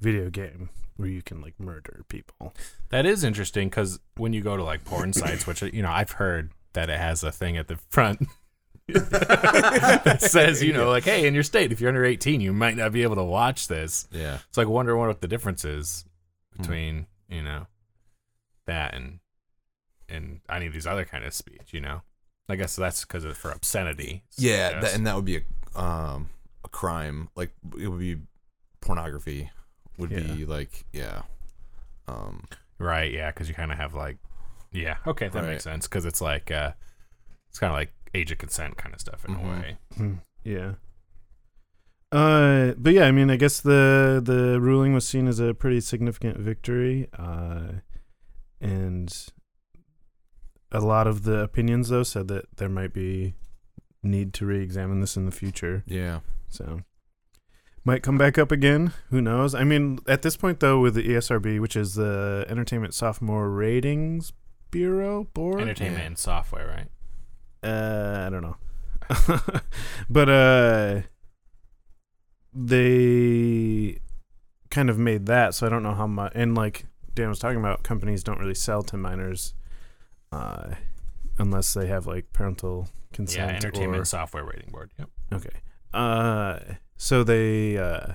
[0.00, 2.54] video game where you can like murder people?
[2.90, 6.12] That is interesting because when you go to like porn sites, which you know I've
[6.12, 8.28] heard that it has a thing at the front
[8.88, 12.76] that says, you know, like, hey, in your state, if you're under 18, you might
[12.76, 14.08] not be able to watch this.
[14.10, 14.38] Yeah.
[14.48, 16.04] it's like wonder what the difference is
[16.56, 17.66] between you know
[18.66, 19.20] that and
[20.08, 21.72] and any of these other kind of speech.
[21.72, 22.02] You know,
[22.48, 24.24] I guess that's because it's for obscenity.
[24.30, 25.42] so Yeah, that, and that would be
[25.74, 26.30] a um
[26.64, 27.28] a crime.
[27.36, 28.16] Like it would be
[28.80, 29.50] pornography.
[30.00, 31.22] Would be like yeah.
[32.08, 32.44] Um.
[32.78, 34.16] Right, yeah, because you kind of have like,
[34.72, 35.50] yeah, okay, that Right.
[35.50, 36.72] makes sense because it's like, uh,
[37.50, 39.44] it's kind of like age of consent kind of stuff in Mhm.
[39.44, 39.78] a way.
[39.96, 40.14] Hmm,
[40.44, 40.72] Yeah.
[42.12, 45.80] Uh, but yeah, I mean, I guess the the ruling was seen as a pretty
[45.80, 47.72] significant victory, uh,
[48.60, 49.26] and
[50.72, 53.34] a lot of the opinions though said that there might be
[54.02, 55.84] need to re-examine this in the future.
[55.86, 56.20] Yeah.
[56.48, 56.80] So
[57.84, 58.92] might come back up again.
[59.10, 59.54] Who knows?
[59.54, 64.32] I mean, at this point though, with the ESRB, which is the Entertainment Sophomore Ratings
[64.70, 66.06] Bureau Board, Entertainment Yeah.
[66.06, 66.88] and software, right?
[67.62, 68.56] uh, I don't know,
[70.10, 71.00] but uh,
[72.52, 73.98] they
[74.70, 75.54] kind of made that.
[75.54, 76.32] So I don't know how much.
[76.34, 79.54] And like Dan was talking about, companies don't really sell to minors,
[80.32, 80.74] uh,
[81.38, 83.50] unless they have like parental consent.
[83.50, 84.90] Yeah, Entertainment or- Software Rating Board.
[84.98, 85.08] Yep.
[85.34, 85.60] Okay.
[85.92, 86.58] Uh,
[87.02, 88.12] so they, uh,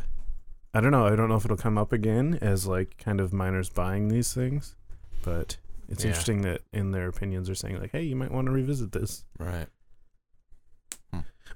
[0.73, 1.07] I don't know.
[1.07, 4.31] I don't know if it'll come up again as like kind of minors buying these
[4.31, 4.75] things,
[5.23, 5.57] but
[5.89, 6.09] it's Yeah.
[6.09, 9.23] interesting that in their opinions are saying like, hey, you might want to revisit this.
[9.39, 9.67] Right.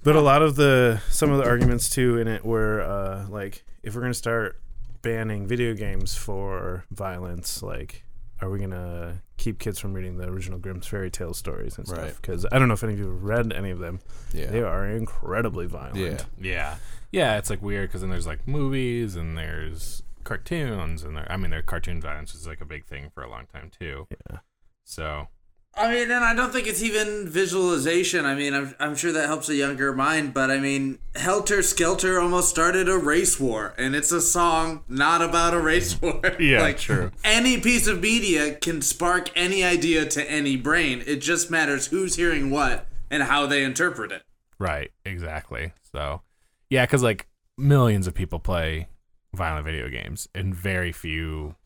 [0.02, 3.64] But a lot of the some of the arguments too in it were uh, like,
[3.82, 4.58] if we're gonna start
[5.02, 8.04] banning video games for violence, like,
[8.40, 11.98] are we gonna keep kids from reading the original Grimm's fairy tale stories and stuff?
[12.00, 12.16] Right.
[12.16, 14.00] Because I don't know if any of you have read any of them.
[14.32, 14.46] Yeah.
[14.50, 15.96] They are incredibly violent.
[15.98, 16.22] Yeah.
[16.40, 16.76] Yeah,
[17.10, 17.38] yeah.
[17.38, 21.30] It's like weird because then there's like movies and there's cartoons and there.
[21.30, 24.06] I mean, their cartoon violence is like a big thing for a long time too.
[24.10, 24.38] Yeah.
[24.84, 25.28] So
[25.76, 28.26] I mean, and I don't think it's even visualization.
[28.26, 32.18] I mean, I'm, I'm sure that helps a younger mind, but I mean, Helter Skelter
[32.20, 36.20] almost started a race war, and it's a song not about a race war.
[36.40, 37.12] Yeah, like, true.
[37.22, 41.04] Any piece of media can spark any idea to any brain.
[41.06, 44.22] It just matters who's hearing what and how they interpret it.
[44.58, 45.72] right, exactly.
[45.92, 46.22] So
[46.70, 47.26] yeah, because like
[47.58, 48.88] millions of people play
[49.34, 51.56] violent video games, and very few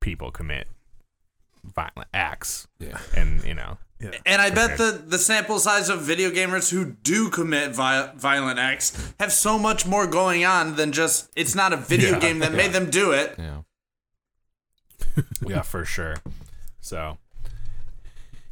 [0.00, 0.66] people commit
[1.64, 2.66] violent acts.
[2.78, 2.98] Yeah.
[3.16, 3.78] And you know,
[4.24, 8.58] And I bet the, the sample size of video gamers who do commit vi- violent
[8.58, 12.38] acts have so much more going on than just it's not a video Yeah, game
[12.40, 13.34] that made them do it.
[13.38, 13.62] Yeah.
[15.46, 16.16] yeah, for sure.
[16.80, 17.18] So,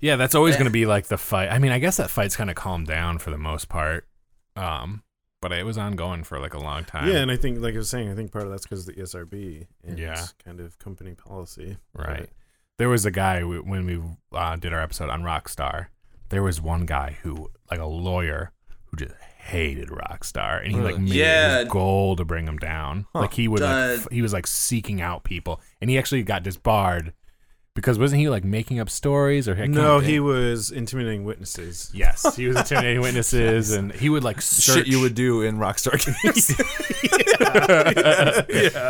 [0.00, 1.50] yeah, that's always going to be like the fight.
[1.50, 4.08] I mean, I guess that fight's kind of calmed down for the most part,
[4.56, 5.03] um,
[5.44, 7.06] but it was ongoing for like a long time.
[7.06, 8.94] Yeah, and I think, like I was saying, I think part of that's because of
[8.94, 10.24] the E ESRB and Yeah.
[10.42, 11.76] kind of company policy.
[11.94, 12.30] right.
[12.78, 14.00] There was a guy w- when we
[14.32, 15.88] uh, did our episode on Rockstar.
[16.30, 18.52] There was one guy who, like a lawyer,
[18.86, 21.56] who just hated Rockstar, and he like made Yeah.
[21.58, 23.04] it his goal to bring him down.
[23.14, 26.42] Like he would, like, f- he was like seeking out people, and he actually got
[26.42, 27.12] disbarred
[27.74, 29.62] because wasn't he like making up stories or No,
[29.96, 30.00] remember.
[30.06, 31.90] he was intimidating witnesses.
[31.92, 34.76] Yes, he was intimidating witnesses, and he would like search.
[34.76, 36.54] Shit you would do in Rockstar games.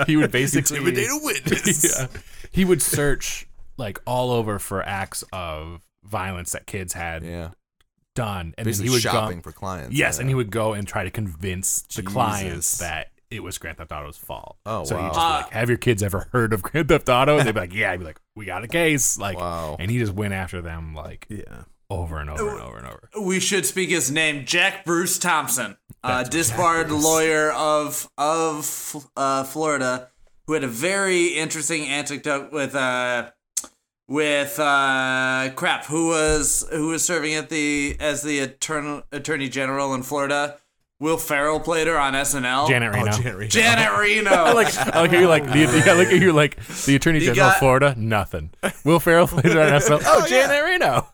[0.06, 1.98] He would basically Intimidate a witness.
[1.98, 2.06] Yeah.
[2.50, 3.46] He would search
[3.76, 7.50] like all over for acts of violence that kids had yeah.
[8.14, 9.42] done, and Basically then he would shopping go.
[9.42, 9.96] for clients.
[9.96, 10.20] Yes, yeah.
[10.20, 13.92] and he would go and try to convince the clients that it was Grand Theft
[13.92, 14.56] Auto's fault.
[14.66, 15.08] Oh, so he'd wow.
[15.08, 17.60] just be like, "Have your kids ever heard of Grand Theft Auto?" And they'd be
[17.60, 19.76] like, "Yeah." I'd be like, "We got a case." Like, Wow.
[19.78, 21.62] and he just went after them like Yeah.
[21.90, 23.10] over and over and over and over.
[23.20, 30.08] we should speak his name, Jack Bruce Thompson, uh, disbarred lawyer of of uh, Florida,
[30.46, 33.30] who had a very interesting anecdote with uh
[34.06, 39.94] with uh crap who was who was serving at the as the attorney attorney general
[39.94, 40.58] in Florida.
[41.00, 42.68] Will Ferrell played her on SNL.
[42.68, 43.10] Janet oh, Reno.
[43.10, 43.48] Oh, Janet Reno.
[43.48, 44.30] Janet Reno.
[44.30, 47.18] I like, I like how you're like, the, yeah, look at you like the Attorney
[47.18, 48.50] You General of Florida, nothing.
[48.84, 50.02] Will Ferrell played it on SNL.
[50.06, 51.08] Oh, oh Janet Reno.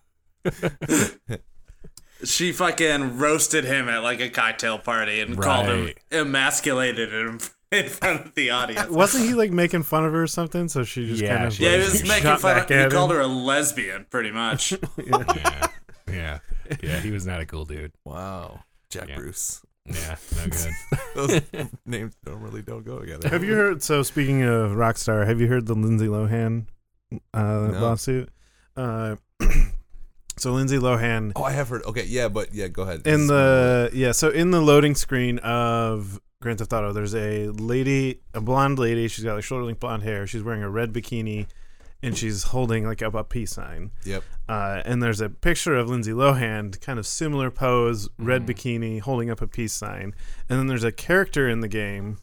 [2.24, 7.40] she fucking roasted him at like a cocktail party and called him emasculated in,
[7.73, 8.90] in front of the audience.
[8.90, 10.69] Wasn't he like making fun of her or something?
[10.69, 12.74] So she just Yeah, kind of she- Yeah, he was making fun of back He
[12.74, 14.73] at called her a lesbian, pretty much.
[14.98, 15.66] Yeah,
[16.09, 16.39] yeah,
[16.82, 17.01] yeah.
[17.01, 17.93] He was not a cool dude.
[18.05, 18.61] Wow.
[18.90, 19.16] Jack Yeah.
[19.16, 19.62] Bruce.
[19.86, 20.73] Yeah, no good.
[21.15, 21.40] Those
[21.86, 23.28] names normally don't go together.
[23.28, 23.82] Have you heard?
[23.82, 26.66] So speaking of Rockstar, have you heard the Lindsay Lohan
[27.35, 28.28] uh, lawsuit?
[28.77, 29.16] Uh,
[30.36, 31.82] so Lindsay Lohan Oh, I have heard.
[31.85, 33.07] Okay, yeah, but yeah, go ahead.
[33.07, 38.20] in the yeah, so in the loading screen of Grand Theft Auto, there's a lady,
[38.35, 39.09] a blonde lady.
[39.09, 40.27] She's got like shoulder length blonde hair.
[40.27, 41.47] She's wearing a red bikini,
[42.03, 43.91] and she's holding like up a peace sign.
[44.05, 44.23] Yep.
[44.49, 48.49] Uh, and there's a picture of Lindsay Lohan, kind of similar pose, red Mm.
[48.51, 50.15] bikini, holding up a peace sign.
[50.49, 52.19] And then there's a character in the game.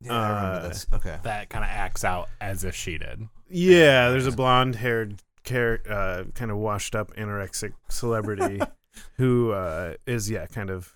[0.00, 0.86] Yeah, I remember Uh, this.
[0.92, 1.18] Okay.
[1.22, 3.28] That kind of acts out as if she did.
[3.50, 8.60] Yeah, there's a blonde haired, char- uh, kind of washed up anorexic celebrity
[9.16, 10.94] who uh, is yeah, kind of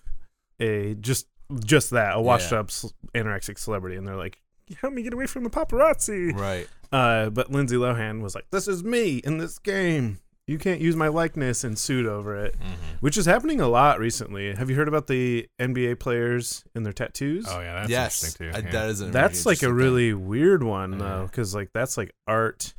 [0.59, 1.27] a just
[1.65, 2.59] just that a washed Yeah.
[2.59, 2.67] up
[3.13, 4.39] anorexic celebrity, and they're like,
[4.81, 6.33] help me get away from the paparazzi.
[6.33, 6.67] Right.
[6.93, 10.19] Uh, but Lindsay Lohan was like, this is me in this game.
[10.45, 12.97] You can't use my likeness and sued over it, Mm-hmm.
[12.99, 14.53] which is happening a lot recently.
[14.53, 17.45] Have you heard about the NBA players and their tattoos?
[17.49, 18.23] Oh yeah, that's yes.
[18.23, 18.57] interesting too.
[18.57, 18.71] I- yeah.
[18.71, 22.11] That is an that's like a interesting really weird one though, because like that's like
[22.27, 22.73] art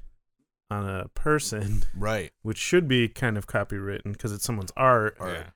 [0.70, 2.30] on a person, right.
[2.42, 5.16] which should be kind of copywritten because it's someone's art.
[5.18, 5.32] Art.
[5.38, 5.50] Yeah.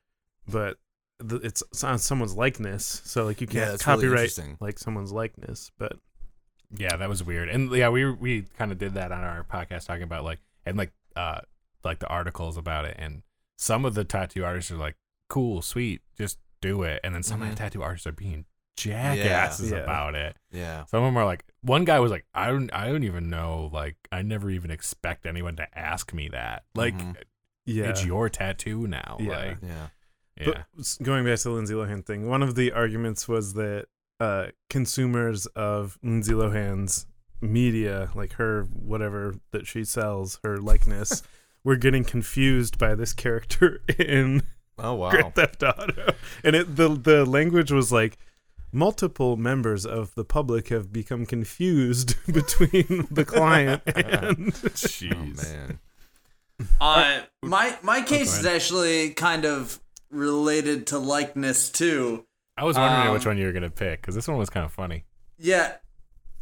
[0.51, 0.79] But
[1.21, 4.57] the, it's, it's on someone's likeness, so like you can't that's really copyright interesting.
[4.61, 5.71] like someone's likeness.
[5.79, 5.99] But
[6.77, 7.49] Yeah, that was weird.
[7.49, 10.77] And yeah, we we kind of did that on our podcast talking about like and
[10.77, 11.41] like uh
[11.85, 13.23] like the articles about it and
[13.57, 14.97] some of the tattoo artists are like,
[15.29, 17.53] "Cool, sweet, just do it." And then some of Mhm.
[17.53, 18.45] the tattoo artists are being
[18.77, 19.79] jackasses Yeah.
[19.79, 20.37] about it.
[20.53, 20.85] Yeah.
[20.87, 23.71] Some of them are like one guy was like, "I don't I don't even know,
[23.73, 27.17] like I never even expect anyone to ask me that." Like Mhm.
[27.67, 29.17] yeah, it's your tattoo now.
[29.21, 29.29] Yeah.
[29.31, 29.87] Like Yeah.
[30.37, 30.45] yeah.
[30.77, 33.87] But going back to the Lindsay Lohan thing, one of the arguments was that
[34.21, 37.07] uh, consumers of Lindsay Lohan's
[37.41, 41.23] media, like her whatever that she sells, her likeness,
[41.65, 44.43] were getting confused by this character in
[44.79, 45.11] Oh wow.
[45.11, 46.13] Grand Theft Auto,
[46.45, 48.19] and it the the language was like.
[48.71, 55.43] Multiple members of the public have become confused between the client and Oh Jeez.
[55.43, 55.79] man.
[56.79, 59.81] Uh, my my case is actually kind of
[60.11, 62.27] related to likeness too.
[62.59, 64.67] I was wondering Um, which one you were gonna pick because this one was kind
[64.67, 65.05] of funny.
[65.39, 65.75] Yeah,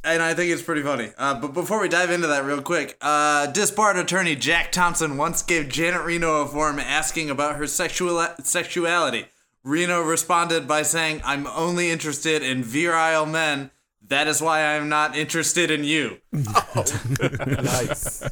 [0.02, 1.10] and I think it's pretty funny.
[1.18, 5.42] Uh, but before we dive into that real quick, uh, disbarred attorney Jack Thompson once
[5.42, 9.26] gave Janet Reno a form asking about her sexual sexuality.
[9.62, 13.70] Reno responded by saying, "I'm only interested in virile men.
[14.08, 16.18] That is why I'm not interested in you."
[17.46, 18.22] Nice.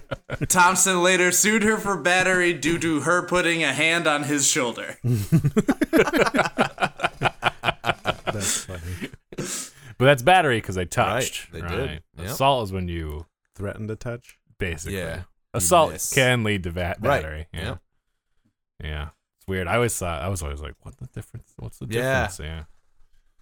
[0.49, 4.97] Thompson later sued her for battery due to her putting a hand on his shoulder.
[8.45, 8.65] that's
[9.37, 9.59] funny.
[9.99, 11.53] But that's battery because they touched.
[11.53, 12.03] they did.
[12.19, 12.27] Yep.
[12.27, 14.39] Assault is when you Threatened to touch.
[14.59, 14.99] basically.
[14.99, 15.23] Yeah.
[15.53, 16.13] Assault miss.
[16.13, 17.23] can lead to va- Right.
[17.23, 17.47] battery.
[17.53, 17.61] Yeah.
[17.63, 17.79] Yep.
[18.83, 19.09] Yeah.
[19.39, 19.69] It's weird.
[19.69, 21.53] I always thought I was always like, what the difference?
[21.57, 22.27] What's the Yeah.
[22.27, 22.41] difference?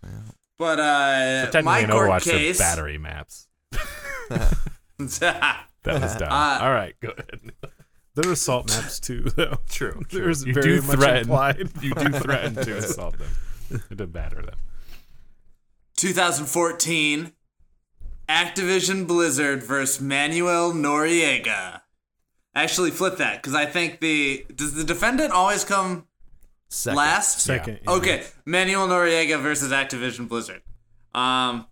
[0.04, 0.10] Yeah.
[0.58, 2.58] But uh, Technically, my in court Overwatch, they're case.
[2.58, 3.48] battery maps.
[5.84, 6.28] That was dumb.
[6.30, 7.52] Uh, All right, go ahead.
[8.14, 9.56] There are assault maps too, though.
[9.68, 10.02] True.
[10.10, 11.18] There's You very do much threaten.
[11.22, 11.70] implied.
[11.80, 14.54] You do threaten to assault them, to batter them.
[16.02, 17.30] 2014,
[18.28, 21.82] Activision Blizzard versus Manuel Noriega.
[22.56, 26.08] Actually, flip that because I think the does the defendant always come
[26.68, 26.96] Second.
[26.96, 27.40] last?
[27.40, 27.78] Second.
[27.84, 27.90] yeah.
[27.92, 30.62] Okay, Manuel Noriega versus Activision Blizzard.
[31.14, 31.66] Um,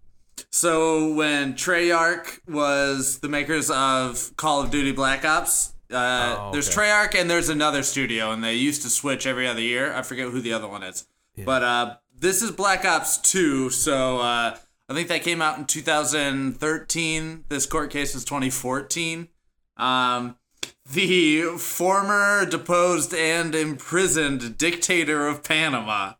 [0.51, 6.71] so when Treyarch was the makers of Call of Duty Black Ops, uh, Oh, there's.
[6.71, 9.93] Treyarch and there's another studio, and they used to switch every other year.
[9.93, 11.05] I forget who the other one is,
[11.45, 13.71] but uh, this is Black Ops 2.
[13.71, 14.57] So uh,
[14.89, 17.45] I think that came out in 2013.
[17.49, 19.29] This court case is 2014.
[19.77, 20.37] Um,
[20.93, 26.13] the former deposed and imprisoned dictator of Panama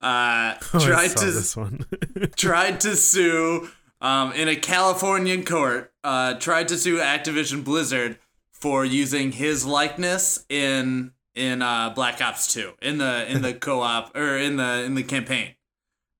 [0.00, 1.84] uh, Oh, tried to this one.
[2.36, 3.68] tried to sue
[4.00, 5.92] um, in a Californian court.
[6.02, 8.18] Uh, tried to sue Activision Blizzard
[8.50, 14.14] for using his likeness in in uh, Black Ops 2 in the in the co-op
[14.16, 15.54] or in the in the campaign.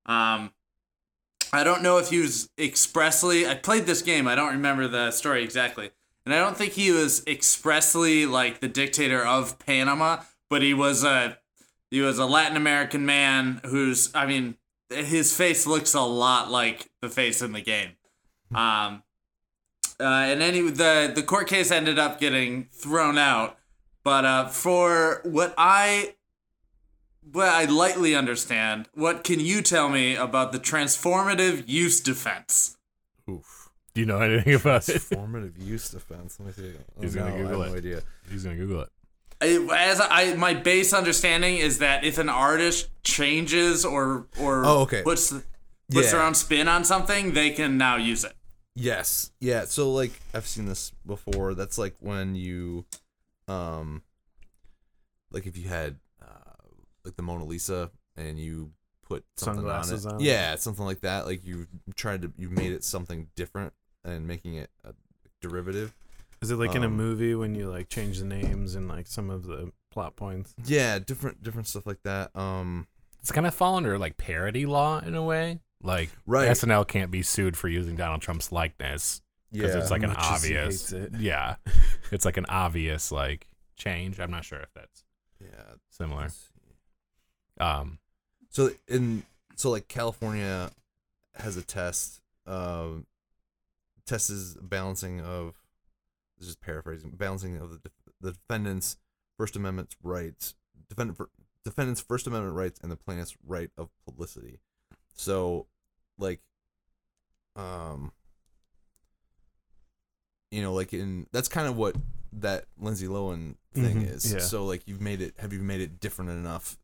[0.07, 0.53] Um,
[1.53, 3.47] I don't know if he was expressly.
[3.47, 4.29] I played this game.
[4.29, 5.91] I don't remember the story exactly,
[6.25, 11.05] and I don't think he was expressly like the dictator of Panama, but he was
[11.05, 11.39] a
[11.91, 14.15] he was a Latin American man who's.
[14.15, 14.57] I mean,
[14.91, 17.91] his face looks a lot like the face in the game.
[18.55, 19.03] Um,
[20.01, 23.58] uh, and any the the court case ended up getting thrown out,
[24.09, 26.15] but uh, for what I
[27.31, 32.79] what I lightly understand, what can you tell me about the transformative use defense?
[33.29, 33.71] Oof.
[33.93, 35.03] Do you know anything about it?
[35.03, 36.39] Formative use defense.
[36.41, 36.73] Let me see.
[36.97, 37.85] Oh, He's gonna no, Google I have it.
[37.85, 38.03] no idea.
[38.31, 38.89] He's gonna Google it.
[39.43, 44.81] I, as I my base understanding is that if an artist changes or or Oh,
[44.85, 45.03] okay.
[45.03, 45.45] puts puts
[45.91, 46.11] Yeah.
[46.13, 48.33] their own spin on something, they can now use it.
[48.75, 49.33] Yes.
[49.39, 49.65] Yeah.
[49.67, 51.53] So like I've seen this before.
[51.55, 52.87] That's like when you,
[53.49, 54.03] um,
[55.31, 56.53] like if you had uh,
[57.05, 58.73] like the Mona Lisa and you
[59.07, 60.15] put something Sunglasses on it.
[60.17, 60.21] on.
[60.21, 61.27] Yeah, something like that.
[61.27, 61.67] Like you
[61.97, 63.73] tried to you made it something different
[64.05, 64.93] and making it a
[65.41, 65.95] derivative.
[66.41, 69.07] Is it like in a Um, movie when you like change the names and like
[69.07, 70.55] some of the plot points?
[70.65, 72.35] Yeah, different different stuff like that.
[72.37, 72.87] Um,
[73.21, 75.61] It's kind of fall under like parody law in a way.
[75.83, 76.49] Like Right.
[76.49, 79.21] SNL can't be sued for using Donald Trump's likeness
[79.53, 79.81] because yeah.
[79.81, 80.91] it's like an much as he obvious.
[80.91, 81.21] hates it.
[81.21, 81.57] Yeah,
[82.13, 84.21] it's like an obvious like change.
[84.21, 85.05] I'm not sure if that's
[85.41, 85.75] yeah.
[85.91, 86.29] similar.
[87.61, 87.99] Um,
[88.51, 89.25] So in
[89.57, 90.71] so like California
[91.37, 92.21] has a test.
[92.47, 93.07] Um,
[94.07, 95.55] test is balancing of.
[96.39, 97.11] This is just paraphrasing.
[97.17, 98.97] Balancing of the, def- the defendant's
[99.37, 100.55] First Amendment rights,
[100.89, 101.31] defendant for,
[101.65, 104.61] defendant's First Amendment rights, and the plaintiff's right of publicity.
[105.15, 105.67] So,
[106.17, 106.41] like,
[107.57, 108.13] um,
[110.51, 111.97] you know, like in that's kind of what
[112.33, 114.33] that Lindsay Lohan thing Mhm, is.
[114.33, 114.39] yeah.
[114.41, 115.35] So, like, you've made it.
[115.39, 116.77] Have you made it different enough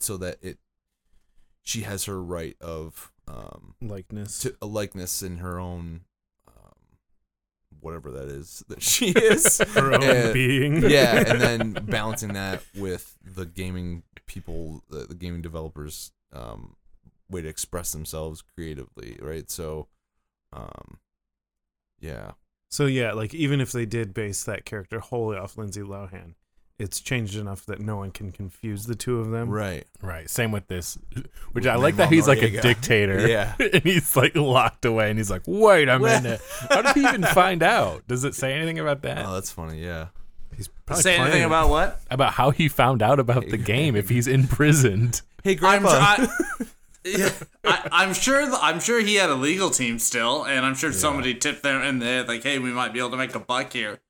[0.00, 0.58] so that it
[1.62, 4.38] she has her right of um likeness.
[4.40, 6.00] to a likeness in her own
[6.48, 6.72] um
[7.80, 10.82] whatever that is that she is her own And- being.
[10.90, 16.76] yeah and then balancing that with the gaming people the, the gaming developers um
[17.28, 19.86] way to express themselves creatively right so
[20.52, 20.98] um
[22.00, 22.32] yeah
[22.70, 26.34] So yeah, like even if they did base that character wholly off Lindsay Lohan,
[26.78, 29.50] it's changed enough that no one can confuse the two of them.
[29.50, 30.30] right Right.
[30.30, 32.62] Same with this, which With I like that Manuel he's like a Noriega.
[32.70, 33.26] dictator.
[33.28, 33.54] Yeah.
[33.72, 36.40] and he's like locked away, and he's like, "Wait a minute,
[36.70, 38.06] how did he even find out?
[38.08, 39.26] Does it say anything about that?
[39.26, 40.06] oh that's funny yeah
[40.56, 42.00] He's probably Say anything playing about what?
[42.10, 46.28] about how he found out about the game if he's imprisoned?" hey I'm, grandpa I,
[47.04, 47.32] yeah,
[47.64, 48.40] I, I'm sure.
[48.46, 51.82] th- I'm sure he had a legal team still, and I'm sure somebody tipped them
[51.82, 54.00] in there like, "Hey, we might be able to make a buck here."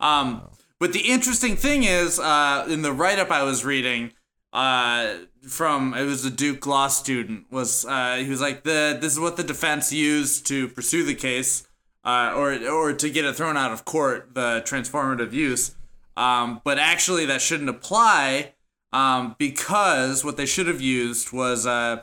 [0.00, 0.42] Um,
[0.78, 4.12] but the interesting thing is, uh, in the write up I was reading,
[4.52, 5.14] uh,
[5.46, 9.20] from it was a Duke law student was uh, he was like the this is
[9.20, 11.66] what the defense used to pursue the case,
[12.04, 15.74] uh, or or to get it thrown out of court, the transformative use.
[16.16, 18.54] Um, but actually, that shouldn't apply
[18.92, 22.02] um, because what they should have used was uh,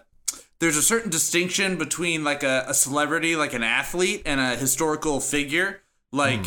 [0.66, 5.20] there's a certain distinction between like a, a celebrity, like an athlete, and a historical
[5.20, 5.84] figure.
[6.12, 6.44] Like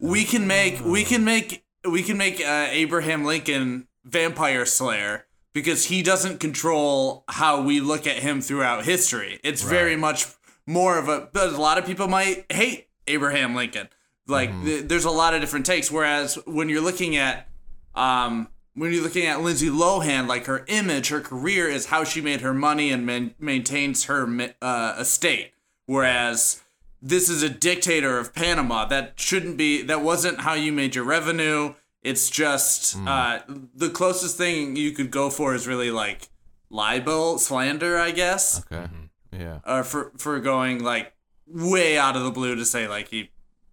[0.00, 5.84] we can make we can make we can make uh, Abraham Lincoln vampire slayer because
[5.84, 9.38] he doesn't control how we look at him throughout history.
[9.44, 10.24] It's very much
[10.66, 13.90] more of a but a lot of people might hate Abraham Lincoln.
[14.26, 17.46] Like th- there's a lot of different takes whereas when you're looking at
[17.94, 22.20] um when you're looking at Lindsay Lohan, like her image, her career is how she
[22.20, 25.52] made her money and man- maintains her uh, estate.
[25.86, 26.62] Whereas
[27.02, 28.84] this is a dictator of Panama.
[28.86, 29.82] That shouldn't be.
[29.82, 31.74] That wasn't how you made your revenue.
[32.02, 33.40] It's just uh,
[33.74, 36.28] the closest thing you could go for is really like
[36.70, 38.88] libel, slander, I guess, okay
[39.32, 41.12] yeah or for for going like
[41.46, 43.30] way out of the blue to say like he.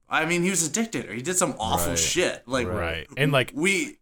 [0.10, 1.14] I mean, he was a dictator.
[1.14, 1.99] He did some awful Right.
[1.99, 2.44] shit.
[2.48, 3.07] Like Right.
[3.18, 3.98] And like, we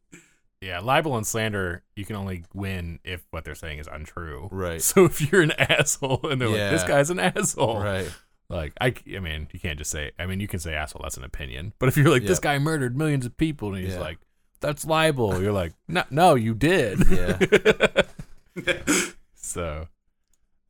[0.66, 4.50] yeah, libel and slander, you can only win if what they're saying is untrue.
[4.52, 4.82] Right.
[4.82, 8.12] So if you're an asshole and they're like, "This guy's an asshole," right
[8.50, 10.12] Like I, I mean, you can't just say.
[10.18, 11.02] I mean, you can say asshole.
[11.04, 11.74] That's an opinion.
[11.80, 14.00] But if you're like, this guy murdered millions of people, and he's Yeah.
[14.00, 14.18] like,
[14.60, 15.42] that's libel.
[15.42, 17.00] You're like, no, no, you did.
[17.10, 17.38] yeah
[19.36, 19.88] so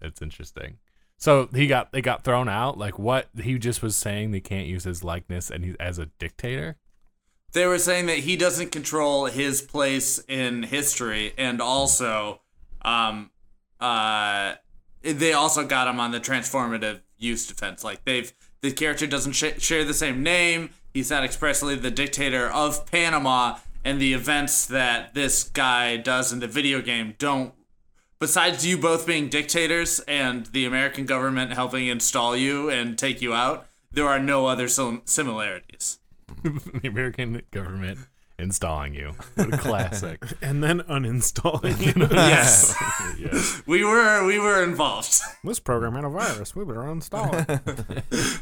[0.02, 0.78] it's interesting.
[1.18, 2.78] So he got they got thrown out.
[2.78, 6.08] Like what he just was saying, they can't use his likeness, and he's as a
[6.20, 6.78] dictator.
[7.56, 12.42] They were saying that he doesn't control his place in history and also
[12.84, 13.32] um
[13.80, 14.54] uh
[15.02, 17.84] they also got him on the transformative use defense.
[17.84, 20.72] Like they've the character doesn't sh- share the same name.
[20.94, 26.40] He's not expressly the dictator of panama and the events that this guy does in
[26.40, 27.54] the video game don't
[28.20, 33.34] besides you both being dictators and the american government helping install you and take you
[33.34, 35.65] out there are no other sim- similarities
[36.82, 38.00] the American government
[38.38, 39.14] installing you.
[39.36, 40.24] What a classic.
[40.42, 42.08] and then uninstalling you.
[42.12, 42.76] yes
[43.18, 43.62] yes.
[43.66, 45.22] We were we were involved.
[45.44, 46.56] this program had a virus.
[46.56, 48.42] We better uninstall it.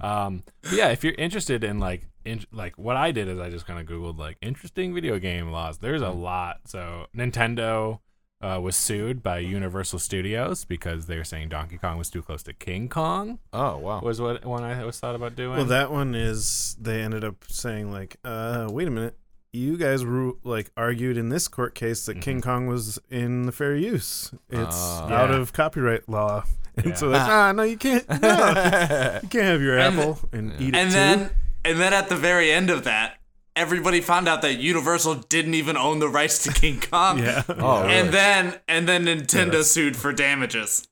[0.00, 3.66] Um, yeah, if you're interested in like, in, like what I did is I just
[3.66, 5.78] kind of googled like interesting video game laws.
[5.78, 6.60] There's a lot.
[6.66, 8.00] So Nintendo
[8.40, 12.42] uh, was sued by Universal Studios because they were saying Donkey Kong was too close
[12.44, 13.38] to King Kong.
[13.52, 15.56] oh wow Was what one I was thought about doing.
[15.56, 19.16] well, that one is they ended up saying like, uh, wait a minute.
[19.52, 23.52] You guys ru- like argued in this court case that King Kong was in the
[23.52, 24.30] fair use.
[24.50, 25.04] It's Ah.
[25.10, 25.36] out Yeah.
[25.36, 26.44] of copyright law,
[26.76, 26.94] and Yeah.
[26.94, 28.06] so like, ah, no, you can't.
[28.08, 28.16] No,
[29.22, 30.94] you can't have your And- apple and eat it And too.
[30.96, 31.30] then
[31.64, 33.17] and then at the very end of that,
[33.58, 37.18] everybody found out that Universal didn't even own the rights to King Kong.
[37.18, 37.94] yeah, oh really?
[37.94, 40.86] And then and then Nintendo sued for damages.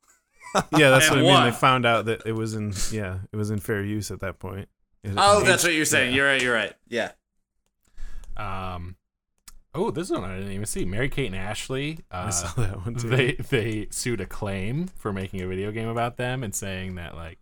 [0.76, 1.30] yeah, that's what I mean.
[1.30, 1.44] won.
[1.50, 4.38] They found out that it was in yeah, it was in fair use at that
[4.38, 4.68] point.
[5.16, 6.10] Oh, it- that's what you're saying.
[6.10, 6.16] yeah.
[6.16, 6.42] You're right.
[6.42, 6.72] You're right.
[6.88, 7.12] Yeah.
[8.36, 8.96] um,
[9.74, 10.84] oh, this one I didn't even see.
[10.84, 11.98] Mary Kate and Ashley.
[12.10, 13.08] I Uh, saw that one too.
[13.08, 17.38] they they sued Acclaim for making a video game about them and saying that like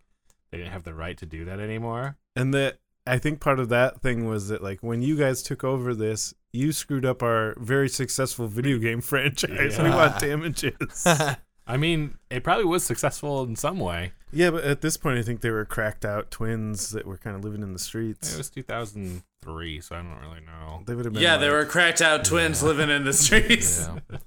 [0.51, 2.17] they didn't have the right to do that anymore.
[2.35, 2.77] And that
[3.07, 6.33] I think part of that thing was that like when you guys took over this,
[6.53, 9.77] you screwed up our very successful video game franchise.
[9.77, 11.05] We want damages.
[11.67, 14.11] I mean, it probably was successful in some way.
[14.31, 17.35] yeah, but at this point, I think they were cracked out twins that were kind
[17.35, 18.33] of living in the streets.
[18.33, 20.83] It was 2003, so I don't really know.
[20.85, 21.23] They would have been.
[21.23, 23.87] Yeah, they were cracked out twins living in the streets.
[24.11, 24.17] yeah.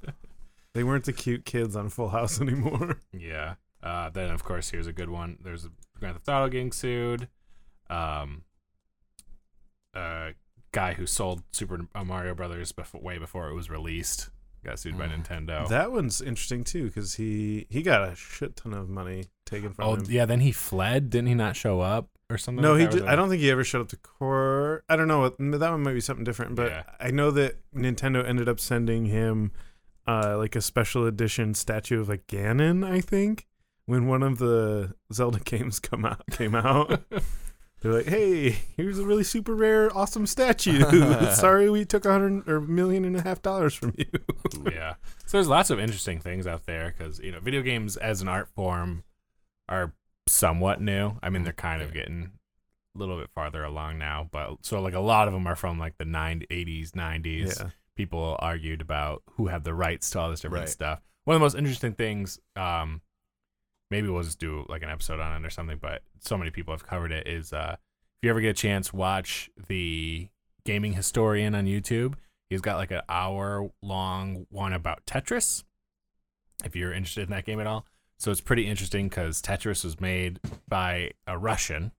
[0.75, 3.01] They weren't the cute kids on Full House anymore.
[3.13, 3.55] Yeah.
[3.83, 5.39] Uh, then of course here's a good one.
[5.43, 7.29] There's a Grand Theft Auto getting sued.
[7.89, 8.43] Um,
[9.95, 10.31] a
[10.73, 14.31] guy who sold Super Mario Brothers before, way before it was released
[14.65, 15.69] got sued by Nintendo.
[15.69, 19.85] That one's interesting too because he he got a shit ton of money taken from
[19.85, 20.05] oh him.
[20.09, 21.11] yeah, then he fled.
[21.11, 22.63] Didn't he not show up or something?
[22.63, 23.03] No, like he.
[23.03, 24.85] I don't think he ever showed up to court.
[24.89, 25.29] I don't know.
[25.29, 26.83] That one might be something different, but Yeah.
[27.01, 29.53] I know that Nintendo ended up sending him
[30.07, 32.85] uh, like a special edition statue of like Ganon.
[32.87, 33.47] I think
[33.87, 37.03] when one of the Zelda games come out came out.
[37.81, 40.81] They're like, "Hey, here's a really super rare, awesome statue.
[41.35, 44.07] Sorry, we took a hundred or million and a half dollars from you."
[44.73, 44.95] yeah.
[45.27, 48.29] So there's lots of interesting things out there because you know video games as an
[48.29, 49.05] art form
[49.69, 49.93] are
[50.27, 51.13] somewhat new.
[51.23, 52.33] I mean they're kind of getting
[52.95, 55.79] a little bit farther along now, but so like a lot of them are from
[55.79, 57.61] like the 90s, 80s, 90s.
[57.61, 57.71] Yeah.
[57.97, 60.69] People argued about who had the rights to all this different Right.
[60.69, 61.01] stuff.
[61.25, 63.03] One of the most interesting things, um,
[63.91, 66.75] maybe we'll just do like an episode on it or something, but so many people
[66.75, 67.27] have covered it.
[67.27, 70.29] Is uh, if you ever get a chance, watch the
[70.65, 72.15] gaming historian on YouTube.
[72.51, 75.65] He's got like an hour long one about Tetris.
[76.65, 77.87] If you're interested in that game at all,
[78.19, 81.93] so it's pretty interesting because Tetris was made by a Russian,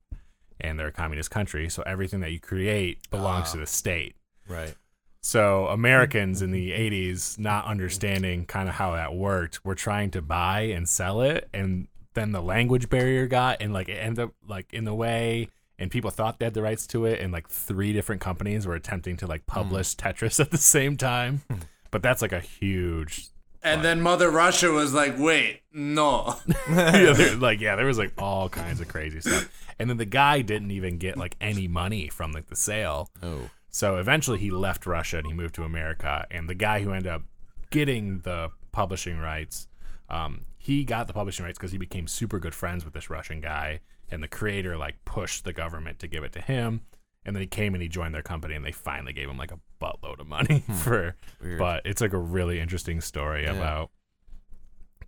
[0.59, 1.69] and they're a communist country.
[1.69, 4.15] So everything that you create belongs to the state.
[4.47, 4.75] Right.
[5.21, 10.21] So Americans in the 80s, not understanding kind of how that worked, were trying to
[10.21, 14.33] buy and sell it, and then the language barrier got, and like it ended up
[14.47, 17.49] like in the way, and people thought they had the rights to it, and like
[17.49, 19.53] three different companies were attempting to like hmm.
[19.53, 21.41] publish Tetris at the same time.
[21.49, 21.59] Hmm.
[21.91, 23.29] But that's like a huge,
[23.63, 26.35] And then Mother Russia was like, "Wait, no."
[26.69, 30.05] yeah, there- like yeah, there was like all kinds of crazy stuff, and then the
[30.05, 33.09] guy didn't even get like any money from like the sale.
[33.21, 33.49] Oh.
[33.71, 36.25] So eventually he left Russia and he moved to America.
[36.31, 37.23] And the guy who ended up
[37.69, 39.67] getting the publishing rights,
[40.09, 43.41] um, he got the publishing rights because he became super good friends with this Russian
[43.41, 43.81] guy.
[44.11, 46.81] And the creator like pushed the government to give it to him.
[47.25, 49.51] And then he came and he joined their company and they finally gave him like
[49.51, 51.15] a buttload of money for.
[51.41, 51.59] Weird.
[51.59, 53.51] But it's like a really interesting story Yeah.
[53.53, 53.91] about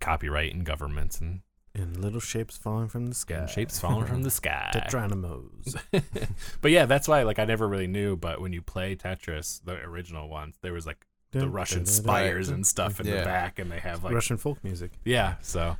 [0.00, 1.40] copyright and governments and,
[1.74, 3.34] And little shapes falling from the sky.
[3.36, 4.70] and shapes falling from the sky.
[4.74, 5.76] Tetriminos.
[6.60, 8.14] but yeah, that's why like I never really knew.
[8.16, 12.66] But when you play Tetris, the original ones, there was like the Russian spires and
[12.66, 13.24] stuff in the Yeah.
[13.24, 14.92] back, and they have like Russian folk music.
[15.06, 15.36] yeah.
[15.40, 15.78] So,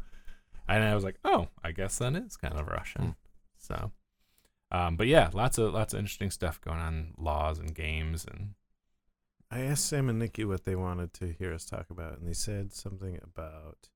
[0.67, 3.03] and I was like, oh, I guess that is kind of Russian.
[3.03, 3.11] Hmm.
[3.59, 3.93] So,
[4.71, 8.55] um, but yeah, lots of lots of interesting stuff going on, laws and games, and
[9.51, 12.33] I asked Sam and Nikki what they wanted to hear us talk about, and they
[12.33, 13.91] said something about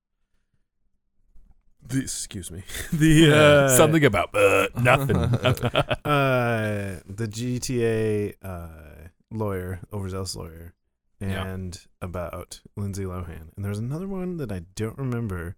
[1.87, 5.15] the excuse me the uh, something about uh, nothing.
[6.05, 10.73] uh the GTA uh lawyer, overzealous lawyer,
[11.19, 11.45] Yeah.
[11.47, 13.49] and about Lindsay Lohan.
[13.55, 15.55] And there's another one that I don't remember,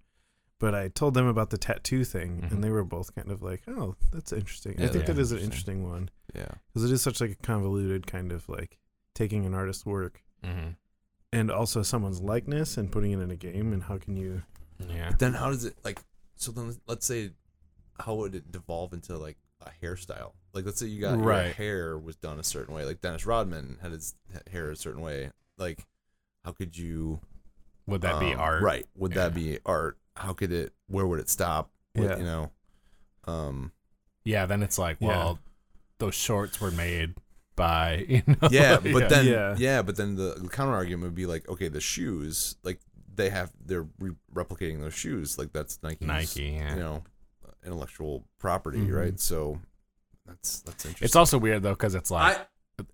[0.59, 2.51] but I told them about the tattoo thing, Mhm.
[2.51, 5.31] and they were both kind of like, "Oh, that's interesting." I think yeah, that is
[5.31, 5.87] an interesting.
[5.87, 6.51] one Yeah.
[6.73, 8.79] because it is such like a convoluted kind of like
[9.13, 10.75] taking an artist's work Mhm.
[11.33, 14.43] and also someone's likeness and putting it in a game, and how can you?
[14.79, 15.09] Yeah.
[15.11, 15.99] But then how does it like?
[16.39, 17.31] So then let's say,
[17.99, 20.31] how would it devolve into like a hairstyle?
[20.53, 21.53] Like let's say you got your Right.
[21.53, 22.85] hair was done a certain way.
[22.85, 24.15] Like Dennis Rodman had his
[24.51, 25.31] hair a certain way.
[25.57, 25.85] Like,
[26.45, 27.19] how could you?
[27.87, 28.61] Would that be um, art?
[28.63, 28.85] Right.
[28.95, 29.97] Would that be art?
[30.15, 30.73] How could it?
[30.87, 31.69] Where would it stop?
[31.95, 32.17] Would- Yeah.
[32.17, 32.51] You know.
[33.27, 33.71] Um.
[34.23, 34.45] Yeah.
[34.45, 35.07] Then it's like, Yeah.
[35.09, 35.39] well,
[35.97, 37.15] those shorts were made
[37.57, 38.47] by you know.
[38.49, 39.55] Yeah, but then Yeah.
[39.57, 39.81] yeah.
[39.81, 42.79] but then the counter argument would be like, okay, the shoes, like
[43.19, 46.43] they have, they're re- replicating those shoes, like that's Nike's, Nike.
[46.43, 46.73] Yeah.
[46.73, 47.03] you know,
[47.65, 48.93] intellectual property, Mhm.
[48.95, 49.19] right?
[49.19, 49.59] So
[50.25, 51.05] that's that's interesting.
[51.05, 52.45] It's also weird though because it's like I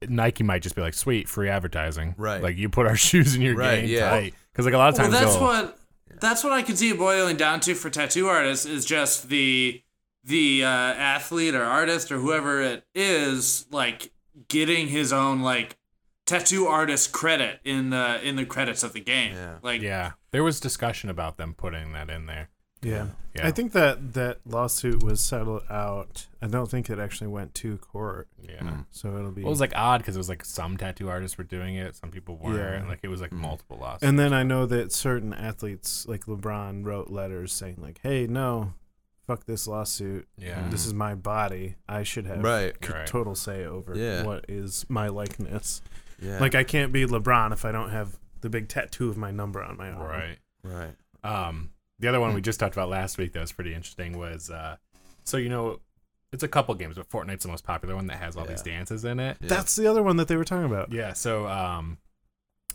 [0.10, 2.42] Nike might just be like, "Sweet, free advertising." Right.
[2.42, 4.10] Like you put our shoes in your Right, game, yeah.
[4.10, 4.34] tight.
[4.52, 5.80] Because like a lot of well, times, that's what
[6.20, 9.82] that's what I could see it boiling down to for tattoo artists is just the
[10.24, 14.12] the uh, athlete or artist or whoever it is like
[14.48, 15.78] getting his own like
[16.26, 19.34] tattoo artist credit in the in the credits of the game.
[19.34, 19.56] Yeah.
[19.62, 22.50] Like yeah, there was discussion about them putting that in there.
[22.82, 23.08] Yeah.
[23.36, 26.28] Yeah, I think that that lawsuit was settled out.
[26.42, 28.60] I don't think it actually went to court, yeah.
[28.60, 28.86] Mm.
[28.92, 29.42] so it'll be.
[29.42, 31.96] Well, it was like odd because it was like some tattoo artists were doing it,
[31.96, 32.84] some people weren't.
[32.84, 32.88] Yeah.
[32.88, 34.04] Like it was like multiple lawsuits.
[34.04, 38.74] and then I know that certain athletes, like LeBron, wrote letters saying like, "Hey, no,
[39.28, 40.28] fuck this lawsuit.
[40.38, 41.76] yeah, This is my body.
[41.90, 42.76] I should have Right.
[42.86, 43.08] c- Right.
[43.08, 44.24] total say over Yeah.
[44.24, 45.82] what is my likeness.
[46.22, 49.32] Yeah, Like I can't be LeBron if I don't have the big tattoo of my
[49.32, 50.08] number on my arm.
[50.08, 50.38] right.
[50.64, 50.96] right.
[51.24, 54.50] Um, the other one we just talked about last week that was pretty interesting was
[54.50, 54.78] uh,
[55.24, 55.80] so you know,
[56.32, 59.06] it's a couple games, but Fortnite's the most popular one that has all these dances
[59.06, 59.38] in it.
[59.40, 59.48] Yeah.
[59.48, 60.92] That's the other one that they were talking about.
[60.92, 61.98] Yeah, so um,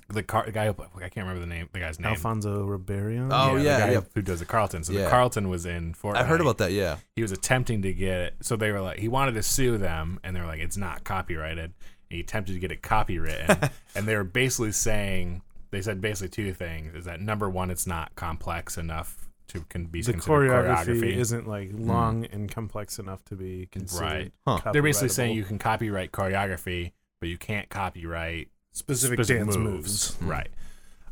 [0.09, 2.11] the car the guy I can't remember the name the guy's name.
[2.11, 3.29] Alfonso Ribeiro.
[3.31, 4.01] Oh, the yeah, guy yeah.
[4.15, 4.85] who does the Carlton.
[4.85, 6.17] So the Carlton was in Fortnite.
[6.17, 6.73] I heard about that.
[6.73, 8.35] Yeah, He was attempting to get it.
[8.41, 11.05] So they were like, he wanted to sue them, and they were like, it's not
[11.05, 11.73] copyrighted.
[12.11, 16.53] He attempted to get it copywritten, and they were basically saying they said basically two
[16.53, 20.87] things: is that number one, it's not complex enough to can be the considered choreography,
[20.87, 21.16] choreography.
[21.16, 24.32] isn't like long and complex enough to be considered.
[24.47, 24.61] Right.
[24.62, 24.73] Huh.
[24.73, 30.20] They're basically saying you can copyright choreography, but you can't copyright specific, specific dance moves.
[30.20, 30.23] moves.
[30.23, 30.51] Right.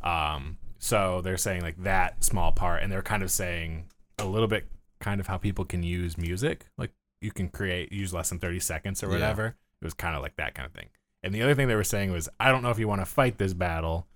[0.03, 3.87] Um, so they're saying like that small part, and they're kind of saying
[4.19, 4.67] a little bit
[5.01, 6.67] kind of how people can use music.
[6.77, 9.57] Like you can create, use less than 30 seconds or whatever.
[9.81, 10.89] It was kind of like that kind of thing.
[11.23, 13.05] And the other thing they were saying was, I don't know if you want to
[13.07, 14.07] fight this battle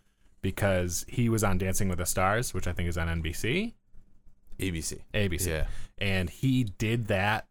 [0.41, 3.75] because he was on Dancing with the Stars, which I think is on NBC,
[4.59, 5.01] ABC.
[5.15, 5.67] ABC, Yeah.
[5.99, 7.47] and he did that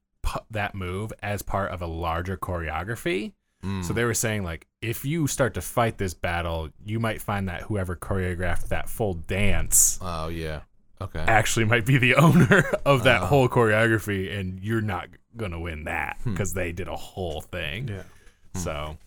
[0.51, 3.33] that move as part of a larger choreography.
[3.63, 3.83] Mm.
[3.83, 7.49] So they were saying like if you start to fight this battle, you might find
[7.49, 10.61] that whoever choreographed that full dance Oh yeah.
[11.01, 11.19] Okay.
[11.19, 13.25] actually might be the owner of that Oh.
[13.25, 16.31] whole choreography and you're not going to win that Hmm.
[16.31, 17.87] because they did a whole thing.
[17.87, 18.03] Yeah.
[18.55, 18.97] So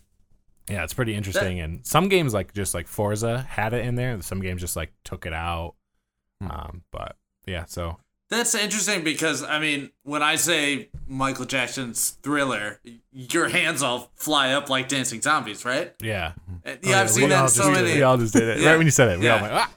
[0.69, 4.19] yeah, it's pretty interesting and some games like just like Forza had it in there,
[4.21, 5.75] some games just like took it out.
[6.41, 6.51] Hmm.
[6.51, 7.15] Um but
[7.45, 7.97] yeah, so
[8.31, 12.79] That's interesting because I mean, when I say Michael Jackson's Thriller,
[13.11, 15.93] your hands all fly up like dancing zombies, right?
[16.01, 16.31] yeah.
[16.63, 17.95] And, Oh, yeah, yeah, I've we seen that in so just did many.
[17.97, 18.59] We all just did it.
[18.61, 18.69] Yeah.
[18.71, 19.41] Right when you said it, we all Yeah.
[19.43, 19.71] went, ah!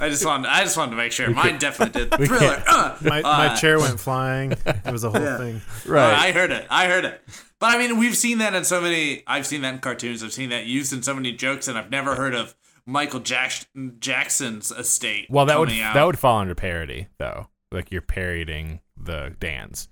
[0.00, 1.28] I just wanted, I just wanted to make sure.
[1.28, 2.62] We Mine definitely did Thriller.
[2.66, 4.52] Uh, My, my uh, chair went flying.
[4.52, 5.38] It was a whole Yeah.
[5.38, 5.60] thing.
[5.88, 6.66] Uh, I heard it.
[6.70, 7.22] I heard it.
[7.58, 9.22] But I mean, we've seen that in so many.
[9.26, 10.22] I've seen that in cartoons.
[10.24, 12.54] I've seen that used in so many jokes, and I've never heard of
[12.86, 13.66] Michael Jack-
[13.98, 15.26] Jackson's estate.
[15.30, 15.94] Well, that would out.
[15.94, 17.48] that would fall under parody though.
[17.70, 19.88] Like you're parodying the dance.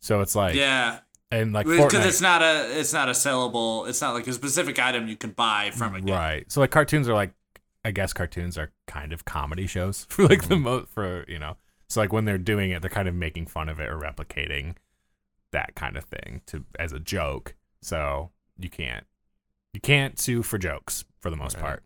[0.00, 0.98] So it's like yeah,
[1.30, 3.88] and like because it's not a it's not a sellable.
[3.88, 6.14] It's not like a specific item you can buy from a game.
[6.14, 6.52] right.
[6.52, 7.32] So like cartoons are like
[7.86, 10.48] I guess cartoons are kind of comedy shows for like Mm-hmm.
[10.48, 11.56] the most for you know.
[11.88, 14.74] So like when they're doing it, they're kind of making fun of it or replicating
[15.52, 17.54] that kind of thing to as a joke.
[17.80, 19.04] So you can't
[19.72, 21.62] you can't sue for jokes for the most Right.
[21.62, 21.82] part.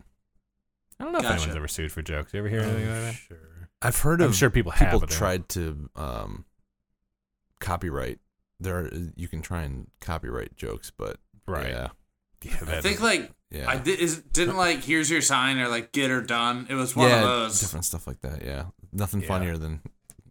[0.98, 2.32] I don't know if anyone's ever sued for jokes.
[2.35, 3.14] You ever hear anything like that?
[3.14, 3.39] Sure.
[3.82, 6.44] I've heard I'm of sure people people but tried to um,
[7.60, 8.18] copyright.
[8.59, 11.16] There, are, you can try and copyright jokes, but
[11.47, 11.68] right.
[11.70, 11.89] yeah,
[12.43, 15.68] Yeah, I think is- like yeah, I did, is, didn't like here's your sign or
[15.68, 16.66] like get her done.
[16.70, 17.60] It was one yeah, of those.
[17.60, 18.44] different stuff like that.
[18.44, 19.28] Yeah, nothing Yeah.
[19.28, 19.81] funnier than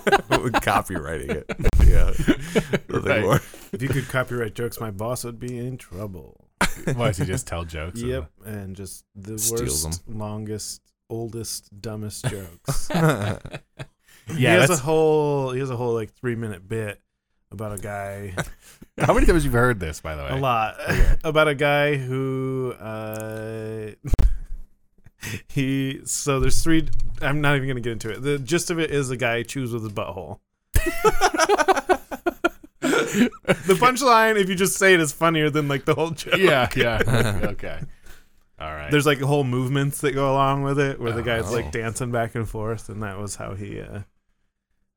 [0.00, 1.46] copywriting it.
[1.84, 2.06] Yeah,
[2.88, 3.22] Nothing Right.
[3.22, 3.40] more.
[3.72, 6.48] If you could copyright jokes, my boss would be in trouble.
[6.94, 8.00] Why does he just tell jokes?
[8.00, 12.88] Yep, and just the Steals worst, longest, oldest, dumbest jokes.
[14.28, 17.00] Yeah, he has a whole he has a whole like three minute bit
[17.52, 18.34] about a guy
[18.98, 20.30] how many times you've heard this, by the way?
[20.30, 20.76] a lot
[21.24, 23.90] about a guy who uh
[25.48, 26.88] he so there's three
[27.20, 29.72] i'm not even gonna get into it the gist of it is the guy chews
[29.72, 30.38] with his butthole
[32.80, 36.68] the punchline if you just say it is funnier than like the whole joke Yeah,
[36.76, 37.40] yeah.
[37.44, 37.80] okay.
[38.58, 38.90] All right.
[38.90, 41.52] there's like whole movements that go along with it where the guy's Oh.
[41.52, 44.00] like dancing back and forth and that was how he uh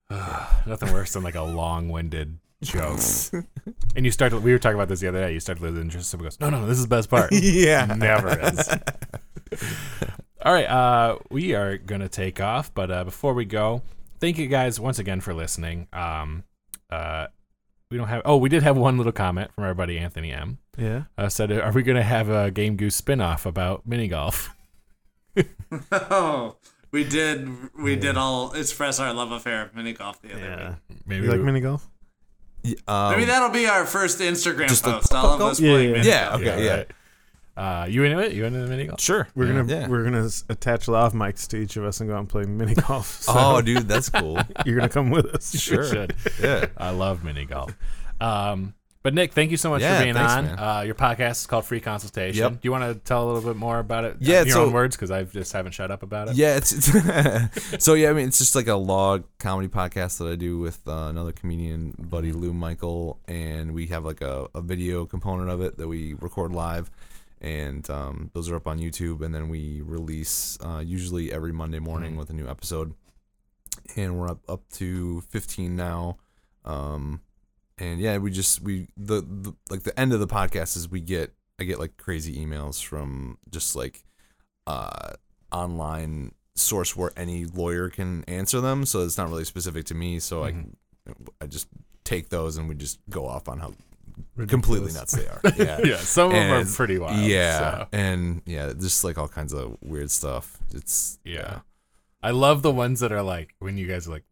[0.65, 2.99] nothing worse than like a long-winded joke.
[3.95, 5.33] and you start to, we were talking about this the other day.
[5.33, 6.09] You start to lose interest.
[6.09, 7.31] Someone goes, no, no, this is the best part.
[7.33, 8.69] yeah, Never is.
[10.45, 13.81] All right, uh, we are gonna take off, but uh, before we go,
[14.19, 15.87] thank you guys once again for listening.
[15.93, 16.43] Um,
[16.89, 17.27] uh,
[17.89, 18.23] we don't have.
[18.25, 20.57] Oh, we did have one little comment from our buddy Anthony M.
[20.77, 24.53] yeah Uh, said, "Are we gonna have a Game Goose spin-off about mini golf?"
[25.91, 26.57] Oh,
[26.91, 27.47] we did.
[27.79, 30.97] We did all express our love affair of mini golf the other yeah week.
[31.05, 31.92] Maybe you like we- mini golf Yeah,
[32.87, 35.13] um, Maybe that'll be our first Instagram Just a post.
[35.13, 35.95] All of us Yeah, playing yeah.
[35.95, 36.75] mini Yeah, okay, yeah.
[36.75, 36.87] right.
[37.55, 38.31] Uh, you into it?
[38.33, 38.99] You into the mini golf?
[38.99, 39.87] Sure, we're gonna Yeah.
[39.87, 42.45] we're gonna s- attach lav mics to each of us and go out and play
[42.45, 44.39] mini golf so Oh, dude, that's cool.
[44.65, 45.83] you're gonna come with us Sure.
[45.85, 46.15] should.
[46.41, 46.65] Yeah.
[46.77, 47.77] I love mini golf.
[48.19, 48.73] Um,
[49.03, 50.59] but Nick, thank you so much Yeah, for being thanks, on.
[50.59, 52.41] Uh, your podcast is called Free Consultation.
[52.41, 52.51] Yep.
[52.53, 54.17] Do you want to tell a little bit more about it?
[54.19, 56.35] Yeah, in your so- own words, because I just haven't shut up about it.
[56.35, 58.09] Yeah, it's, it's so yeah.
[58.09, 61.33] I mean, it's just like a log comedy podcast that I do with uh, another
[61.33, 65.87] comedian buddy, Lou Michael, and we have like a, a video component of it that
[65.87, 66.89] we record live,
[67.41, 71.79] and um, those are up on YouTube, and then we release uh, usually every Monday
[71.79, 72.93] morning with a new episode,
[73.97, 76.17] and we're up up to fifteen now.
[76.63, 77.19] Um,
[77.77, 80.99] and yeah, we just we the, the like the end of the podcast is we
[81.01, 84.03] get I get like crazy emails from just like
[84.67, 85.13] uh
[85.51, 90.19] online source where any lawyer can answer them so it's not really specific to me
[90.19, 90.73] so Mhm.
[91.07, 91.67] I I just
[92.03, 93.73] take those and we just go off on how
[94.47, 97.19] completely nuts they are yeah Yeah, some of them are pretty wild.
[97.19, 97.87] yeah so.
[97.91, 101.59] and yeah just like all kinds of weird stuff it's Yeah.
[102.21, 104.23] I love the ones that are like when you guys are like,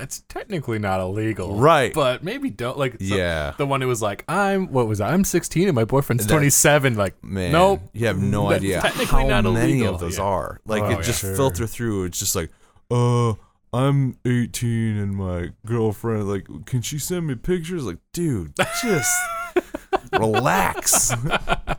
[0.00, 1.92] that's technically not illegal, Right.
[1.94, 2.92] But maybe don't like.
[2.94, 3.52] so- Yeah.
[3.58, 5.12] the one who was like, I'm what was I?
[5.12, 6.96] I'm 16 and my boyfriend's That's- 27.
[6.96, 7.82] Like, Man, nope.
[7.92, 10.24] you have no idea technically how not many of those yeah.
[10.24, 10.60] are.
[10.66, 11.02] Like Oh, it yeah.
[11.02, 11.36] just Sure.
[11.36, 12.04] filter through.
[12.04, 12.50] It's just like,
[12.90, 13.34] uh,
[13.72, 17.84] I'm 18 and my girlfriend like, can she send me pictures?
[17.84, 18.52] Like, dude,
[18.82, 19.14] just
[20.12, 21.12] relax.
[21.24, 21.76] my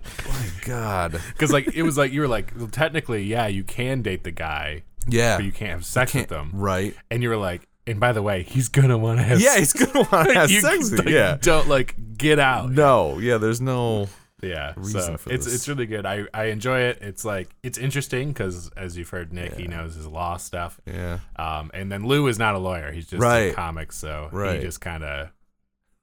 [0.66, 1.20] God.
[1.34, 4.32] Because like it was like you were like, well, technically, yeah, you can date the
[4.32, 5.38] guy, Yeah.
[5.38, 6.52] but you can't have sex Can't- with them.
[6.54, 6.96] Right.
[7.10, 9.42] And you were like, and by the way, he's gonna want to have.
[9.42, 11.08] Yeah, he's gonna want to have you, sex like.
[11.10, 11.38] Yeah.
[11.42, 12.72] Don't like get out.
[12.72, 13.18] No.
[13.20, 13.38] Yeah.
[13.38, 14.08] There's no.
[14.44, 15.54] Yeah, reason so for it's this.
[15.54, 16.04] it's really good.
[16.04, 16.98] I I enjoy it.
[17.02, 20.82] It's like it's interesting because as you've heard, Nick he knows his law stuff.
[20.88, 21.20] Yeah.
[21.36, 23.52] Um, and then Lou is not a lawyer; he's just Right.
[23.52, 24.56] a comic, so Right.
[24.60, 25.30] he just kind of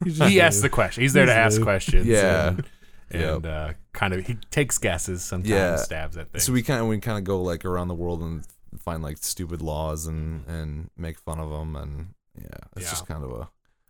[0.05, 1.00] he asks the question.
[1.02, 2.06] He's there to ask questions.
[2.06, 2.50] Yeah.
[2.50, 2.64] and,
[3.10, 5.74] and uh, kind of he takes guesses sometimes, Yeah.
[5.74, 6.44] stabs at things.
[6.44, 8.44] So we kind of we kind of go like around the world and
[8.78, 12.47] find like stupid laws and and make fun of them and yeah,
[12.77, 12.90] it's Yeah.
[12.90, 13.49] just kind of a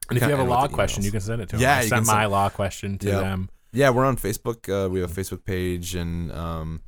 [0.09, 1.63] and if you have a law question, you can send it to him.
[1.63, 3.21] Yeah, sent can my law question to Yep.
[3.21, 3.51] them.
[3.73, 4.67] Yeah, we're on Facebook.
[4.69, 6.81] Uh, we have a Facebook page, and um,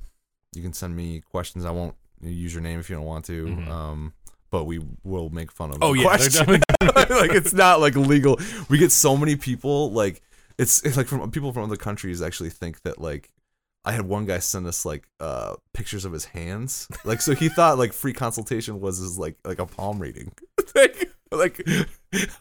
[0.55, 1.67] you can send me questions.
[1.67, 3.45] I won't use your name if you don't want to.
[3.47, 3.69] Mhm.
[3.69, 4.15] Um,
[4.51, 5.79] but we will make fun of.
[5.83, 6.61] Oh yeah, they're question.
[6.81, 8.41] definitely- like it's not like legal.
[8.71, 10.23] We get so many people like
[10.57, 13.31] it's, it's like from people from other countries actually think that like
[13.85, 16.86] I had one guy send us like uh pictures of his hands.
[17.05, 20.32] Like so he thought like free consultation was his like like a palm reading.
[20.74, 21.66] like, like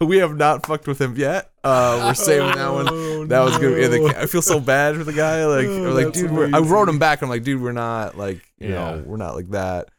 [0.02, 1.52] we have not fucked with him yet.
[1.64, 3.28] Uh we're saving that one.
[3.30, 3.82] That was good.
[3.82, 5.46] Yeah, the, I feel so bad for the guy.
[5.46, 7.22] Like, Oh, like, dude, we're, I wrote him back.
[7.22, 8.96] I'm like, dude, we're not like, you Yeah.
[8.96, 9.90] know, we're not like that.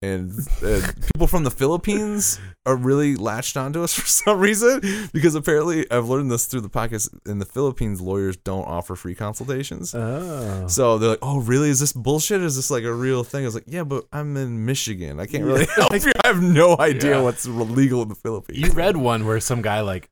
[0.00, 0.30] And
[0.64, 0.80] uh,
[1.12, 4.80] people from the Philippines are really latched onto us for some reason
[5.12, 7.08] because apparently I've learned this through the podcast.
[7.26, 9.94] In the Philippines, lawyers don't offer free consultations.
[9.96, 10.68] Oh.
[10.68, 11.68] So they're like, "Oh, really?
[11.68, 12.42] Is this bullshit?
[12.42, 15.18] Is this like a real thing?" I was like, "Yeah, but I'm in Michigan.
[15.18, 16.12] I can't really help you.
[16.24, 17.22] I have no idea Yeah.
[17.22, 20.08] what's legal in the Philippines." you read one where some guy like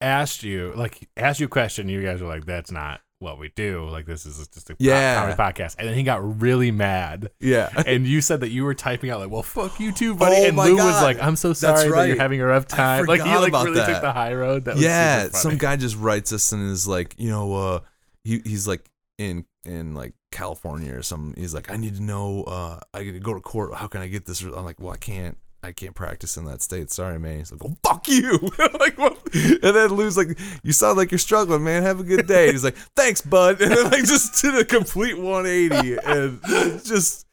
[0.00, 3.50] asked you like asked you a question you guys were like that's not what we
[3.50, 5.14] do like this is just a Yeah.
[5.20, 8.74] comedy podcast and then he got really mad yeah, and you said that you were
[8.74, 11.52] typing out like well fuck you too buddy Oh and Lou was like I'm so
[11.52, 14.64] sorry that you're having a rough time like he like really took the high road
[14.64, 15.28] that was yeah.
[15.28, 17.80] Some guy just writes us and is like, you know, uh,
[18.24, 21.40] he he's like in in like California or something.
[21.40, 22.44] He's like, I need to know.
[22.44, 23.74] Uh, I got to go to court.
[23.74, 24.40] How can I get this?
[24.42, 25.36] I'm like, well, I can't.
[25.62, 26.90] I can't practice in that state.
[26.90, 27.38] Sorry, man.
[27.38, 28.38] He's like, well, fuck you.
[28.80, 29.18] Like, what?
[29.34, 31.82] And then Lou's like, you sound like you're struggling, man.
[31.82, 32.44] Have a good day.
[32.44, 33.60] And he's like, thanks, bud.
[33.60, 35.98] And then like just did a complete 180.
[36.04, 37.26] And it's just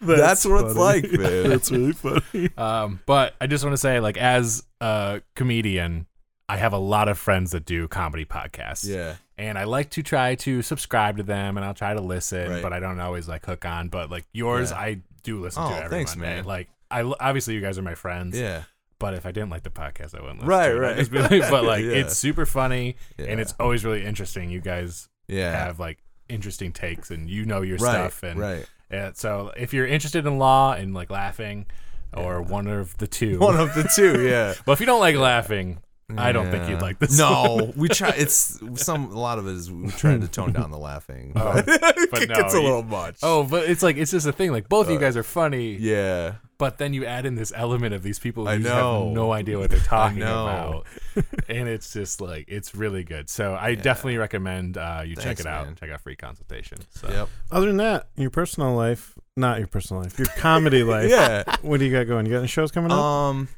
[0.00, 1.50] that's, what it's like, man.
[1.50, 2.48] That's really funny.
[2.56, 6.06] um but I just want to say like as a comedian
[6.48, 9.16] I have a lot of friends that do comedy podcasts yeah.
[9.36, 12.62] and I like to try to subscribe to them, and I'll try to listen, Right.
[12.62, 13.88] but I don't always like hook on.
[13.88, 14.78] But like yours, Yeah.
[14.78, 16.36] I do listen Oh, to every thanks, Monday.
[16.36, 16.44] man.
[16.44, 18.62] Like I obviously you guys are my friends, Yeah.
[18.98, 20.48] but if I didn't like the podcast, I wouldn't listen.
[20.48, 20.78] Right, to it.
[20.78, 20.96] I'd right.
[20.96, 21.92] just be like- but like Yeah.
[21.92, 24.50] it's super funny, and it's always really interesting.
[24.50, 25.50] You guys Yeah.
[25.52, 25.98] have like
[26.28, 27.92] interesting takes, and you know your right.
[28.10, 28.66] stuff, and right.
[28.90, 31.66] yeah, so if you're interested in law and like laughing,
[32.14, 34.26] or one of the two, One of the two.
[34.26, 34.54] Yeah.
[34.66, 35.78] well, if you don't like laughing,
[36.16, 37.18] I don't think you'd like this.
[37.18, 38.10] No, we try.
[38.16, 39.10] It's some.
[39.10, 42.28] A lot of it is we try to tone down the laughing, but, but it
[42.28, 43.18] no, gets a little much.
[43.24, 44.52] Oh, but it's like it's just a thing.
[44.52, 47.52] Like both of you guys are funny, Uh, yeah, but then you add in this
[47.54, 49.04] element of these people who I just know.
[49.06, 50.86] have no idea what they're talking about,
[51.48, 53.28] and it's just like it's really good.
[53.28, 55.66] So I definitely recommend uh, you check it out.
[55.66, 55.76] man.
[55.76, 56.78] Check out free consultation.
[56.90, 61.10] So yep, Other than that, your personal life, not your personal life, your comedy life.
[61.10, 61.44] yeah.
[61.62, 62.26] What do you got going?
[62.26, 62.98] You got any shows coming up?
[62.98, 63.48] Um,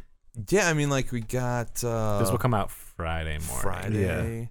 [0.49, 0.69] yeah.
[0.69, 3.63] I mean, like we got uh, this will come out Friday morning.
[3.63, 4.51] Friday.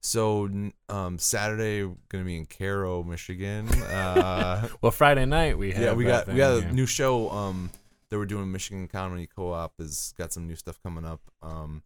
[0.00, 0.48] So
[0.88, 3.68] um, Saturday we're gonna be in Caro, Michigan.
[3.88, 6.86] Uh, Well, Friday night we have yeah, we that got we got thing, a new
[6.86, 7.28] show.
[7.30, 7.70] Um,
[8.10, 11.20] that we're doing Michigan Comedy Co-op has got some new stuff coming up.
[11.42, 11.82] Um,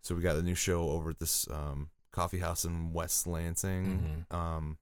[0.00, 4.24] so we got a new show over at this um coffee house in West Lansing.
[4.30, 4.36] Mhm.
[4.36, 4.78] Um,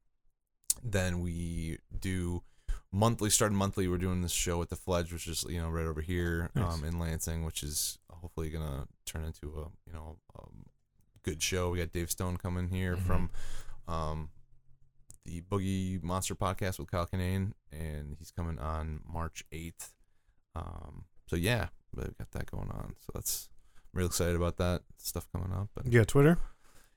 [0.82, 2.42] then we do
[2.90, 3.88] monthly, starting monthly.
[3.88, 6.74] We're doing this show at the Fledge, which is you know right over here Nice.
[6.74, 10.66] um, in Lansing, which is hopefully gonna turn into a you know um,
[11.22, 11.70] good show.
[11.70, 13.06] We got Dave Stone coming here Mhm.
[13.06, 13.30] from
[13.88, 14.30] um,
[15.24, 19.92] the Boogie Monster podcast with Kyle Kinane, and he's coming on March eighth.
[20.54, 22.94] Um, so yeah, we've got that going on.
[23.00, 23.48] So that's
[23.94, 25.68] I'm real excited about that stuff coming up.
[25.82, 26.38] And you got Twitter?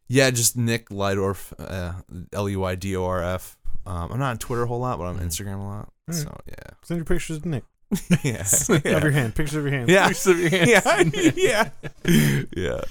[0.07, 2.01] yeah, just Nick Luidorf, uh,
[2.33, 3.57] L U I D O R F.
[3.85, 5.27] Um, I'm not on Twitter a whole lot, but I'm on Mhm.
[5.27, 5.89] Instagram a lot.
[6.09, 6.23] Alright.
[6.23, 7.63] So yeah, Send your pictures to Nick.
[8.23, 9.35] yeah, Of your hand.
[9.35, 9.89] Pictures of your hand.
[9.89, 11.13] yeah, Pictures of your hands.
[11.37, 11.69] yeah,
[12.03, 12.81] yeah, yeah.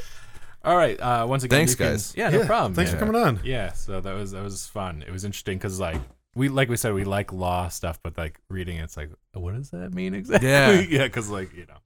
[0.64, 0.98] All right.
[0.98, 2.14] Uh, once again, Thanks, you can- guys.
[2.16, 2.74] Yeah, no problem.
[2.74, 3.00] Thanks man.
[3.00, 3.40] for coming on.
[3.44, 5.02] Yeah, so that was that was fun.
[5.06, 6.00] It was interesting because like
[6.34, 9.70] we like we said we like law stuff, but like reading it's like what does
[9.70, 10.48] that mean exactly?
[10.48, 10.80] Yeah.
[10.88, 11.78] yeah, because like you know,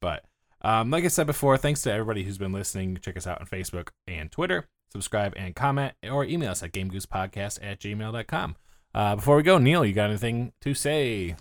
[0.00, 0.24] but
[0.62, 2.96] Um, like I said before, thanks to everybody who's been listening.
[3.02, 4.68] Check us out on Facebook and Twitter.
[4.92, 8.56] Subscribe and comment, or email us at gamegoosepodcast at gmail.com.
[8.94, 11.34] Uh, before we go, Neil, you got anything to say?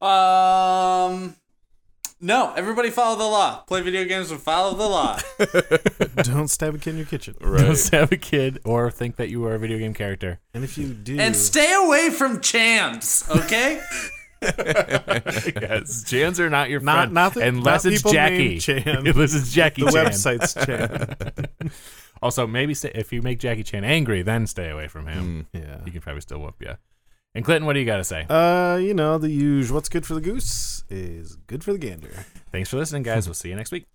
[0.00, 1.36] Um,
[2.22, 2.52] no.
[2.56, 3.58] Everybody follow the law.
[3.66, 5.18] Play video games and follow the law.
[6.22, 7.34] Don't stab a kid in your kitchen.
[7.40, 10.40] Don't stab a kid or think that you are a video game character.
[10.54, 13.28] And if you do, and stay away from chams.
[13.44, 13.80] Okay.
[15.60, 17.12] yes, Jans are not your Not- friend.
[17.14, 18.48] not the- unless not it's people Jackie.
[18.48, 18.82] named Chan.
[18.86, 20.06] unless it's Jackie the Chan.
[20.06, 21.70] website's Chan.
[22.20, 25.46] Also, maybe stay, if you make Jackie Chan angry, then stay away from him.
[25.52, 25.58] Hmm.
[25.58, 25.84] yeah.
[25.84, 26.76] He can probably still whoop you.
[27.34, 28.26] And Clinton, what do you got to say?
[28.28, 29.76] Uh, you know the usual.
[29.76, 32.26] What's good for the goose is good for the gander.
[32.52, 33.26] Thanks for listening, guys.
[33.26, 33.86] We'll see you next week.